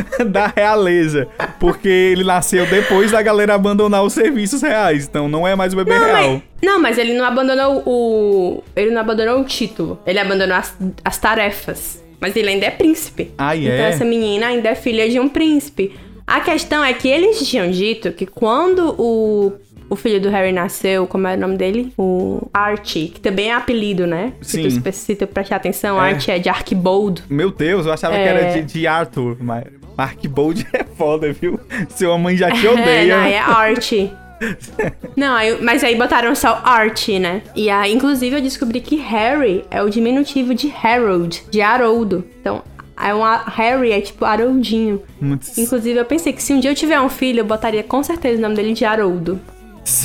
da 0.30 0.46
realeza. 0.46 1.28
Porque 1.60 1.88
ele 1.88 2.24
nasceu 2.24 2.66
depois 2.66 3.10
da 3.10 3.20
galera 3.22 3.54
abandonar 3.54 4.02
os 4.02 4.12
serviços 4.12 4.62
reais. 4.62 5.06
Então 5.08 5.28
não 5.28 5.46
é 5.46 5.54
mais 5.54 5.72
o 5.72 5.76
bebê 5.76 5.98
Não, 5.98 6.04
real. 6.04 6.30
mas, 6.32 6.42
não, 6.62 6.80
mas 6.80 6.98
ele 6.98 7.14
não 7.14 7.24
abandonou 7.24 7.82
o. 7.86 8.62
Ele 8.76 8.90
não 8.90 9.00
abandonou 9.00 9.40
o 9.40 9.44
título. 9.44 9.98
Ele 10.06 10.18
abandonou 10.18 10.56
as, 10.56 10.76
as 11.04 11.18
tarefas. 11.18 12.02
Mas 12.20 12.36
ele 12.36 12.48
ainda 12.50 12.66
é 12.66 12.70
príncipe. 12.70 13.32
Ah, 13.36 13.56
Então 13.56 13.72
é? 13.72 13.88
essa 13.90 14.04
menina 14.04 14.46
ainda 14.46 14.68
é 14.68 14.74
filha 14.76 15.08
de 15.08 15.18
um 15.18 15.28
príncipe. 15.28 15.92
A 16.24 16.40
questão 16.40 16.84
é 16.84 16.92
que 16.92 17.08
eles 17.08 17.40
tinham 17.48 17.68
dito 17.68 18.12
que 18.12 18.26
quando 18.26 18.94
o, 18.96 19.52
o 19.90 19.96
filho 19.96 20.20
do 20.20 20.30
Harry 20.30 20.52
nasceu, 20.52 21.04
como 21.08 21.26
é 21.26 21.34
o 21.34 21.38
nome 21.38 21.56
dele? 21.56 21.92
O 21.98 22.48
Archie, 22.54 23.08
que 23.08 23.20
também 23.20 23.50
é 23.50 23.54
apelido, 23.54 24.06
né? 24.06 24.32
Sim. 24.40 24.70
Se 24.70 24.80
tu, 24.80 24.92
se 24.92 25.16
tu 25.16 25.26
prestar 25.26 25.56
atenção, 25.56 26.00
É. 26.00 26.12
Archie 26.12 26.30
é 26.30 26.38
de 26.38 26.48
Arquibold. 26.48 27.24
Meu 27.28 27.50
Deus, 27.50 27.86
eu 27.86 27.92
achava 27.92 28.14
que 28.14 28.20
É. 28.20 28.24
era 28.26 28.52
de, 28.62 28.72
de 28.72 28.86
Arthur. 28.86 29.36
Mas 29.40 29.64
Arquibold 29.96 30.66
é 30.72 30.84
foda, 30.84 31.32
viu? 31.32 31.58
Sua 31.96 32.16
mãe 32.18 32.36
já 32.36 32.50
te 32.50 32.66
É, 32.66 32.70
odeia. 32.72 33.16
não, 33.16 33.24
é 33.24 33.38
Archie. 33.38 34.10
Não, 35.16 35.36
aí- 35.36 35.58
mas 35.62 35.84
aí 35.84 35.94
botaram 35.94 36.34
só 36.34 36.60
Archie, 36.64 37.20
né? 37.20 37.42
E 37.54 37.70
aí, 37.70 37.92
inclusive, 37.94 38.34
eu 38.36 38.40
descobri 38.40 38.80
que 38.80 38.96
Harry 38.96 39.64
é 39.70 39.80
o 39.80 39.88
diminutivo 39.88 40.52
de 40.52 40.72
Harold, 40.82 41.44
de 41.48 41.60
Haroldo. 41.62 42.24
Então, 42.40 42.60
é 43.00 43.14
um 43.14 43.22
Harry 43.22 43.92
é 43.92 44.00
tipo 44.00 44.24
Haroldinho. 44.24 45.00
Muito- 45.20 45.46
Inclusive, 45.56 45.96
eu 45.96 46.04
pensei 46.04 46.32
que 46.32 46.42
se 46.42 46.52
um 46.52 46.58
dia 46.58 46.72
eu 46.72 46.74
tiver 46.74 47.00
um 47.00 47.08
filho, 47.08 47.38
eu 47.40 47.44
botaria 47.44 47.84
com 47.84 48.02
certeza 48.02 48.38
o 48.38 48.42
nome 48.42 48.56
dele 48.56 48.72
de 48.72 48.84
Haroldo. 48.84 49.40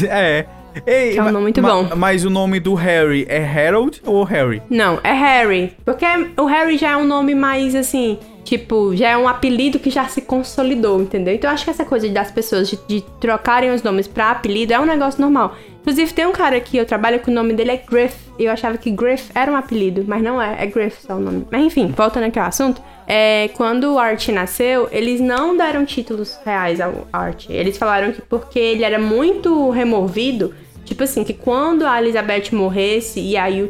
É. 0.07 0.45
Ei, 0.85 1.13
Que 1.13 1.17
é 1.19 1.23
um 1.23 1.31
nome 1.31 1.41
muito 1.41 1.59
bom. 1.59 1.89
Mas 1.95 2.23
o 2.23 2.29
nome 2.29 2.59
do 2.59 2.75
Harry 2.75 3.25
é 3.27 3.43
Harold 3.43 3.99
ou 4.05 4.23
Harry? 4.23 4.61
Não, 4.69 4.99
é 5.03 5.11
Harry. 5.13 5.73
Porque 5.83 6.05
o 6.37 6.45
Harry 6.45 6.77
já 6.77 6.91
é 6.91 6.97
um 6.97 7.05
nome 7.05 7.33
mais 7.33 7.73
assim. 7.73 8.19
Tipo, 8.47 8.95
já 8.95 9.09
é 9.09 9.17
um 9.17 9.27
apelido 9.27 9.77
que 9.77 9.89
já 9.89 10.05
se 10.05 10.21
consolidou, 10.21 11.01
entendeu? 11.01 11.33
Então 11.33 11.49
eu 11.49 11.53
acho 11.53 11.65
que 11.65 11.69
essa 11.69 11.83
coisa 11.83 12.07
das 12.07 12.31
pessoas 12.31 12.69
de, 12.69 12.79
de 12.87 13.01
trocarem 13.19 13.71
os 13.71 13.83
nomes 13.83 14.07
pra 14.07 14.31
apelido 14.31 14.71
é 14.71 14.79
um 14.79 14.85
negócio 14.85 15.19
normal. 15.19 15.57
Inclusive, 15.81 16.13
tem 16.13 16.25
um 16.25 16.31
cara 16.31 16.57
que 16.61 16.77
eu 16.77 16.85
trabalho 16.85 17.19
que 17.19 17.29
o 17.29 17.33
nome 17.33 17.51
dele 17.53 17.71
é 17.71 17.75
Griff. 17.75 18.15
E 18.39 18.45
eu 18.45 18.51
achava 18.53 18.77
que 18.77 18.89
Griff 18.89 19.29
era 19.35 19.51
um 19.51 19.55
apelido, 19.57 20.05
mas 20.07 20.23
não 20.23 20.41
é, 20.41 20.63
é 20.63 20.65
Griff 20.65 21.01
só 21.01 21.15
o 21.15 21.19
nome. 21.19 21.45
Mas 21.51 21.61
enfim, 21.61 21.87
voltando 21.87 22.23
aqui 22.23 22.39
ao 22.39 22.45
assunto. 22.45 22.81
É, 23.05 23.49
quando 23.49 23.95
o 23.95 23.99
Art 23.99 24.25
nasceu, 24.29 24.87
eles 24.93 25.19
não 25.19 25.57
deram 25.57 25.83
títulos 25.83 26.39
reais 26.45 26.79
ao 26.79 27.05
Art. 27.11 27.49
Eles 27.49 27.77
falaram 27.77 28.13
que 28.13 28.21
porque 28.21 28.59
ele 28.59 28.85
era 28.85 28.97
muito 28.97 29.69
removido, 29.71 30.55
Tipo 30.85 31.03
assim, 31.03 31.25
que 31.25 31.33
quando 31.33 31.85
a 31.85 32.01
Elizabeth 32.01 32.53
morresse 32.53 33.19
e 33.19 33.35
aí 33.35 33.61
o 33.61 33.69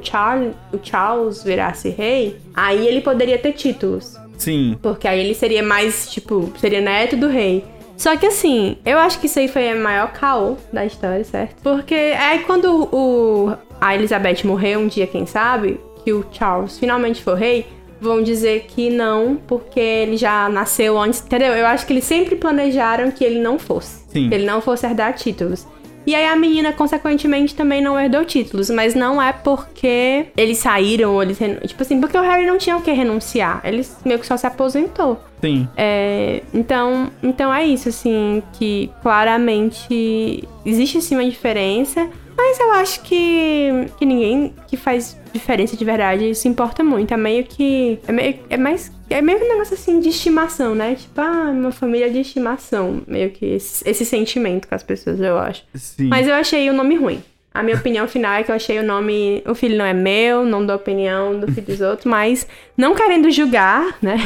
o 0.71 0.79
Charles 0.83 1.43
virasse 1.43 1.89
rei, 1.89 2.37
aí 2.53 2.87
ele 2.87 3.01
poderia 3.01 3.39
ter 3.39 3.53
títulos. 3.53 4.15
Sim. 4.38 4.78
Porque 4.82 5.08
aí 5.08 5.19
ele 5.19 5.34
seria 5.34 5.63
mais, 5.63 6.10
tipo, 6.10 6.52
seria 6.60 6.80
neto 6.80 7.17
do 7.17 7.28
rei. 7.28 7.65
Só 7.97 8.15
que 8.15 8.28
assim, 8.28 8.78
eu 8.86 9.00
acho 9.00 9.19
que 9.19 9.26
isso 9.26 9.39
aí 9.39 9.47
foi 9.47 9.71
a 9.71 9.76
maior 9.76 10.12
caô 10.13 10.56
da 10.71 10.86
história, 10.86 11.23
certo? 11.23 11.56
Porque 11.63 11.95
é 11.95 12.38
quando 12.45 12.88
o, 12.93 13.52
a 13.82 13.95
Elizabeth 13.95 14.45
morreu 14.45 14.80
um 14.80 14.88
dia, 14.88 15.08
quem 15.08 15.26
sabe, 15.26 15.80
que 16.04 16.13
o 16.13 16.23
Charles 16.32 16.78
finalmente 16.78 17.23
for 17.23 17.36
rei, 17.36 17.65
vão 18.00 18.21
dizer 18.21 18.65
que 18.67 18.91
não, 18.91 19.36
porque 19.47 19.80
ele 19.80 20.15
já 20.15 20.47
nasceu 20.47 21.00
antes, 21.00 21.21
entendeu? 21.21 21.54
Eu 21.54 21.65
acho 21.65 21.88
que 21.88 21.93
eles 21.93 22.04
sempre 22.04 22.36
planejaram 22.36 23.10
que 23.10 23.23
ele 23.23 23.39
não 23.39 23.58
fosse. 23.58 24.04
Sim. 24.10 24.30
Que 24.30 24.36
ele 24.36 24.45
não 24.45 24.62
fosse 24.62 24.86
herdar 24.86 25.13
títulos. 25.13 25.65
E 26.07 26.15
aí 26.15 26.25
a 26.25 26.35
menina, 26.37 26.71
consequentemente, 26.71 27.53
também 27.53 27.81
não 27.81 27.99
herdou 27.99 28.23
títulos. 28.23 28.69
Mas 28.69 28.95
não 28.95 29.21
é 29.21 29.33
porque 29.33 30.27
eles 30.37 30.57
saíram 30.57 31.13
ou 31.13 31.21
eles... 31.21 31.37
Tipo 31.37 31.83
assim, 31.83 31.99
porque 31.99 32.17
o 32.17 32.21
Harry 32.21 32.45
não 32.45 32.57
tinha 32.57 32.77
o 32.77 32.81
que 32.81 32.91
renunciar. 32.91 33.61
Ele 33.65 33.85
meio 34.05 34.17
que 34.17 34.25
só 34.25 34.37
se 34.37 34.47
aposentou. 34.47 35.21
Sim. 35.41 35.67
É, 35.75 36.41
então, 36.53 37.11
então 37.21 37.53
é 37.53 37.65
isso, 37.65 37.89
assim, 37.89 38.41
que 38.53 38.89
claramente 39.03 40.47
existe 40.65 41.01
sim 41.01 41.15
uma 41.15 41.29
diferença, 41.29 42.09
mas 42.35 42.59
eu 42.59 42.71
acho 42.73 43.01
que, 43.01 43.87
que 43.97 44.05
ninguém 44.05 44.53
que 44.67 44.77
faz 44.77 45.19
diferença 45.33 45.75
de 45.75 45.83
verdade 45.83 46.33
se 46.35 46.47
importa 46.47 46.83
muito. 46.83 47.13
É 47.13 47.17
meio 47.17 47.43
que. 47.43 47.99
É, 48.07 48.11
meio, 48.11 48.39
é 48.49 48.57
mais. 48.57 48.91
É 49.09 49.21
meio 49.21 49.39
que 49.39 49.45
um 49.45 49.49
negócio 49.49 49.73
assim 49.73 49.99
de 49.99 50.09
estimação, 50.09 50.75
né? 50.75 50.95
Tipo, 50.95 51.21
ah, 51.21 51.51
uma 51.51 51.71
família 51.71 52.09
de 52.09 52.19
estimação. 52.19 53.01
Meio 53.07 53.29
que 53.31 53.45
esse, 53.45 53.87
esse 53.89 54.05
sentimento 54.05 54.67
com 54.67 54.75
as 54.75 54.83
pessoas, 54.83 55.19
eu 55.19 55.37
acho. 55.37 55.63
Sim. 55.75 56.07
Mas 56.07 56.27
eu 56.27 56.33
achei 56.33 56.69
o 56.69 56.73
nome 56.73 56.95
ruim. 56.95 57.23
A 57.53 57.63
minha 57.63 57.75
opinião 57.75 58.07
final 58.07 58.33
é 58.33 58.43
que 58.43 58.51
eu 58.51 58.55
achei 58.55 58.77
o 58.77 58.83
nome. 58.83 59.41
O 59.47 59.55
filho 59.55 59.77
não 59.77 59.85
é 59.85 59.93
meu, 59.93 60.45
não 60.45 60.63
dou 60.63 60.75
opinião 60.75 61.39
do 61.39 61.51
filho 61.51 61.65
dos 61.65 61.81
outros, 61.81 62.05
mas 62.05 62.47
não 62.77 62.93
querendo 62.93 63.31
julgar, 63.31 63.97
né? 64.01 64.17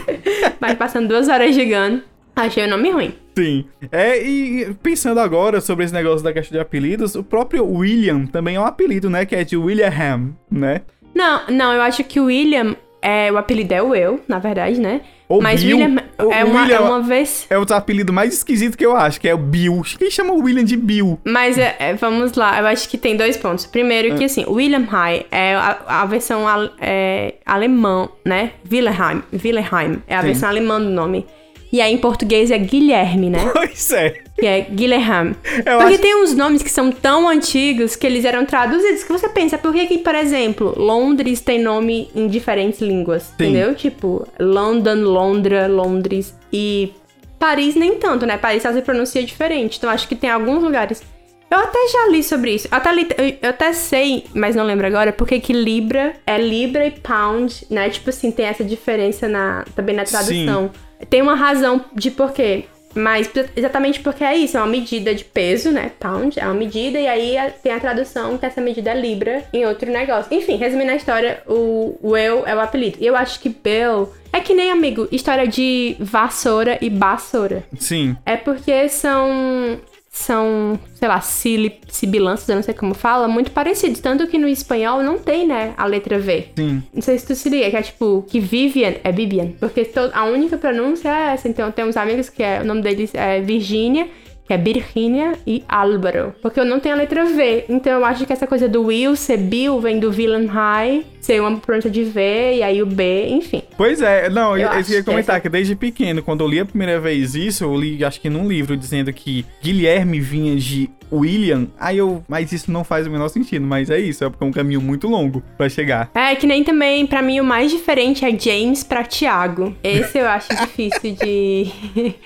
mas 0.60 0.74
passando 0.74 1.08
duas 1.08 1.28
horas 1.28 1.54
julgando, 1.54 2.02
achei 2.34 2.66
o 2.66 2.68
nome 2.68 2.90
ruim. 2.90 3.14
Sim. 3.38 3.64
É, 3.90 4.22
e 4.22 4.74
pensando 4.82 5.20
agora 5.20 5.60
sobre 5.60 5.84
esse 5.84 5.94
negócio 5.94 6.22
da 6.22 6.32
questão 6.32 6.56
de 6.56 6.60
apelidos, 6.60 7.14
o 7.14 7.22
próprio 7.22 7.66
William 7.66 8.26
também 8.26 8.56
é 8.56 8.60
um 8.60 8.66
apelido, 8.66 9.08
né? 9.08 9.24
Que 9.24 9.36
é 9.36 9.44
de 9.44 9.56
William, 9.56 10.34
né? 10.50 10.82
Não, 11.14 11.46
não, 11.48 11.72
eu 11.72 11.80
acho 11.80 12.04
que 12.04 12.20
o 12.20 12.26
William. 12.26 12.76
É, 13.02 13.30
o 13.30 13.36
apelido 13.38 13.72
é 13.74 13.82
o 13.82 13.94
eu, 13.94 14.20
na 14.26 14.38
verdade, 14.38 14.80
né? 14.80 15.00
Ou 15.28 15.40
mas 15.42 15.62
Bill. 15.62 15.76
William 15.76 16.02
O 16.18 16.32
é 16.32 16.44
uma, 16.44 16.60
William- 16.62 16.76
é 16.76 16.80
uma 16.80 17.00
vez. 17.00 17.46
É 17.50 17.58
o 17.58 17.62
apelido 17.74 18.12
mais 18.12 18.32
esquisito 18.34 18.76
que 18.76 18.84
eu 18.86 18.96
acho, 18.96 19.20
que 19.20 19.28
é 19.28 19.34
o 19.34 19.38
Bill. 19.38 19.82
Quem 19.98 20.10
chama 20.10 20.32
o 20.32 20.42
William 20.42 20.64
de 20.64 20.76
Bill? 20.76 21.18
Mas 21.24 21.58
é, 21.58 21.74
é, 21.78 21.94
vamos 21.94 22.32
lá, 22.34 22.60
eu 22.60 22.66
acho 22.66 22.88
que 22.88 22.96
tem 22.96 23.16
dois 23.16 23.36
pontos. 23.36 23.66
Primeiro 23.66 24.16
que 24.16 24.24
assim, 24.24 24.44
William 24.48 24.84
High 24.88 25.26
é 25.30 25.54
a, 25.54 25.78
a 25.86 26.06
versão 26.06 26.46
al- 26.48 26.70
é, 26.80 27.34
alemã, 27.44 28.08
né? 28.24 28.52
Wilhelm, 28.70 29.20
Wilhelm 29.44 29.96
é 30.06 30.16
a 30.16 30.20
Sim. 30.20 30.26
versão 30.26 30.48
alemã 30.48 30.80
do 30.80 30.88
nome. 30.90 31.26
E 31.72 31.80
aí 31.80 31.92
em 31.92 31.98
português 31.98 32.50
é 32.50 32.58
Guilherme, 32.58 33.28
né? 33.30 33.50
Pois 33.52 33.90
é. 33.92 34.10
que 34.38 34.46
é 34.46 34.60
Guilherme. 34.62 35.34
Eu 35.64 35.78
Porque 35.78 35.94
acho- 35.94 35.98
tem 35.98 36.22
uns 36.22 36.34
nomes 36.34 36.62
que 36.62 36.70
são 36.70 36.90
tão 36.92 37.28
antigos 37.28 37.96
que 37.96 38.06
eles 38.06 38.24
eram 38.24 38.44
traduzidos. 38.46 39.02
Que 39.02 39.12
você 39.12 39.28
pensa, 39.28 39.58
por 39.58 39.72
que, 39.72 39.86
que, 39.86 39.98
por 39.98 40.14
exemplo, 40.14 40.74
Londres 40.76 41.40
tem 41.40 41.60
nome 41.60 42.08
em 42.14 42.28
diferentes 42.28 42.80
línguas? 42.80 43.32
Entendeu? 43.34 43.74
Tipo, 43.74 44.26
London, 44.38 44.94
Londra, 45.02 45.66
Londres. 45.66 46.34
E 46.52 46.92
Paris 47.38 47.74
nem 47.74 47.96
tanto, 47.96 48.24
né? 48.26 48.36
Paris 48.38 48.62
só 48.62 48.72
se 48.72 48.80
pronuncia 48.82 49.22
diferente. 49.22 49.78
Então 49.78 49.90
acho 49.90 50.06
que 50.08 50.14
tem 50.14 50.30
alguns 50.30 50.62
lugares. 50.62 51.02
Eu 51.50 51.58
até 51.58 51.78
já 51.92 52.08
li 52.10 52.22
sobre 52.22 52.52
isso. 52.54 52.66
Eu 52.70 52.76
até, 52.76 52.92
li- 52.92 53.08
eu- 53.16 53.36
eu 53.42 53.50
até 53.50 53.72
sei, 53.72 54.24
mas 54.34 54.56
não 54.56 54.64
lembro 54.64 54.86
agora, 54.86 55.12
porque 55.12 55.38
que 55.40 55.52
Libra 55.52 56.14
é 56.26 56.38
Libra 56.38 56.86
e 56.86 56.90
Pound, 56.90 57.66
né? 57.70 57.88
Tipo 57.88 58.10
assim, 58.10 58.30
tem 58.30 58.46
essa 58.46 58.64
diferença 58.64 59.28
na, 59.28 59.64
também 59.74 59.94
na 59.94 60.04
tradução. 60.04 60.70
Tem 61.08 61.22
uma 61.22 61.34
razão 61.34 61.84
de 61.94 62.10
porquê. 62.10 62.64
Mas 62.96 63.30
exatamente 63.54 64.00
porque 64.00 64.24
é 64.24 64.34
isso, 64.34 64.56
é 64.56 64.60
uma 64.60 64.66
medida 64.66 65.14
de 65.14 65.22
peso, 65.22 65.70
né? 65.70 65.92
Pound, 66.00 66.40
é 66.40 66.44
uma 66.46 66.54
medida, 66.54 66.98
e 66.98 67.06
aí 67.06 67.36
tem 67.62 67.72
a 67.72 67.78
tradução 67.78 68.38
que 68.38 68.46
essa 68.46 68.58
medida 68.58 68.90
é 68.90 68.98
Libra 68.98 69.44
em 69.52 69.66
outro 69.66 69.92
negócio. 69.92 70.34
Enfim, 70.34 70.56
resumindo 70.56 70.90
a 70.90 70.96
história, 70.96 71.42
o, 71.46 72.16
eu 72.16 72.46
é 72.46 72.54
o 72.54 72.60
apelido. 72.60 72.96
E 72.98 73.06
eu 73.06 73.14
acho 73.14 73.38
que 73.40 73.50
Bill 73.50 74.08
é 74.32 74.40
que 74.40 74.54
nem, 74.54 74.70
amigo, 74.70 75.06
história 75.12 75.46
de 75.46 75.96
vassoura 76.00 76.78
e 76.80 76.88
bassoura. 76.88 77.64
Sim. 77.78 78.16
É 78.24 78.36
porque 78.36 78.88
são. 78.88 79.78
São, 80.18 80.80
sei 80.94 81.06
lá, 81.08 81.20
sibilâncias, 81.20 82.48
eu 82.48 82.56
não 82.56 82.62
sei 82.62 82.72
como 82.72 82.94
fala, 82.94 83.28
muito 83.28 83.50
parecidos. 83.50 84.00
Tanto 84.00 84.26
que 84.26 84.38
no 84.38 84.48
espanhol 84.48 85.02
não 85.02 85.18
tem, 85.18 85.46
né, 85.46 85.74
a 85.76 85.84
letra 85.84 86.18
V. 86.18 86.46
Sim. 86.56 86.82
Não 86.92 87.02
sei 87.02 87.18
se 87.18 87.26
tu 87.26 87.34
se 87.34 87.50
liga, 87.50 87.68
que 87.70 87.76
é 87.76 87.82
tipo, 87.82 88.24
que 88.26 88.40
Vivian 88.40 88.94
é 89.04 89.12
Vivian. 89.12 89.52
Porque 89.60 89.84
to- 89.84 90.10
a 90.14 90.24
única 90.24 90.56
pronúncia 90.56 91.10
é 91.10 91.34
essa. 91.34 91.46
Então 91.48 91.70
tem 91.70 91.84
uns 91.84 91.98
amigos 91.98 92.30
que 92.30 92.42
é, 92.42 92.62
o 92.62 92.64
nome 92.64 92.80
deles 92.80 93.14
é 93.14 93.42
Virginia, 93.42 94.08
que 94.46 94.52
é 94.52 94.56
Virginia 94.56 95.32
e 95.46 95.62
Álvaro. 95.68 96.34
Porque 96.40 96.60
eu 96.60 96.64
não 96.64 96.78
tenho 96.80 96.94
a 96.94 96.98
letra 96.98 97.24
V. 97.24 97.64
Então 97.68 97.92
eu 97.92 98.04
acho 98.04 98.24
que 98.26 98.32
essa 98.32 98.46
coisa 98.46 98.68
do 98.68 98.82
Will 98.84 99.16
ser 99.16 99.38
Bill 99.38 99.80
vem 99.80 99.98
do 99.98 100.10
Villain 100.12 100.46
High, 100.46 101.04
ser 101.20 101.40
uma 101.40 101.56
pronúncia 101.58 101.90
de 101.90 102.04
V, 102.04 102.54
e 102.56 102.62
aí 102.62 102.82
o 102.82 102.86
B, 102.86 103.26
enfim. 103.28 103.62
Pois 103.76 104.00
é, 104.00 104.28
não, 104.30 104.56
eu, 104.56 104.68
Eu 104.68 104.76
ia 104.78 104.82
que 104.84 105.02
comentar 105.02 105.34
essa- 105.36 105.40
que 105.40 105.48
desde 105.48 105.74
pequeno, 105.74 106.22
quando 106.22 106.42
eu 106.44 106.48
li 106.48 106.60
a 106.60 106.64
primeira 106.64 107.00
vez 107.00 107.34
isso, 107.34 107.64
eu 107.64 107.74
li, 107.76 108.04
acho 108.04 108.20
que 108.20 108.30
num 108.30 108.46
livro, 108.48 108.76
dizendo 108.76 109.12
que 109.12 109.44
Guilherme 109.62 110.20
vinha 110.20 110.56
de 110.56 110.88
William, 111.12 111.68
aí 111.78 111.98
eu, 111.98 112.22
mas 112.28 112.52
isso 112.52 112.70
não 112.70 112.82
faz 112.84 113.06
o 113.06 113.10
menor 113.10 113.28
sentido, 113.28 113.64
mas 113.66 113.90
é 113.90 113.98
isso, 113.98 114.24
é 114.24 114.28
porque 114.30 114.42
é 114.44 114.46
um 114.46 114.52
caminho 114.52 114.80
muito 114.80 115.06
longo 115.08 115.42
pra 115.56 115.68
chegar. 115.68 116.10
É, 116.14 116.34
que 116.34 116.46
nem 116.46 116.62
também, 116.64 117.06
pra 117.06 117.22
mim, 117.22 117.38
o 117.40 117.44
mais 117.44 117.70
diferente 117.70 118.24
é 118.24 118.36
James 118.38 118.82
pra 118.84 119.04
Tiago. 119.04 119.74
Esse 119.82 120.18
eu 120.18 120.26
acho 120.26 120.48
difícil 120.48 121.14
de. 121.14 121.66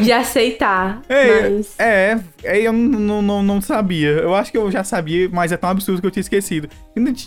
de 0.00 0.12
aceitar. 0.12 1.02
É, 1.08 1.48
mas. 1.48 1.74
é, 1.78 2.18
é, 2.42 2.60
eu 2.60 2.72
não, 2.72 3.22
não, 3.22 3.42
não 3.42 3.60
sabia. 3.60 4.08
Eu 4.08 4.34
acho 4.34 4.50
que 4.50 4.58
eu 4.58 4.70
já 4.70 4.84
sabia, 4.84 5.28
mas 5.32 5.52
é 5.52 5.56
tão 5.56 5.70
absurdo 5.70 6.00
que 6.00 6.06
eu 6.06 6.10
tinha 6.10 6.22
esquecido. 6.22 6.68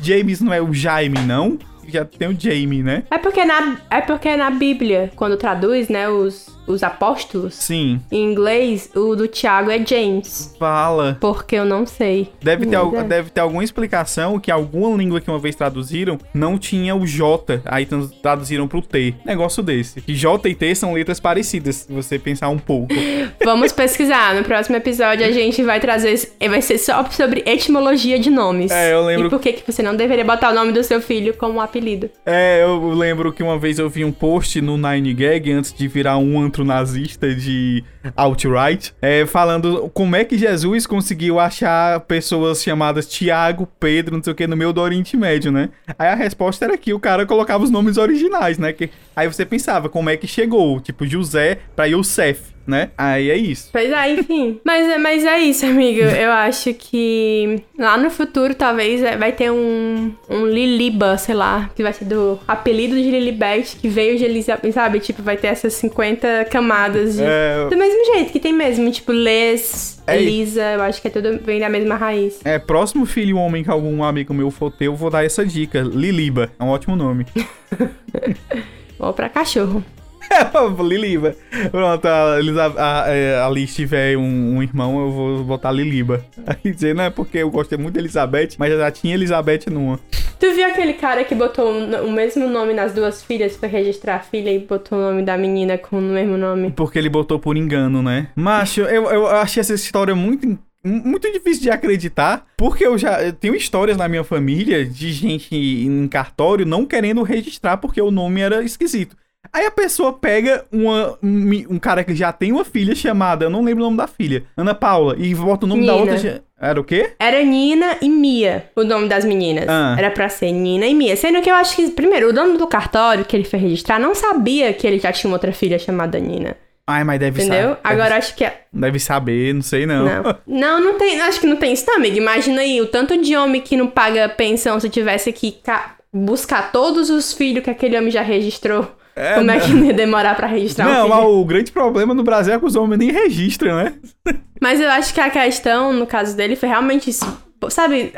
James 0.01 0.41
não 0.41 0.53
é 0.53 0.62
o 0.62 0.73
Jaime, 0.73 1.19
não? 1.19 1.58
Já 1.88 2.03
tem 2.03 2.27
o 2.27 2.38
Jamie, 2.38 2.84
né? 2.84 3.03
É 3.10 3.17
porque 3.17 3.45
na, 3.45 3.77
é 3.89 4.01
porque 4.01 4.36
na 4.36 4.49
Bíblia, 4.49 5.12
quando 5.15 5.38
traduz, 5.38 5.88
né, 5.88 6.10
os, 6.10 6.57
os 6.67 6.84
apóstolos, 6.84 7.53
Sim. 7.56 7.99
em 8.12 8.23
inglês, 8.32 8.89
o 8.95 9.15
do 9.15 9.27
Tiago 9.27 9.71
é 9.71 9.84
James. 9.86 10.56
Fala. 10.60 11.17
Porque 11.19 11.56
eu 11.56 11.65
não 11.65 11.86
sei. 11.86 12.30
Deve 12.41 12.65
ter, 12.65 12.75
al- 12.75 12.95
é. 12.95 13.03
deve 13.03 13.30
ter 13.30 13.41
alguma 13.41 13.63
explicação 13.63 14.39
que 14.39 14.51
alguma 14.51 14.97
língua 14.97 15.21
que 15.21 15.30
uma 15.30 15.39
vez 15.39 15.56
traduziram 15.56 16.17
não 16.34 16.58
tinha 16.58 16.95
o 16.95 17.06
J, 17.08 17.62
aí 17.65 17.86
trans- 17.86 18.12
traduziram 18.21 18.67
pro 18.67 18.82
T. 18.82 19.15
Negócio 19.25 19.63
desse. 19.63 20.03
E 20.08 20.13
J 20.13 20.49
e 20.49 20.56
T 20.56 20.75
são 20.75 20.93
letras 20.93 21.19
parecidas, 21.19 21.75
se 21.77 21.91
você 21.91 22.19
pensar 22.19 22.49
um 22.49 22.58
pouco. 22.58 22.93
Vamos 23.43 23.71
pesquisar. 23.71 24.36
No 24.36 24.43
próximo 24.43 24.75
episódio 24.75 25.25
a 25.25 25.32
gente 25.32 25.63
vai 25.63 25.80
trazer. 25.80 26.17
Vai 26.49 26.62
ser 26.62 26.77
só 26.77 27.03
sobre 27.12 27.43
etimologia 27.45 28.19
de 28.19 28.30
nomes. 28.30 28.71
É, 28.71 28.93
eu 28.93 29.06
lembro- 29.06 29.27
E 29.27 29.30
por 29.30 29.39
que, 29.39 29.53
que 29.53 29.71
você 29.71 29.82
não 29.82 29.95
deveria 29.95 30.25
botar 30.25 30.51
o 30.51 30.53
nome 30.53 30.71
do 30.71 30.84
seu 30.84 30.99
filho 31.01 31.34
como 31.36 31.62
apelido. 31.62 32.10
É, 32.25 32.63
eu 32.63 32.89
lembro 32.93 33.32
que 33.32 33.41
uma 33.43 33.58
vez 33.58 33.80
eu 33.80 33.89
vi 33.89 34.03
um 34.03 34.12
post 34.12 34.60
no 34.62 34.77
Nine 34.77 35.13
Gag, 35.13 35.51
antes 35.51 35.73
de 35.73 35.88
virar 35.88 36.17
um 36.17 36.39
antro 36.39 36.57
nazista 36.63 37.34
de 37.34 37.84
alt-right, 38.15 38.93
é, 39.02 39.26
falando 39.26 39.89
como 39.93 40.15
é 40.15 40.24
que 40.24 40.38
Jesus 40.38 40.86
conseguiu 40.86 41.39
achar 41.39 42.00
pessoas 42.02 42.62
chamadas 42.62 43.08
Tiago, 43.08 43.67
Pedro, 43.80 44.15
não 44.15 44.24
sei 44.24 44.34
o 44.34 44.36
que, 44.36 44.48
no 44.48 44.58
meio 44.58 44.74
do 44.74 44.82
Oriente 44.82 45.15
Médio, 45.17 45.52
né? 45.52 45.70
Aí 45.98 46.08
a 46.08 46.15
resposta 46.15 46.65
era 46.65 46.78
que 46.78 46.93
o 46.93 47.00
cara 47.00 47.26
colocava 47.26 47.63
os 47.63 47.70
nomes 47.70 47.98
originais, 47.98 48.58
né? 48.58 48.74
Que, 48.74 48.89
aí 49.15 49.28
você 49.28 49.46
pensava, 49.46 49.89
como 49.89 50.10
é 50.10 50.17
que 50.17 50.28
chegou? 50.28 50.80
Tipo, 50.80 51.06
José 51.06 51.60
pra 51.76 51.86
Yosef, 51.86 52.57
né? 52.67 52.89
Aí 52.97 53.30
é 53.32 53.36
isso. 53.38 53.69
Pois 53.71 53.89
é, 53.91 54.12
enfim. 54.13 54.60
mas, 54.63 54.88
é- 54.89 54.97
mas 54.97 55.25
é 55.25 55.39
isso, 55.39 55.65
amigo. 55.65 56.01
Eu 56.01 56.32
acho 56.32 56.73
que 56.73 57.63
lá 57.80 57.97
no 57.97 58.10
futuro, 58.10 58.53
talvez, 58.53 59.01
é- 59.01 59.15
vai 59.17 59.32
ter 59.32 59.49
um, 59.51 60.12
um 60.30 60.45
Liliba, 60.45 61.17
sei 61.17 61.34
lá, 61.36 61.69
que 61.75 61.82
vai 61.82 61.93
ser 61.93 62.06
do 62.06 62.39
apelido 62.47 62.95
de 62.95 63.10
Lilibet, 63.10 63.77
que 63.77 63.88
veio 63.88 64.17
de 64.17 64.25
Elizabeth, 64.25 64.71
sabe? 64.73 64.99
Tipo, 64.99 65.21
vai 65.23 65.38
ter 65.38 65.47
essas 65.47 65.73
50 65.73 66.45
camadas 66.51 67.15
de... 67.15 67.23
É. 67.23 67.67
Do 67.69 67.77
mesmo 67.77 68.06
jeito 68.13 68.32
que 68.32 68.39
tem 68.39 68.51
mesmo, 68.53 68.91
tipo, 68.91 69.12
Les, 69.12 70.01
É. 70.06 70.17
Elisa, 70.17 70.62
eu 70.73 70.82
acho 70.82 71.01
que 71.01 71.08
é 71.08 71.12
tudo 71.12 71.39
vem 71.43 71.60
da 71.60 71.69
mesma 71.69 71.95
raiz. 71.95 72.39
É, 72.43 72.60
próximo 72.60 73.06
filho 73.06 73.38
homem 73.38 73.63
que 73.63 73.69
algum 73.69 74.03
amigo 74.03 74.34
meu 74.34 74.51
for 74.51 74.71
ter, 74.71 74.88
eu 74.88 74.95
vou 74.95 75.10
dar 75.10 75.23
essa 75.25 75.45
dica. 75.45 75.80
Liliba, 75.82 76.51
é 76.60 76.63
um 76.63 76.67
ótimo 76.69 76.95
nome. 76.95 77.25
Ou 78.99 79.13
pra 79.13 79.30
cachorro. 79.30 79.84
Liliba. 80.84 81.36
Pronto, 81.71 82.05
a, 82.05 82.36
a, 82.78 83.09
é, 83.09 83.41
a 83.41 83.49
Liz 83.49 83.73
tiver 83.73 84.17
um, 84.17 84.57
um 84.57 84.63
irmão, 84.63 84.99
eu 84.99 85.11
vou 85.11 85.43
botar 85.43 85.71
Liliba. 85.71 86.23
Aí 86.45 86.71
dizer, 86.71 86.95
não 86.95 87.03
é 87.03 87.09
porque 87.09 87.39
eu 87.39 87.49
gostei 87.49 87.78
muito 87.78 87.93
de 87.93 87.99
Elizabeth, 87.99 88.49
mas 88.57 88.71
já 88.71 88.91
tinha 88.91 89.13
Elizabeth 89.13 89.69
numa. 89.71 89.99
Tu 90.39 90.53
viu 90.53 90.67
aquele 90.67 90.93
cara 90.93 91.23
que 91.23 91.34
botou 91.34 91.71
o 91.71 92.07
o 92.07 92.11
mesmo 92.11 92.47
nome 92.47 92.73
nas 92.73 92.93
duas 92.93 93.23
filhas, 93.23 93.55
foi 93.55 93.69
registrar 93.69 94.15
a 94.15 94.19
filha 94.19 94.51
e 94.51 94.59
botou 94.59 94.97
o 94.97 95.01
nome 95.01 95.23
da 95.23 95.38
menina 95.38 95.78
com 95.78 95.97
o 95.97 96.01
mesmo 96.01 96.38
nome? 96.38 96.71
Porque 96.71 96.99
ele 96.99 97.09
botou 97.09 97.39
por 97.39 97.57
engano, 97.57 98.03
né? 98.03 98.28
Macho, 98.36 98.82
eu, 98.82 99.05
eu 99.05 99.28
achei 99.28 99.61
essa 99.61 99.73
história 99.73 100.15
muito 100.15 100.57
muito 100.84 101.30
difícil 101.32 101.63
de 101.63 101.69
acreditar, 101.69 102.45
porque 102.55 102.86
eu 102.86 102.97
já 102.97 103.21
eu 103.21 103.34
tenho 103.34 103.55
histórias 103.55 103.97
na 103.97 104.07
minha 104.07 104.23
família 104.23 104.86
de 104.86 105.11
gente 105.11 105.53
em 105.53 106.07
cartório 106.07 106.65
não 106.65 106.86
querendo 106.86 107.23
registrar 107.23 107.78
porque 107.78 108.01
o 108.01 108.11
nome 108.11 108.41
era 108.41 108.63
esquisito. 108.63 109.17
Aí 109.58 109.66
a 109.66 109.72
pessoa 109.72 110.14
pega 110.14 110.66
uma, 110.72 111.18
um, 111.24 111.66
um 111.72 111.80
cara 111.80 112.03
que 112.03 112.14
já 112.16 112.32
tem 112.32 112.51
uma 112.51 112.64
filha 112.64 112.93
chamada, 112.93 113.45
eu 113.45 113.49
não 113.49 113.64
lembro 113.64 113.82
o 113.84 113.86
nome 113.88 113.97
da 113.97 114.05
filha, 114.05 114.43
Ana 114.55 114.76
Paula, 114.76 115.16
e 115.18 115.34
bota 115.34 115.66
o 115.66 115.70
nome 115.70 115.84
da 115.86 115.93
Nina. 115.93 116.03
outra. 116.12 116.18
cha- 116.20 116.41
Era 116.62 116.80
o 116.80 116.84
quê? 116.84 117.14
Era 117.20 117.43
Nina 117.43 117.97
e 117.99 118.08
Mia, 118.08 118.70
o 118.76 118.84
nome 118.84 119.08
das 119.10 119.26
meninas. 119.26 119.66
Ah. 119.68 119.95
Era 119.97 120.12
pra 120.12 120.30
ser 120.30 120.51
Nina 120.51 120.86
e 120.86 120.93
Mia. 120.93 121.16
Sendo 121.18 121.41
que 121.41 121.49
eu 121.49 121.55
acho 121.55 121.76
que, 121.76 121.89
primeiro, 121.89 122.30
o 122.30 122.34
dono 122.34 122.55
do 122.58 122.68
cartório 122.68 123.26
que 123.26 123.36
ele 123.36 123.45
foi 123.45 123.58
registrar 123.58 123.99
não 123.99 124.14
sabia 124.14 124.72
que 124.74 124.86
ele 124.86 124.99
já 124.99 125.12
tinha 125.12 125.28
uma 125.30 125.36
outra 125.38 125.51
filha 125.51 125.80
chamada 125.80 126.20
Nina. 126.20 126.55
Ai, 126.86 127.03
mas 127.03 127.20
deve 127.20 127.41
Entendeu? 127.41 127.70
saber. 127.70 127.80
Agora 127.84 128.16
acho 128.16 128.36
que 128.36 128.45
é. 128.45 128.62
Deve 128.72 128.99
saber, 128.99 129.53
não 129.55 129.62
sei 129.64 129.86
não. 129.88 130.05
Não. 130.05 130.36
não, 130.47 130.80
não 130.80 130.97
tem. 130.99 131.20
Acho 131.20 131.39
que 131.41 131.47
não 131.47 131.58
tem 131.58 131.74
isso, 131.74 131.84
não. 131.88 132.03
Imagina 132.05 132.62
aí 132.62 132.80
o 132.80 132.86
tanto 132.88 133.20
de 133.20 133.36
homem 133.36 133.60
que 133.60 133.76
não 133.76 133.88
paga 133.88 134.30
pensão 134.30 134.80
se 134.80 134.88
tivesse 134.89 135.34
que 135.34 135.51
ca- 135.51 135.95
buscar 136.14 136.72
todos 136.72 137.10
os 137.10 137.34
filhos 137.34 137.64
que 137.64 137.70
aquele 137.72 137.97
homem 137.97 138.12
já 138.12 138.22
registrou. 138.22 138.89
Como 139.36 139.51
é 139.51 139.59
que 139.59 139.74
não 139.74 139.86
ia 139.86 139.93
demorar 139.93 140.36
pra 140.36 140.47
registrar 140.47 140.88
um 140.88 140.93
Não, 140.93 141.09
mas 141.09 141.26
o 141.26 141.45
grande 141.45 141.72
problema 141.72 142.13
no 142.13 142.24
Brasil 142.24 142.53
é 142.53 142.59
que 142.59 142.65
os 142.65 142.76
homens 142.76 142.99
nem 142.99 143.11
registram, 143.11 143.76
né? 143.78 143.93
Mas 144.59 144.82
eu 144.82 144.89
acho 144.89 145.13
que 145.13 145.22
a 145.22 145.30
questão, 145.30 145.93
no 145.93 146.07
caso 146.07 146.36
dele, 146.36 146.55
foi 146.55 146.68
realmente 146.68 147.11
isso. 147.11 147.26
Sabe, 147.70 148.11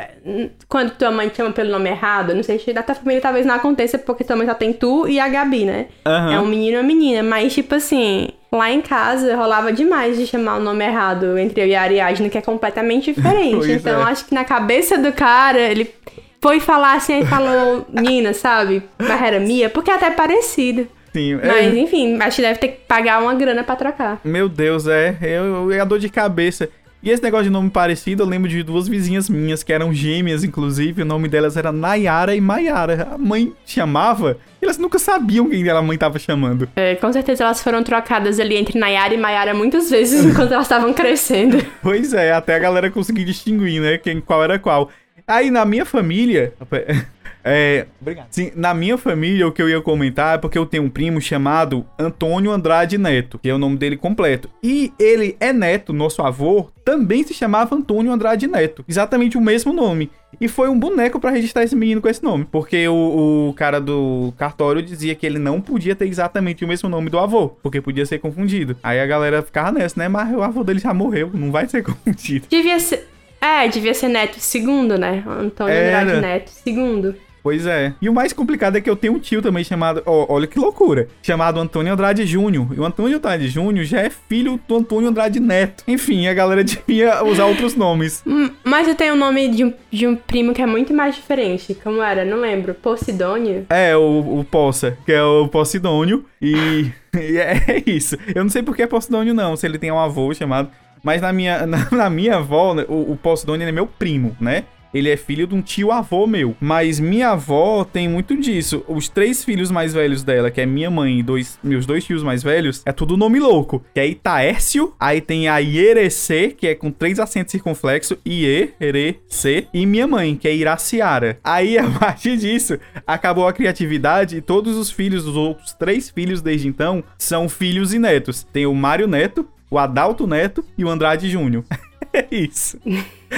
quando 0.70 0.92
tua 0.92 1.12
mãe 1.12 1.28
te 1.28 1.38
chama 1.38 1.52
pelo 1.52 1.70
nome 1.70 1.90
errado, 1.90 2.34
não 2.34 2.44
sei 2.44 2.60
se 2.60 2.72
da 2.72 2.82
tua 2.82 2.96
família 2.96 3.22
talvez 3.22 3.46
não 3.46 3.56
aconteça, 3.56 3.98
porque 3.98 4.24
tua 4.24 4.38
mãe 4.38 4.48
só 4.48 4.54
tem 4.54 4.72
tu 4.72 5.08
e 5.08 5.20
a 5.20 5.28
Gabi, 5.28 5.66
né? 5.66 5.88
Aham. 6.06 6.34
É 6.34 6.40
um 6.40 6.46
menino 6.46 6.78
e 6.78 6.80
uma 6.80 6.84
menina, 6.84 7.24
mas 7.24 7.54
tipo 7.54 7.76
assim, 7.76 8.30
lá 8.52 8.70
em 8.72 8.82
casa 8.82 9.36
rolava 9.36 9.72
demais 9.72 10.18
de 10.18 10.28
chamar 10.28 10.58
o 10.58 10.62
nome 10.62 10.86
errado 10.86 11.38
entre 11.38 11.62
eu 11.62 11.68
e 11.68 11.76
a 11.76 11.82
Ariadne, 11.82 12.30
que 12.30 12.38
é 12.38 12.42
completamente 12.42 13.12
diferente. 13.16 13.72
Então 13.72 14.02
é. 14.02 14.12
acho 14.12 14.26
que 14.26 14.34
na 14.34 14.44
cabeça 14.44 14.98
do 14.98 15.12
cara, 15.14 15.60
ele 15.60 15.94
foi 16.42 16.60
falar 16.60 16.96
assim, 16.96 17.14
aí 17.14 17.26
falou 17.26 17.86
Nina, 17.92 18.34
sabe? 18.34 18.84
Mas 18.98 19.22
era 19.22 19.40
Mia, 19.40 19.70
porque 19.70 19.92
é 19.92 19.96
até 19.96 20.12
parecido. 20.12 20.88
Sim, 21.14 21.40
é- 21.42 21.48
Mas 21.48 21.74
enfim, 21.76 22.18
acho 22.22 22.36
que 22.38 22.42
deve 22.42 22.60
ter 22.60 22.68
que 22.70 22.78
pagar 22.88 23.22
uma 23.22 23.34
grana 23.34 23.64
pra 23.64 23.76
trocar. 23.76 24.20
Meu 24.24 24.48
Deus, 24.48 24.88
é. 24.88 25.18
Eu, 25.22 25.72
é 25.72 25.80
a 25.80 25.86
dor 25.86 26.00
de 26.00 26.10
cabeça. 26.10 26.70
E 27.02 27.10
esse 27.10 27.24
negócio 27.24 27.46
de 27.46 27.50
nome 27.50 27.70
parecido, 27.70 28.24
eu 28.24 28.28
lembro 28.28 28.50
de 28.50 28.62
duas 28.62 28.86
vizinhas 28.86 29.30
minhas, 29.30 29.64
que 29.64 29.72
eram 29.72 29.94
gêmeas, 29.94 30.44
inclusive. 30.44 31.02
O 31.02 31.06
nome 31.06 31.30
delas 31.30 31.56
era 31.56 31.72
Nayara 31.72 32.36
e 32.36 32.42
Maiara. 32.42 33.08
A 33.14 33.18
mãe 33.18 33.54
chamava 33.66 34.38
e 34.62 34.66
elas 34.66 34.78
nunca 34.78 35.00
sabiam 35.00 35.50
quem 35.50 35.68
a 35.70 35.82
mãe 35.82 35.98
tava 35.98 36.20
chamando. 36.20 36.68
É, 36.76 36.96
com 36.96 37.12
certeza 37.14 37.46
elas 37.46 37.64
foram 37.64 37.82
trocadas 37.84 38.38
ali 38.38 38.58
entre 38.58 38.78
Nayara 38.78 39.14
e 39.14 39.18
Mayara 39.18 39.54
muitas 39.54 39.90
vezes 39.90 40.26
enquanto 40.28 40.52
elas 40.52 40.66
estavam 40.66 40.94
crescendo. 40.94 41.66
Pois 41.82 42.14
é, 42.14 42.34
até 42.34 42.56
a 42.56 42.60
galera 42.60 42.92
conseguir 42.92 43.24
distinguir, 43.24 43.82
né? 43.82 43.98
Quem, 43.98 44.20
qual 44.20 44.44
era 44.44 44.60
qual. 44.60 44.90
Aí 45.30 45.52
na 45.52 45.64
minha 45.64 45.86
família. 45.86 46.54
É. 47.42 47.88
Obrigado. 48.02 48.28
Sim, 48.32 48.52
na 48.54 48.74
minha 48.74 48.98
família, 48.98 49.48
o 49.48 49.52
que 49.52 49.62
eu 49.62 49.70
ia 49.70 49.82
comentar 49.82 50.36
é 50.36 50.38
porque 50.38 50.58
eu 50.58 50.66
tenho 50.66 50.84
um 50.84 50.90
primo 50.90 51.22
chamado 51.22 51.86
Antônio 51.98 52.52
Andrade 52.52 52.98
Neto, 52.98 53.40
que 53.40 53.50
é 53.50 53.54
o 53.54 53.58
nome 53.58 53.78
dele 53.78 53.96
completo. 53.96 54.50
E 54.62 54.92
ele 55.00 55.38
é 55.40 55.54
neto, 55.54 55.94
nosso 55.94 56.22
avô, 56.22 56.70
também 56.84 57.24
se 57.24 57.34
chamava 57.34 57.76
Antônio 57.76 58.12
Andrade 58.12 58.46
Neto. 58.46 58.84
Exatamente 58.88 59.38
o 59.38 59.42
mesmo 59.42 59.72
nome. 59.72 60.12
E 60.40 60.48
foi 60.48 60.70
um 60.70 60.78
boneco 60.78 61.20
pra 61.20 61.32
registrar 61.32 61.64
esse 61.64 61.76
menino 61.76 62.02
com 62.02 62.10
esse 62.10 62.22
nome. 62.22 62.46
Porque 62.52 62.88
o, 62.88 63.50
o 63.50 63.54
cara 63.54 63.80
do 63.80 64.34
cartório 64.38 64.82
dizia 64.82 65.16
que 65.16 65.26
ele 65.26 65.40
não 65.40 65.62
podia 65.62 65.96
ter 65.96 66.08
exatamente 66.08 66.66
o 66.66 66.68
mesmo 66.68 66.90
nome 66.90 67.10
do 67.10 67.18
avô, 67.18 67.50
porque 67.64 67.82
podia 67.82 68.06
ser 68.06 68.20
confundido. 68.20 68.76
Aí 68.84 69.00
a 69.00 69.06
galera 69.08 69.42
ficava 69.42 69.72
nessa, 69.72 69.98
né? 69.98 70.08
Mas 70.10 70.36
o 70.36 70.44
avô 70.44 70.64
dele 70.64 70.80
já 70.80 70.94
morreu, 70.94 71.32
não 71.34 71.52
vai 71.52 71.68
ser 71.68 71.84
confundido. 71.84 72.48
Devia 72.50 72.80
ser. 72.80 73.08
É, 73.42 73.68
devia 73.68 73.94
ser 73.94 74.08
Neto 74.10 74.40
segundo, 74.40 74.98
né? 74.98 75.24
Antônio 75.28 75.74
Era. 75.74 76.02
Andrade 76.02 76.22
Neto 76.22 76.50
segundo. 76.50 77.16
Pois 77.42 77.66
é. 77.66 77.94
E 78.02 78.10
o 78.10 78.14
mais 78.14 78.34
complicado 78.34 78.78
é 78.78 78.82
que 78.82 78.90
eu 78.90 78.96
tenho 78.96 79.14
um 79.14 79.20
tio 79.20 79.42
também 79.42 79.64
chamado. 79.64 80.04
ó, 80.06 80.26
olha 80.30 80.46
que 80.46 80.60
loucura. 80.60 81.08
Chamado 81.24 81.60
Antônio 81.60 81.94
Andrade 81.94 82.26
Júnior. 82.26 82.68
E 82.76 82.80
o 82.80 82.86
Antônio 82.86 83.18
Andrade 83.18 83.48
Júnior 83.48 83.86
já 83.86 84.02
é 84.02 84.10
filho 84.10 84.60
do 84.68 84.76
Antônio 84.76 85.10
Andrade 85.10 85.40
Neto. 85.40 85.84
Enfim, 85.88 86.28
a 86.28 86.34
galera 86.34 86.64
devia 86.66 87.24
usar 87.24 87.46
outros 87.46 87.76
nomes. 87.76 88.22
Hum, 88.28 88.50
Mas 88.64 88.88
eu 88.88 88.96
tenho 88.96 89.14
o 89.14 89.18
nome 89.18 89.48
de 89.48 89.64
um, 89.64 89.74
de 89.90 90.06
um 90.06 90.16
primo 90.16 90.54
que 90.54 90.62
é 90.62 90.66
muito 90.66 90.94
mais 90.94 91.16
diferente. 91.16 91.74
Como 91.76 92.02
era? 92.02 92.26
Não 92.26 92.42
lembro. 92.42 92.74
Posidônio? 92.74 93.66
É, 93.70 93.96
o, 93.96 94.40
o 94.40 94.44
Poça, 94.44 94.98
que 95.06 95.12
é 95.12 95.24
o 95.24 95.48
Posidônio. 95.48 96.26
E, 96.42 96.92
e 97.16 97.38
é 97.38 97.82
isso. 97.86 98.18
Eu 98.36 98.44
não 98.44 98.50
sei 98.50 98.62
porque 98.64 98.84
é 98.84 98.88
Posidônio, 98.88 99.34
não. 99.34 99.56
Se 99.56 99.66
ele 99.66 99.80
tem 99.80 99.92
um 99.92 100.00
avô 100.00 100.34
chamado. 100.34 100.70
Mas 101.04 101.22
na 101.22 101.32
minha, 101.34 101.66
na, 101.68 101.90
na 101.92 102.10
minha 102.10 102.38
avó, 102.38 102.74
né, 102.74 102.86
o, 102.88 103.12
o 103.12 103.18
Posidônio 103.18 103.68
é 103.68 103.72
meu 103.72 103.88
primo, 103.88 104.36
né? 104.40 104.66
Ele 104.94 105.10
é 105.10 105.18
filho 105.18 105.46
de 105.46 105.56
um 105.56 105.62
tio 105.62 105.92
avô 105.92 106.26
meu. 106.26 106.56
Mas 106.60 107.00
minha 107.00 107.30
avó 107.30 107.84
tem 107.84 108.10
muito 108.10 108.36
disso. 108.36 108.84
Os 108.88 109.08
três 109.08 109.44
filhos 109.44 109.70
mais 109.70 109.94
velhos 109.94 110.24
dela, 110.24 110.50
que 110.50 110.62
é 110.62 110.66
minha 110.66 110.90
mãe 110.90 111.20
e 111.20 111.24
dois, 111.24 111.60
meus 111.64 111.86
dois 111.86 112.04
tios 112.04 112.24
mais 112.24 112.42
velhos, 112.42 112.82
é 112.86 112.92
tudo 112.92 113.18
nome 113.18 113.40
louco. 113.40 113.84
Que 113.94 114.00
é 114.00 114.08
Itaércio, 114.08 114.94
aí 115.00 115.22
tem 115.22 115.48
a 115.48 115.58
Ierecê, 115.58 116.50
que 116.50 116.68
é 116.68 116.76
com 116.76 116.92
três 116.92 117.20
acentos 117.20 117.52
circunflexos, 117.52 118.18
Ie, 118.26 118.74
Ere, 118.80 119.20
C, 119.28 119.68
e 119.74 119.86
minha 119.86 120.08
mãe, 120.08 120.36
que 120.36 120.48
é 120.48 120.56
Iraciara. 120.56 121.40
Aí, 121.44 121.78
a 121.80 121.88
partir 121.90 122.38
disso, 122.38 122.80
acabou 123.06 123.48
a 123.48 123.54
criatividade 123.54 124.38
e 124.38 124.42
todos 124.42 124.76
os 124.76 124.90
filhos, 124.90 125.28
os 125.28 125.36
outros 125.36 125.74
três 125.74 126.10
filhos 126.10 126.42
desde 126.42 126.68
então, 126.68 127.04
são 127.18 127.48
filhos 127.48 127.94
e 127.94 128.00
netos. 128.00 128.44
Tem 128.52 128.66
o 128.66 128.74
Mário 128.74 129.08
Neto, 129.08 129.48
o 129.70 129.78
Adalto 129.78 130.26
Neto 130.28 130.64
e 130.78 130.84
o 130.86 130.90
Andrade 130.90 131.30
Júnior. 131.30 131.64
É 132.12 132.26
isso. 132.32 132.80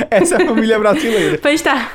Essa 0.10 0.36
é 0.36 0.44
a 0.44 0.46
família 0.48 0.80
brasileira. 0.80 1.38
Pois 1.42 1.62
tá. 1.62 1.92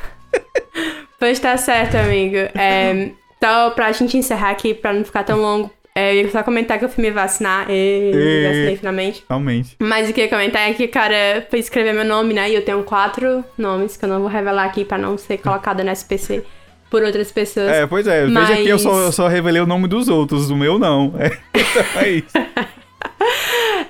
pois 1.18 1.38
tá 1.40 1.56
certo, 1.56 1.94
amigo. 1.94 2.36
É, 2.54 3.12
então, 3.38 3.70
pra 3.70 3.90
gente 3.92 4.14
encerrar 4.18 4.50
aqui, 4.50 4.74
pra 4.74 4.92
não 4.92 5.02
ficar 5.02 5.24
tão 5.24 5.40
longo, 5.40 5.70
é, 5.94 6.12
eu 6.12 6.24
ia 6.24 6.30
só 6.30 6.42
comentar 6.42 6.78
que 6.78 6.84
eu 6.84 6.90
fui 6.90 7.02
me 7.02 7.10
vacinar. 7.10 7.64
E 7.70 8.10
E- 8.14 8.46
vacinei 8.46 8.76
finalmente. 8.76 9.24
Realmente. 9.26 9.76
Mas 9.80 10.10
o 10.10 10.12
que 10.12 10.20
eu 10.20 10.24
ia 10.24 10.30
comentar 10.30 10.68
é 10.68 10.74
que 10.74 10.84
o 10.84 10.88
cara 10.90 11.46
foi 11.48 11.60
escrever 11.60 11.94
meu 11.94 12.04
nome, 12.04 12.34
né? 12.34 12.50
E 12.50 12.54
eu 12.54 12.62
tenho 12.62 12.82
quatro 12.82 13.42
nomes 13.56 13.96
que 13.96 14.04
eu 14.04 14.08
não 14.10 14.20
vou 14.20 14.28
revelar 14.28 14.64
aqui 14.66 14.84
pra 14.84 14.98
não 14.98 15.16
ser 15.16 15.38
colocada 15.38 15.82
no 15.82 15.90
SPC 15.90 16.44
por 16.90 17.02
outras 17.02 17.32
pessoas. 17.32 17.70
É, 17.72 17.86
pois 17.86 18.06
é. 18.06 18.26
Veja 18.26 18.56
que 18.56 18.68
eu 18.68 18.78
só, 18.78 19.00
eu 19.00 19.12
só 19.12 19.28
revelei 19.28 19.62
o 19.62 19.66
nome 19.66 19.88
dos 19.88 20.08
outros, 20.08 20.48
do 20.48 20.54
meu 20.56 20.78
não. 20.78 21.14
É, 21.18 21.30
é 22.04 22.08
isso. 22.10 22.26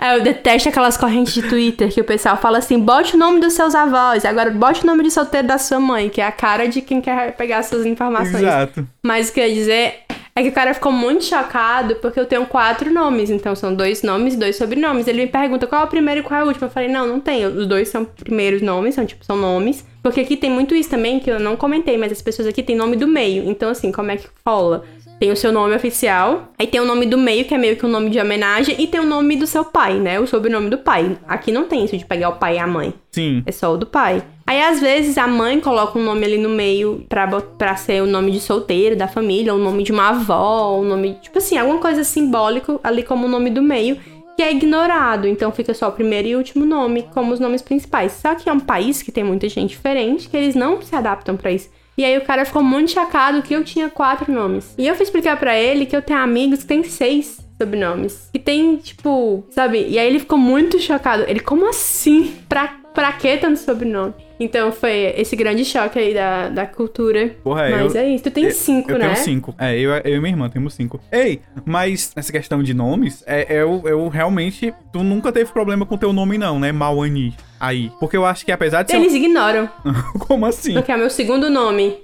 Eu 0.01 0.23
detesto 0.23 0.69
aquelas 0.69 0.97
correntes 0.97 1.35
de 1.35 1.43
Twitter 1.43 1.93
que 1.93 2.01
o 2.01 2.05
pessoal 2.05 2.37
fala 2.37 2.59
assim: 2.59 2.79
bote 2.79 3.17
o 3.17 3.19
nome 3.19 3.41
dos 3.41 3.53
seus 3.55 3.75
avós, 3.75 4.25
agora 4.25 4.51
bote 4.51 4.85
o 4.85 4.87
nome 4.87 5.03
de 5.03 5.11
solteiro 5.11 5.47
da 5.47 5.59
sua 5.59 5.81
mãe, 5.81 6.09
que 6.09 6.21
é 6.21 6.27
a 6.27 6.33
cara 6.33 6.67
de 6.69 6.83
quem 6.83 7.01
quer 7.01 7.37
pegar 7.37 7.63
suas 7.63 7.87
informações. 7.87 8.43
Exato. 8.43 8.87
Mas 9.03 9.29
o 9.29 9.33
que 9.33 9.41
eu 9.41 9.47
ia 9.47 9.55
dizer 9.55 9.95
é 10.35 10.43
que 10.43 10.51
o 10.51 10.53
cara 10.53 10.75
ficou 10.75 10.93
muito 10.93 11.25
chocado 11.25 11.97
porque 11.97 12.21
eu 12.21 12.27
tenho 12.27 12.45
quatro 12.45 12.93
nomes, 12.93 13.31
então 13.31 13.57
são 13.57 13.75
dois 13.75 14.03
nomes 14.03 14.35
e 14.35 14.37
dois 14.37 14.57
sobrenomes. 14.57 15.09
Ele 15.09 15.23
me 15.23 15.29
pergunta 15.29 15.67
qual 15.67 15.81
é 15.81 15.85
o 15.85 15.89
primeiro 15.89 16.21
e 16.21 16.23
qual 16.23 16.41
é 16.41 16.45
o 16.45 16.49
último. 16.49 16.67
Eu 16.67 16.71
falei, 16.71 16.91
não, 16.91 17.07
não 17.07 17.19
tem. 17.19 17.47
Os 17.47 17.67
dois 17.67 17.89
são 17.89 18.05
primeiros 18.05 18.61
nomes, 18.61 18.95
são 18.95 19.07
tipo, 19.07 19.25
são 19.25 19.35
nomes. 19.35 19.83
Porque 20.03 20.21
aqui 20.21 20.37
tem 20.37 20.51
muito 20.51 20.75
isso 20.75 20.91
também, 20.91 21.19
que 21.19 21.31
eu 21.31 21.41
não 21.41 21.57
comentei, 21.57 21.97
mas 21.97 22.13
as 22.13 22.21
pessoas 22.21 22.47
aqui 22.47 22.63
têm 22.63 22.77
nome 22.77 22.97
do 22.97 23.09
meio. 23.09 23.49
Então, 23.49 23.71
assim, 23.71 23.91
como 23.91 24.11
é 24.11 24.19
que 24.19 24.29
rola? 24.47 24.85
Tem 25.19 25.33
o 25.33 25.37
seu 25.37 25.51
nome 25.51 25.75
oficial, 25.75 26.53
aí 26.59 26.67
tem 26.67 26.79
o 26.79 26.85
nome 26.85 27.07
do 27.07 27.17
meio, 27.17 27.47
que 27.47 27.55
é 27.55 27.59
meio 27.59 27.77
que 27.77 27.87
um 27.87 27.89
nome 27.89 28.11
de 28.11 28.21
homenagem, 28.21 28.77
e 28.79 28.87
tem 28.87 29.01
o 29.01 29.07
nome 29.07 29.35
do 29.37 29.47
seu 29.47 29.65
pai, 29.65 29.95
né? 29.95 30.21
O 30.21 30.27
sobrenome 30.27 30.69
do 30.69 30.77
pai. 30.77 31.17
Aqui 31.27 31.51
não 31.51 31.65
tem 31.65 31.85
isso 31.85 31.97
de 31.97 32.05
pegar 32.05 32.29
o 32.29 32.37
pai 32.37 32.57
e 32.57 32.59
a 32.59 32.67
mãe. 32.67 32.93
Sim. 33.13 33.43
É 33.47 33.51
só 33.51 33.73
o 33.73 33.79
do 33.79 33.87
pai. 33.87 34.23
Aí, 34.47 34.61
às 34.61 34.79
vezes, 34.79 35.17
a 35.17 35.27
mãe 35.27 35.59
coloca 35.59 35.99
um 35.99 36.05
nome 36.05 36.25
ali 36.25 36.37
no 36.37 36.51
meio 36.51 37.07
pra, 37.09 37.27
pra 37.27 37.77
ser 37.77 38.03
o 38.03 38.07
nome 38.07 38.31
de 38.31 38.41
solteiro 38.41 38.95
da 38.95 39.09
família, 39.09 39.55
o 39.55 39.59
nome 39.59 39.83
de 39.83 39.91
uma 39.91 40.11
avó, 40.11 40.79
o 40.79 40.85
nome, 40.85 41.17
tipo 41.23 41.39
assim, 41.39 41.57
alguma 41.57 41.81
coisa 41.81 42.05
simbólico 42.05 42.79
ali 42.85 43.03
como 43.03 43.27
o 43.27 43.31
nome 43.31 43.49
do 43.49 43.63
meio, 43.63 43.97
que 44.37 44.43
é 44.43 44.53
ignorado. 44.53 45.27
Então 45.27 45.51
fica 45.51 45.73
só 45.73 45.89
o 45.89 45.93
primeiro 45.93 46.29
e 46.29 46.37
último 46.37 46.67
nome 46.67 47.07
como 47.15 47.33
os 47.33 47.41
nomes 47.41 47.63
principais. 47.63 48.13
Só 48.13 48.35
que 48.35 48.51
é 48.51 48.53
um 48.53 48.61
país 48.61 49.03
que 49.03 49.11
tem 49.11 49.25
muita 49.25 49.49
gente 49.49 49.71
diferente, 49.71 50.29
que 50.29 50.37
eles 50.37 50.55
não 50.55 50.83
se 50.83 50.95
adaptam 50.95 51.39
pra 51.39 51.51
isso. 51.51 51.71
E 51.97 52.05
aí 52.05 52.17
o 52.19 52.25
cara 52.25 52.45
ficou 52.45 52.63
muito 52.63 52.91
chocado 52.91 53.43
que 53.43 53.55
eu 53.55 53.65
tinha 53.65 53.89
quatro 53.89 54.31
nomes. 54.33 54.75
E 54.77 54.87
eu 54.87 54.95
fui 54.95 55.05
explicar 55.05 55.39
pra 55.39 55.59
ele 55.59 55.87
que 55.87 55.97
eu 55.97 56.03
tenho 56.03 56.21
amigos 56.21 56.61
que 56.61 56.67
têm 56.67 56.85
seis 56.85 57.39
sobrenomes. 57.57 58.29
Que 58.33 58.39
tem, 58.39 58.77
tipo, 58.77 59.47
sabe? 59.51 59.87
E 59.89 59.99
aí 59.99 60.07
ele 60.07 60.19
ficou 60.19 60.39
muito 60.39 60.79
chocado. 60.79 61.25
Ele, 61.27 61.41
como 61.41 61.69
assim? 61.69 62.35
Pra, 62.49 62.77
pra 62.95 63.13
que 63.13 63.37
tanto 63.39 63.59
sobrenome? 63.59 64.15
Então 64.39 64.71
foi 64.71 65.15
esse 65.17 65.35
grande 65.35 65.65
choque 65.65 65.99
aí 65.99 66.13
da, 66.13 66.49
da 66.49 66.67
cultura. 66.67 67.35
Porra, 67.43 67.67
é, 67.69 67.71
mas 67.71 67.95
eu- 67.95 68.01
é 68.03 68.09
isso. 68.11 68.25
Tu 68.25 68.31
tem 68.31 68.45
eu- 68.45 68.51
cinco, 68.51 68.91
eu 68.91 68.99
né? 68.99 69.07
tenho 69.07 69.17
cinco. 69.25 69.55
É, 69.59 69.79
eu, 69.79 69.91
eu 69.93 70.17
e 70.17 70.21
minha 70.21 70.33
irmã 70.33 70.49
temos 70.51 70.75
cinco. 70.75 71.01
Ei, 71.11 71.41
mas 71.65 72.13
essa 72.15 72.31
questão 72.31 72.63
de 72.63 72.75
nomes, 72.75 73.25
é, 73.27 73.47
eu, 73.51 73.83
eu 73.87 74.09
realmente. 74.09 74.75
Tu 74.93 75.03
nunca 75.03 75.33
teve 75.33 75.51
problema 75.53 75.87
com 75.87 75.97
teu 75.97 76.13
nome, 76.13 76.37
não, 76.39 76.59
né? 76.59 76.71
Mauani. 76.73 77.35
Aí. 77.59 77.91
Porque 77.99 78.17
eu 78.17 78.27
acho 78.27 78.45
que 78.45 78.53
apesar 78.53 78.83
de 78.83 78.91
ser. 78.91 78.99
Eles 78.99 79.15
ignoram. 79.15 79.69
Como 80.21 80.45
assim? 80.47 80.75
Porque 80.75 80.93
é 80.93 80.97
o 80.97 80.99
meu 80.99 81.11
segundo 81.11 81.49
nome. 81.49 81.97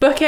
Porque 0.00 0.24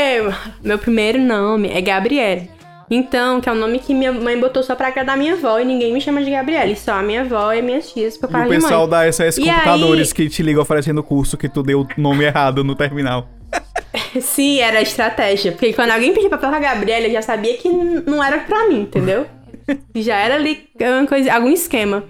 meu 0.62 0.78
primeiro 0.78 1.18
nome 1.20 1.68
é 1.68 1.80
Gabriele. 1.80 2.50
Então, 2.90 3.40
que 3.40 3.48
é 3.48 3.52
um 3.52 3.56
nome 3.56 3.78
que 3.78 3.92
minha 3.92 4.12
mãe 4.12 4.38
botou 4.40 4.62
só 4.62 4.74
pra 4.74 4.88
agradar 4.88 5.16
minha 5.16 5.34
avó 5.34 5.58
e 5.58 5.64
ninguém 5.64 5.92
me 5.92 6.00
chama 6.00 6.22
de 6.22 6.30
Gabriele. 6.30 6.74
Só 6.74 6.92
a 6.92 7.02
minha 7.02 7.20
avó 7.20 7.52
e 7.52 7.60
minhas 7.60 7.92
tias 7.92 8.16
por 8.16 8.28
E 8.30 8.32
parte 8.32 8.48
o 8.48 8.50
de 8.50 8.60
pessoal 8.62 8.80
mãe. 8.82 8.90
da 8.90 9.06
SS 9.12 9.40
E 9.40 9.44
Computadores 9.44 10.08
aí- 10.08 10.14
que 10.14 10.28
te 10.28 10.42
liga 10.42 10.60
oferecendo 10.60 11.02
curso 11.02 11.36
que 11.36 11.48
tu 11.48 11.62
deu 11.62 11.80
o 11.82 11.88
nome 12.00 12.24
errado 12.24 12.64
no 12.64 12.74
terminal. 12.74 13.28
Sim, 14.20 14.60
era 14.60 14.80
estratégia. 14.80 15.52
Porque 15.52 15.72
quando 15.72 15.90
alguém 15.90 16.12
pedia 16.14 16.28
pra 16.28 16.38
falar 16.38 16.58
Gabriela, 16.60 17.06
eu 17.06 17.12
já 17.12 17.22
sabia 17.22 17.56
que 17.58 17.68
não 17.68 18.22
era 18.24 18.38
pra 18.38 18.68
mim, 18.68 18.80
entendeu? 18.82 19.26
já 19.94 20.16
era 20.16 20.36
ali 20.36 20.66
coisa, 21.08 21.32
algum 21.34 21.50
esquema. 21.50 22.04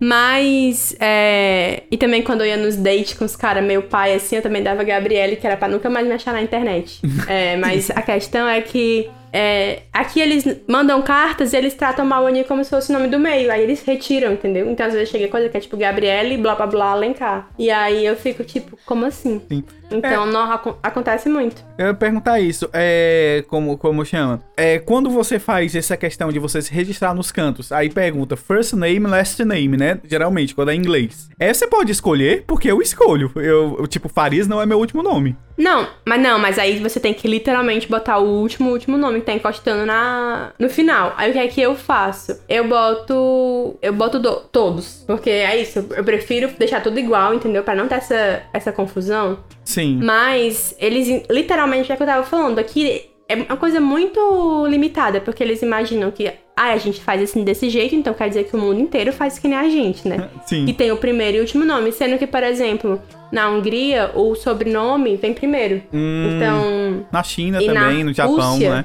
Mas, 0.00 0.94
é... 1.00 1.82
E 1.90 1.96
também 1.96 2.22
quando 2.22 2.42
eu 2.42 2.46
ia 2.46 2.56
nos 2.56 2.76
dates 2.76 3.14
com 3.14 3.24
os 3.24 3.34
caras, 3.34 3.64
meu 3.64 3.82
pai, 3.82 4.14
assim, 4.14 4.36
eu 4.36 4.42
também 4.42 4.62
dava 4.62 4.84
Gabriele, 4.84 5.34
que 5.36 5.44
era 5.46 5.56
pra 5.56 5.66
nunca 5.68 5.90
mais 5.90 6.06
me 6.06 6.12
achar 6.12 6.32
na 6.32 6.40
internet. 6.42 7.00
É, 7.28 7.56
mas 7.56 7.90
a 7.90 8.00
questão 8.02 8.48
é 8.48 8.60
que... 8.60 9.08
é, 9.32 9.82
aqui 9.92 10.20
eles 10.20 10.44
mandam 10.66 11.02
cartas 11.02 11.52
e 11.52 11.56
eles 11.56 11.74
tratam 11.74 12.04
Maoni 12.04 12.44
como 12.44 12.62
se 12.64 12.70
fosse 12.70 12.90
o 12.90 12.94
nome 12.94 13.08
do 13.08 13.18
meio. 13.18 13.50
Aí 13.52 13.62
eles 13.62 13.82
retiram, 13.82 14.32
entendeu? 14.32 14.70
Então 14.70 14.86
às 14.86 14.92
vezes 14.94 15.08
chega 15.10 15.28
coisa 15.28 15.48
que 15.48 15.56
é 15.56 15.60
tipo 15.60 15.76
Gabriele, 15.76 16.36
blá 16.36 16.54
blá 16.54 16.66
blá, 16.66 16.90
Alencar. 16.92 17.48
E 17.58 17.70
aí 17.70 18.04
eu 18.04 18.16
fico 18.16 18.42
tipo, 18.44 18.78
como 18.86 19.04
assim? 19.04 19.40
Sim. 19.48 19.64
Então 19.90 20.26
não, 20.26 20.52
acon- 20.52 20.76
acontece 20.82 21.30
muito. 21.30 21.64
Eu 21.78 21.86
ia 21.86 21.94
perguntar 21.94 22.38
isso, 22.40 22.68
é. 22.74 23.42
Como, 23.48 23.78
como 23.78 24.04
chama? 24.04 24.42
É, 24.54 24.78
quando 24.78 25.08
você 25.08 25.38
faz 25.38 25.74
essa 25.74 25.96
questão 25.96 26.30
de 26.30 26.38
você 26.38 26.60
se 26.60 26.72
registrar 26.74 27.14
nos 27.14 27.32
cantos, 27.32 27.72
aí 27.72 27.88
pergunta 27.88 28.36
first 28.36 28.74
name, 28.74 29.06
last 29.06 29.42
name, 29.44 29.78
né? 29.78 29.98
Geralmente, 30.04 30.54
quando 30.54 30.70
é 30.70 30.74
em 30.74 30.78
inglês. 30.78 31.30
É, 31.38 31.54
você 31.54 31.66
pode 31.66 31.90
escolher, 31.90 32.44
porque 32.46 32.70
eu 32.70 32.82
escolho. 32.82 33.30
Eu, 33.36 33.76
eu, 33.78 33.86
tipo, 33.86 34.10
Farias 34.10 34.46
não 34.46 34.60
é 34.60 34.66
meu 34.66 34.78
último 34.78 35.02
nome. 35.02 35.34
Não, 35.56 35.88
mas 36.06 36.20
não, 36.20 36.38
mas 36.38 36.58
aí 36.58 36.78
você 36.78 37.00
tem 37.00 37.14
que 37.14 37.26
literalmente 37.26 37.88
botar 37.88 38.18
o 38.18 38.28
último, 38.28 38.70
último 38.70 38.96
nome 38.98 39.17
que 39.20 39.26
tá 39.26 39.32
encostando 39.32 39.84
na, 39.86 40.52
no 40.58 40.68
final. 40.68 41.14
Aí 41.16 41.30
o 41.30 41.32
que 41.32 41.38
é 41.38 41.46
que 41.48 41.60
eu 41.60 41.74
faço? 41.74 42.38
Eu 42.48 42.66
boto. 42.68 43.76
Eu 43.82 43.92
boto 43.92 44.18
do- 44.18 44.40
todos. 44.52 45.04
Porque 45.06 45.30
é 45.30 45.60
isso, 45.60 45.84
eu 45.96 46.04
prefiro 46.04 46.50
deixar 46.58 46.82
tudo 46.82 46.98
igual, 46.98 47.34
entendeu? 47.34 47.62
Pra 47.62 47.74
não 47.74 47.88
ter 47.88 47.96
essa, 47.96 48.42
essa 48.52 48.72
confusão. 48.72 49.38
Sim. 49.64 50.00
Mas 50.02 50.74
eles, 50.78 51.22
literalmente, 51.30 51.90
é 51.90 51.94
o 51.94 51.96
que 51.96 52.02
eu 52.02 52.06
tava 52.06 52.24
falando, 52.24 52.58
aqui 52.58 53.02
é 53.28 53.34
uma 53.36 53.56
coisa 53.58 53.78
muito 53.80 54.66
limitada, 54.68 55.20
porque 55.20 55.42
eles 55.42 55.60
imaginam 55.60 56.10
que, 56.10 56.28
ah, 56.56 56.72
a 56.72 56.76
gente 56.78 56.98
faz 57.02 57.22
assim 57.22 57.44
desse 57.44 57.68
jeito, 57.68 57.94
então 57.94 58.14
quer 58.14 58.28
dizer 58.28 58.44
que 58.44 58.56
o 58.56 58.58
mundo 58.58 58.80
inteiro 58.80 59.12
faz 59.12 59.38
que 59.38 59.46
nem 59.46 59.58
a 59.58 59.68
gente, 59.68 60.08
né? 60.08 60.30
Sim. 60.46 60.64
E 60.66 60.72
tem 60.72 60.90
o 60.90 60.96
primeiro 60.96 61.36
e 61.36 61.40
último 61.40 61.62
nome, 61.64 61.92
sendo 61.92 62.16
que, 62.18 62.26
por 62.26 62.42
exemplo, 62.42 62.98
na 63.30 63.50
Hungria, 63.50 64.12
o 64.14 64.34
sobrenome 64.34 65.16
vem 65.16 65.34
primeiro. 65.34 65.82
Hum, 65.92 66.30
Então, 66.36 67.06
Na 67.12 67.22
China 67.22 67.62
e 67.62 67.66
na 67.66 67.74
também, 67.84 68.02
no 68.04 68.14
Japão, 68.14 68.52
Rússia? 68.52 68.70
né? 68.76 68.84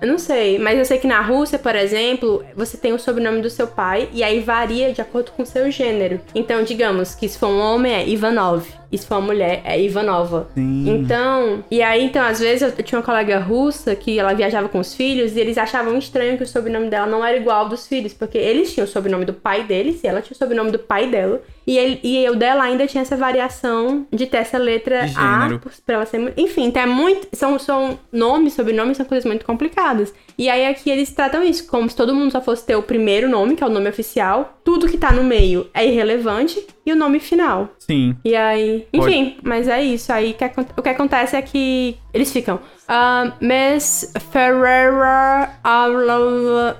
Eu 0.00 0.08
não 0.08 0.18
sei, 0.18 0.58
mas 0.58 0.78
eu 0.78 0.84
sei 0.84 0.98
que 0.98 1.06
na 1.06 1.20
Rússia, 1.20 1.58
por 1.58 1.74
exemplo, 1.74 2.44
você 2.54 2.76
tem 2.76 2.92
o 2.92 2.98
sobrenome 2.98 3.40
do 3.40 3.50
seu 3.50 3.66
pai 3.66 4.08
e 4.12 4.22
aí 4.22 4.40
varia 4.40 4.92
de 4.92 5.00
acordo 5.00 5.32
com 5.32 5.42
o 5.42 5.46
seu 5.46 5.70
gênero. 5.70 6.20
Então, 6.34 6.62
digamos 6.62 7.14
que 7.14 7.28
se 7.28 7.38
for 7.38 7.48
um 7.48 7.60
homem 7.60 7.92
é 7.92 8.08
Ivanov, 8.08 8.66
e 8.90 8.98
se 8.98 9.06
for 9.06 9.16
uma 9.16 9.26
mulher 9.26 9.62
é 9.64 9.80
Ivanova. 9.80 10.48
Sim. 10.54 10.88
Então, 10.88 11.64
e 11.70 11.82
aí, 11.82 12.04
então, 12.04 12.24
às 12.24 12.40
vezes 12.40 12.62
eu, 12.62 12.68
eu 12.76 12.84
tinha 12.84 12.98
uma 12.98 13.04
colega 13.04 13.38
russa 13.38 13.94
que 13.96 14.18
ela 14.18 14.32
viajava 14.32 14.68
com 14.68 14.78
os 14.78 14.94
filhos 14.94 15.36
e 15.36 15.40
eles 15.40 15.58
achavam 15.58 15.98
estranho 15.98 16.36
que 16.36 16.42
o 16.42 16.46
sobrenome 16.46 16.88
dela 16.88 17.06
não 17.06 17.24
era 17.24 17.36
igual 17.36 17.60
ao 17.60 17.68
dos 17.68 17.86
filhos, 17.86 18.12
porque 18.12 18.38
eles 18.38 18.72
tinham 18.72 18.84
o 18.84 18.88
sobrenome 18.88 19.24
do 19.24 19.32
pai 19.32 19.64
deles 19.64 20.02
e 20.02 20.06
ela 20.06 20.22
tinha 20.22 20.34
o 20.34 20.38
sobrenome 20.38 20.70
do 20.70 20.78
pai 20.78 21.08
dela. 21.08 21.42
E, 21.66 21.76
ele, 21.76 22.00
e 22.02 22.28
o 22.30 22.36
dela 22.36 22.62
ainda 22.62 22.86
tinha 22.86 23.02
essa 23.02 23.16
variação 23.16 24.06
de 24.12 24.26
ter 24.26 24.36
essa 24.38 24.56
letra 24.56 25.06
De 25.06 25.14
A 25.16 25.60
pra 25.84 25.96
ela 25.96 26.06
ser. 26.06 26.32
Enfim, 26.36 26.66
então 26.66 26.82
é 26.82 26.86
muito. 26.86 27.26
São, 27.32 27.58
são 27.58 27.98
nomes, 28.12 28.54
sobrenomes, 28.54 28.96
são 28.96 29.06
coisas 29.06 29.24
muito 29.24 29.44
complicadas. 29.44 30.14
E 30.38 30.48
aí 30.50 30.66
aqui 30.66 30.90
eles 30.90 31.10
tratam 31.12 31.42
isso 31.42 31.66
como 31.66 31.88
se 31.88 31.96
todo 31.96 32.14
mundo 32.14 32.30
só 32.30 32.40
fosse 32.42 32.64
ter 32.66 32.76
o 32.76 32.82
primeiro 32.82 33.28
nome, 33.28 33.56
que 33.56 33.64
é 33.64 33.66
o 33.66 33.70
nome 33.70 33.88
oficial. 33.88 34.58
Tudo 34.62 34.86
que 34.88 34.98
tá 34.98 35.10
no 35.10 35.24
meio 35.24 35.66
é 35.72 35.86
irrelevante. 35.86 36.64
E 36.84 36.92
o 36.92 36.96
nome 36.96 37.18
final. 37.18 37.70
Sim. 37.78 38.14
E 38.24 38.36
aí, 38.36 38.86
enfim, 38.92 39.38
mas 39.42 39.66
é 39.66 39.82
isso. 39.82 40.12
Aí 40.12 40.34
que 40.34 40.44
o 40.76 40.82
que 40.82 40.88
acontece 40.88 41.34
é 41.36 41.42
que 41.42 41.96
eles 42.14 42.30
ficam. 42.32 42.60
ah, 42.86 43.32
Miss 43.40 44.12
Ferreira. 44.30 45.50
Aula- 45.64 46.78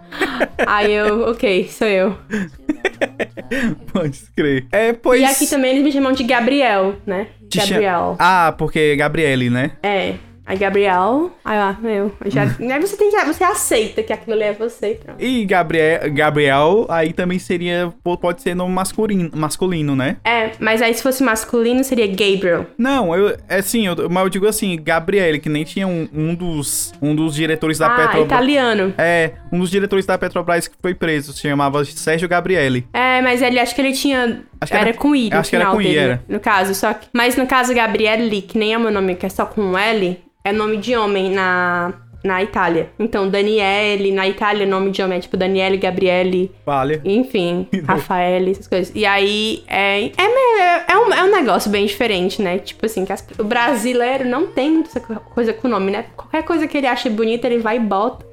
aí 0.66 0.92
eu, 0.92 1.22
ok, 1.30 1.66
sou 1.68 1.88
eu. 1.88 2.16
Pode 3.92 4.20
crer. 4.36 4.66
É, 4.70 4.92
pois. 4.92 5.20
E 5.20 5.24
aqui 5.24 5.46
também 5.48 5.72
eles 5.72 5.82
me 5.84 5.92
chamam 5.92 6.12
de 6.12 6.22
Gabriel, 6.24 6.96
né? 7.06 7.28
Gabriel. 7.54 8.16
Ah, 8.18 8.54
porque 8.56 8.78
é 8.78 8.96
Gabriele, 8.96 9.50
né? 9.50 9.72
É. 9.82 10.14
Aí 10.48 10.56
Gabriel. 10.56 11.30
Aí 11.44 11.58
lá, 11.58 11.76
eu. 11.84 12.10
Já, 12.24 12.44
aí 12.58 12.80
você 12.80 12.96
tem 12.96 13.10
que. 13.10 13.24
Você 13.26 13.44
aceita 13.44 14.02
que 14.02 14.12
aquilo 14.14 14.32
ali 14.34 14.44
é 14.44 14.52
você 14.54 14.98
e. 15.18 15.42
E 15.42 15.44
Gabriel, 15.44 16.00
Gabriel 16.10 16.86
aí 16.88 17.12
também 17.12 17.38
seria. 17.38 17.92
po- 18.02 18.16
Pode 18.16 18.40
ser 18.40 18.54
nome 18.54 18.72
masculino, 18.72 19.30
masculino, 19.34 19.94
né? 19.94 20.16
É, 20.24 20.52
mas 20.58 20.80
aí 20.80 20.94
se 20.94 21.02
fosse 21.02 21.22
masculino 21.22 21.84
seria 21.84 22.06
Gabriel. 22.06 22.64
Não, 22.78 23.14
eu. 23.14 23.36
É 23.46 23.56
assim, 23.56 23.86
eu, 23.86 24.08
mas 24.08 24.22
eu 24.24 24.30
digo 24.30 24.46
assim, 24.48 24.74
Gabriele, 24.82 25.38
que 25.38 25.50
nem 25.50 25.64
tinha 25.64 25.86
um, 25.86 26.08
um 26.14 26.34
dos. 26.34 26.94
Um 27.02 27.14
dos 27.14 27.34
diretores 27.34 27.78
da 27.78 27.86
ah, 27.88 27.96
Petrobras. 27.96 28.24
italiano. 28.24 28.94
É, 28.96 29.32
um 29.52 29.58
dos 29.58 29.70
diretores 29.70 30.06
da 30.06 30.16
Petrobras 30.16 30.66
que 30.66 30.74
foi 30.80 30.94
preso, 30.94 31.34
se 31.34 31.42
chamava 31.42 31.84
Sérgio 31.84 32.26
Gabriele. 32.26 32.86
É, 32.94 33.20
mas 33.20 33.42
ele 33.42 33.58
acho 33.60 33.74
que 33.74 33.82
ele 33.82 33.92
tinha. 33.92 34.42
Acho 34.58 34.72
que 34.72 34.78
era, 34.78 34.88
era- 34.88 34.98
com 34.98 35.14
I 35.14 35.28
no 35.28 35.36
acho 35.36 35.50
que 35.50 35.56
era 35.56 35.66
com 35.66 35.80
I, 35.80 35.84
dele, 35.84 35.98
era. 35.98 36.24
No 36.26 36.40
caso, 36.40 36.74
só 36.74 36.94
que. 36.94 37.06
Mas 37.12 37.36
no 37.36 37.46
caso, 37.46 37.74
Gabriele, 37.74 38.40
que 38.40 38.56
nem 38.56 38.72
é 38.72 38.78
o 38.78 38.80
meu 38.80 38.90
nome, 38.90 39.14
que 39.14 39.26
é 39.26 39.28
só 39.28 39.44
com 39.44 39.76
L, 39.76 40.18
é 40.48 40.52
nome 40.52 40.76
de 40.78 40.96
homem 40.96 41.30
na, 41.30 41.92
na 42.24 42.42
Itália. 42.42 42.90
Então, 42.98 43.28
Daniele, 43.28 44.10
na 44.12 44.26
Itália, 44.28 44.66
nome 44.66 44.90
de 44.90 45.00
homem 45.02 45.18
é 45.18 45.20
tipo 45.20 45.36
Daniele, 45.36 45.76
Gabriele, 45.76 46.50
Vale. 46.66 47.00
enfim, 47.04 47.66
Rafael, 47.86 48.48
essas 48.50 48.66
coisas. 48.66 48.92
E 48.94 49.04
aí, 49.06 49.62
é, 49.68 50.04
é, 50.06 50.10
meio- 50.16 50.82
é, 50.88 50.96
um, 50.98 51.12
é 51.14 51.22
um 51.24 51.30
negócio 51.30 51.70
bem 51.70 51.86
diferente, 51.86 52.42
né? 52.42 52.58
Tipo 52.58 52.86
assim, 52.86 53.04
que 53.04 53.12
as- 53.12 53.24
o 53.38 53.44
brasileiro 53.44 54.24
não 54.24 54.46
tem 54.48 54.70
muita 54.70 54.88
essa 54.90 55.00
co- 55.00 55.20
coisa 55.34 55.52
com 55.52 55.68
nome, 55.68 55.90
né? 55.92 56.06
Qualquer 56.16 56.42
coisa 56.42 56.66
que 56.66 56.76
ele 56.76 56.86
acha 56.86 57.08
bonita, 57.08 57.46
ele 57.46 57.58
vai 57.58 57.76
e 57.76 57.80
bota. 57.80 58.26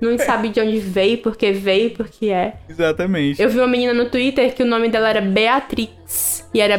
Não 0.00 0.16
sabe 0.16 0.48
de 0.50 0.60
onde 0.60 0.78
veio, 0.78 1.18
por 1.18 1.36
que 1.36 1.50
veio, 1.50 1.90
por 1.90 2.06
que 2.06 2.30
é. 2.30 2.52
Exatamente. 2.68 3.42
Eu 3.42 3.48
vi 3.50 3.58
uma 3.58 3.66
menina 3.66 3.92
no 3.92 4.08
Twitter 4.08 4.54
que 4.54 4.62
o 4.62 4.66
nome 4.66 4.88
dela 4.88 5.08
era 5.10 5.20
Beatrix. 5.20 6.48
E 6.54 6.60
era 6.60 6.78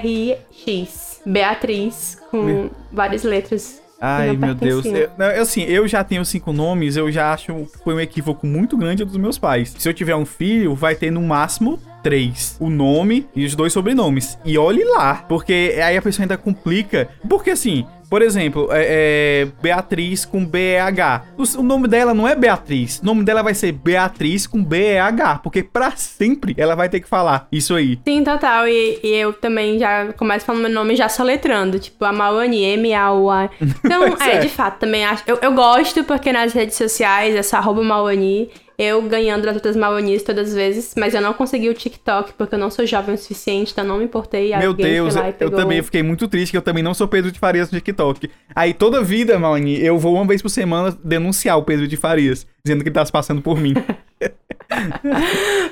B-H-E-A-T-R-I-X. 0.00 1.09
Beatriz, 1.24 2.18
com 2.30 2.70
várias 2.92 3.22
letras. 3.22 3.80
Ai, 4.00 4.34
meu 4.34 4.54
Deus. 4.54 4.86
Eu, 4.86 5.42
assim, 5.42 5.62
eu 5.64 5.86
já 5.86 6.02
tenho 6.02 6.24
cinco 6.24 6.52
nomes, 6.52 6.96
eu 6.96 7.12
já 7.12 7.34
acho 7.34 7.66
que 7.66 7.78
foi 7.84 7.94
um 7.94 8.00
equívoco 8.00 8.46
muito 8.46 8.76
grande 8.76 9.04
dos 9.04 9.16
meus 9.18 9.38
pais. 9.38 9.74
Se 9.78 9.86
eu 9.86 9.92
tiver 9.92 10.16
um 10.16 10.24
filho, 10.24 10.74
vai 10.74 10.94
ter 10.94 11.10
no 11.10 11.20
máximo 11.20 11.78
três. 12.02 12.56
O 12.60 12.68
nome 12.68 13.26
e 13.34 13.44
os 13.44 13.54
dois 13.54 13.72
sobrenomes. 13.72 14.38
E 14.44 14.58
olhe 14.58 14.84
lá, 14.84 15.24
porque 15.28 15.78
aí 15.82 15.96
a 15.96 16.02
pessoa 16.02 16.24
ainda 16.24 16.36
complica. 16.36 17.08
Porque 17.28 17.50
assim, 17.50 17.86
por 18.10 18.22
exemplo, 18.22 18.68
é, 18.72 19.44
é 19.44 19.48
Beatriz 19.62 20.24
com 20.24 20.44
B-E-H. 20.44 21.22
O, 21.38 21.60
o 21.60 21.62
nome 21.62 21.86
dela 21.86 22.12
não 22.12 22.26
é 22.26 22.34
Beatriz. 22.34 22.98
O 22.98 23.06
nome 23.06 23.22
dela 23.22 23.40
vai 23.40 23.54
ser 23.54 23.70
Beatriz 23.70 24.48
com 24.48 24.62
B-E-H. 24.64 25.38
Porque 25.38 25.62
pra 25.62 25.92
sempre 25.92 26.52
ela 26.58 26.74
vai 26.74 26.88
ter 26.88 26.98
que 26.98 27.08
falar 27.08 27.46
isso 27.52 27.72
aí. 27.72 28.00
Sim, 28.04 28.24
total. 28.24 28.66
E, 28.66 28.98
e 29.00 29.14
eu 29.14 29.32
também 29.32 29.78
já 29.78 30.12
começo 30.14 30.44
falando 30.44 30.62
meu 30.62 30.72
nome 30.72 30.96
já 30.96 31.08
soletrando. 31.08 31.78
Tipo, 31.78 32.04
a 32.04 32.12
Mauani, 32.12 32.64
M-A-U-A. 32.74 33.48
Então, 33.60 34.02
é, 34.20 34.36
é. 34.36 34.38
de 34.40 34.48
fato, 34.48 34.80
também 34.80 35.04
acho. 35.04 35.22
Eu, 35.24 35.38
eu 35.40 35.52
gosto 35.52 36.02
porque 36.02 36.32
nas 36.32 36.52
redes 36.52 36.76
sociais, 36.76 37.36
essa 37.36 37.58
arroba 37.58 37.80
Mauani, 37.84 38.50
eu 38.80 39.02
ganhando 39.02 39.46
as 39.46 39.54
outras 39.54 39.76
Mauanis 39.76 40.22
todas 40.22 40.48
as 40.48 40.54
vezes, 40.54 40.94
mas 40.96 41.12
eu 41.12 41.20
não 41.20 41.34
consegui 41.34 41.68
o 41.68 41.74
TikTok 41.74 42.32
porque 42.32 42.54
eu 42.54 42.58
não 42.58 42.70
sou 42.70 42.86
jovem 42.86 43.14
o 43.14 43.18
suficiente, 43.18 43.72
então 43.72 43.84
não 43.84 43.98
me 43.98 44.04
importei. 44.04 44.56
Meu 44.56 44.72
Deus, 44.72 45.16
lá 45.16 45.34
eu 45.38 45.50
também 45.50 45.82
fiquei 45.82 46.02
muito 46.02 46.26
triste 46.26 46.52
que 46.52 46.56
eu 46.56 46.62
também 46.62 46.82
não 46.82 46.94
sou 46.94 47.06
Pedro 47.06 47.30
de 47.30 47.38
Farias 47.38 47.70
no 47.70 47.78
TikTok. 47.78 48.30
Aí 48.54 48.72
toda 48.72 49.02
vida, 49.02 49.38
Mauni, 49.38 49.78
eu 49.84 49.98
vou 49.98 50.14
uma 50.14 50.26
vez 50.26 50.40
por 50.40 50.48
semana 50.48 50.96
denunciar 51.04 51.58
o 51.58 51.62
Pedro 51.62 51.86
de 51.86 51.98
Farias, 51.98 52.46
dizendo 52.64 52.82
que 52.82 52.88
ele 52.88 52.94
tá 52.94 53.04
se 53.04 53.12
passando 53.12 53.42
por 53.42 53.58
mim. 53.58 53.74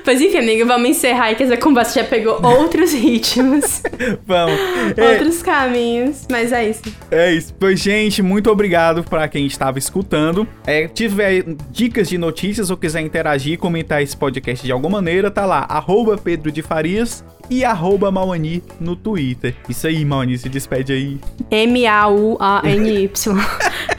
Pois 0.03 0.19
enfim, 0.21 0.37
amiga, 0.39 0.65
vamos 0.65 0.89
encerrar 0.89 1.25
aí 1.25 1.35
que 1.35 1.43
essa 1.43 1.55
conversa 1.55 2.01
já 2.01 2.05
pegou 2.05 2.45
outros 2.45 2.93
ritmos, 2.93 3.81
Vamos. 4.27 4.59
É, 4.97 5.13
outros 5.13 5.41
caminhos, 5.41 6.27
mas 6.29 6.51
é 6.51 6.69
isso. 6.69 6.81
é 7.09 7.33
isso. 7.33 7.53
Pois, 7.57 7.79
gente, 7.79 8.21
muito 8.21 8.51
obrigado 8.51 9.03
pra 9.03 9.27
quem 9.27 9.45
estava 9.45 9.79
escutando. 9.79 10.45
É, 10.65 10.87
tiver 10.87 11.45
dicas 11.71 12.09
de 12.09 12.17
notícias 12.17 12.69
ou 12.69 12.77
quiser 12.77 13.01
interagir, 13.01 13.57
comentar 13.57 14.03
esse 14.03 14.17
podcast 14.17 14.65
de 14.65 14.71
alguma 14.71 14.97
maneira, 14.97 15.31
tá 15.31 15.45
lá, 15.45 15.65
arroba 15.69 16.17
Pedro 16.17 16.51
de 16.51 16.61
Farias 16.61 17.23
e 17.49 17.63
arroba 17.63 18.11
Mauani 18.11 18.61
no 18.79 18.95
Twitter. 18.95 19.55
Isso 19.67 19.87
aí, 19.87 20.03
Mauni, 20.03 20.37
se 20.37 20.49
despede 20.49 20.91
aí. 20.91 21.19
M-A-U-A-N-Y. 21.49 23.09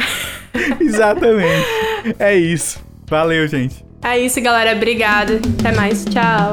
Exatamente. 0.81 1.67
É 2.19 2.35
isso. 2.37 2.81
Valeu, 3.07 3.47
gente. 3.49 3.85
é 4.03 4.19
isso, 4.19 4.41
galera. 4.41 4.77
Obrigada. 4.77 5.41
Até 5.59 5.73
mais. 5.73 6.05
Tchau. 6.05 6.53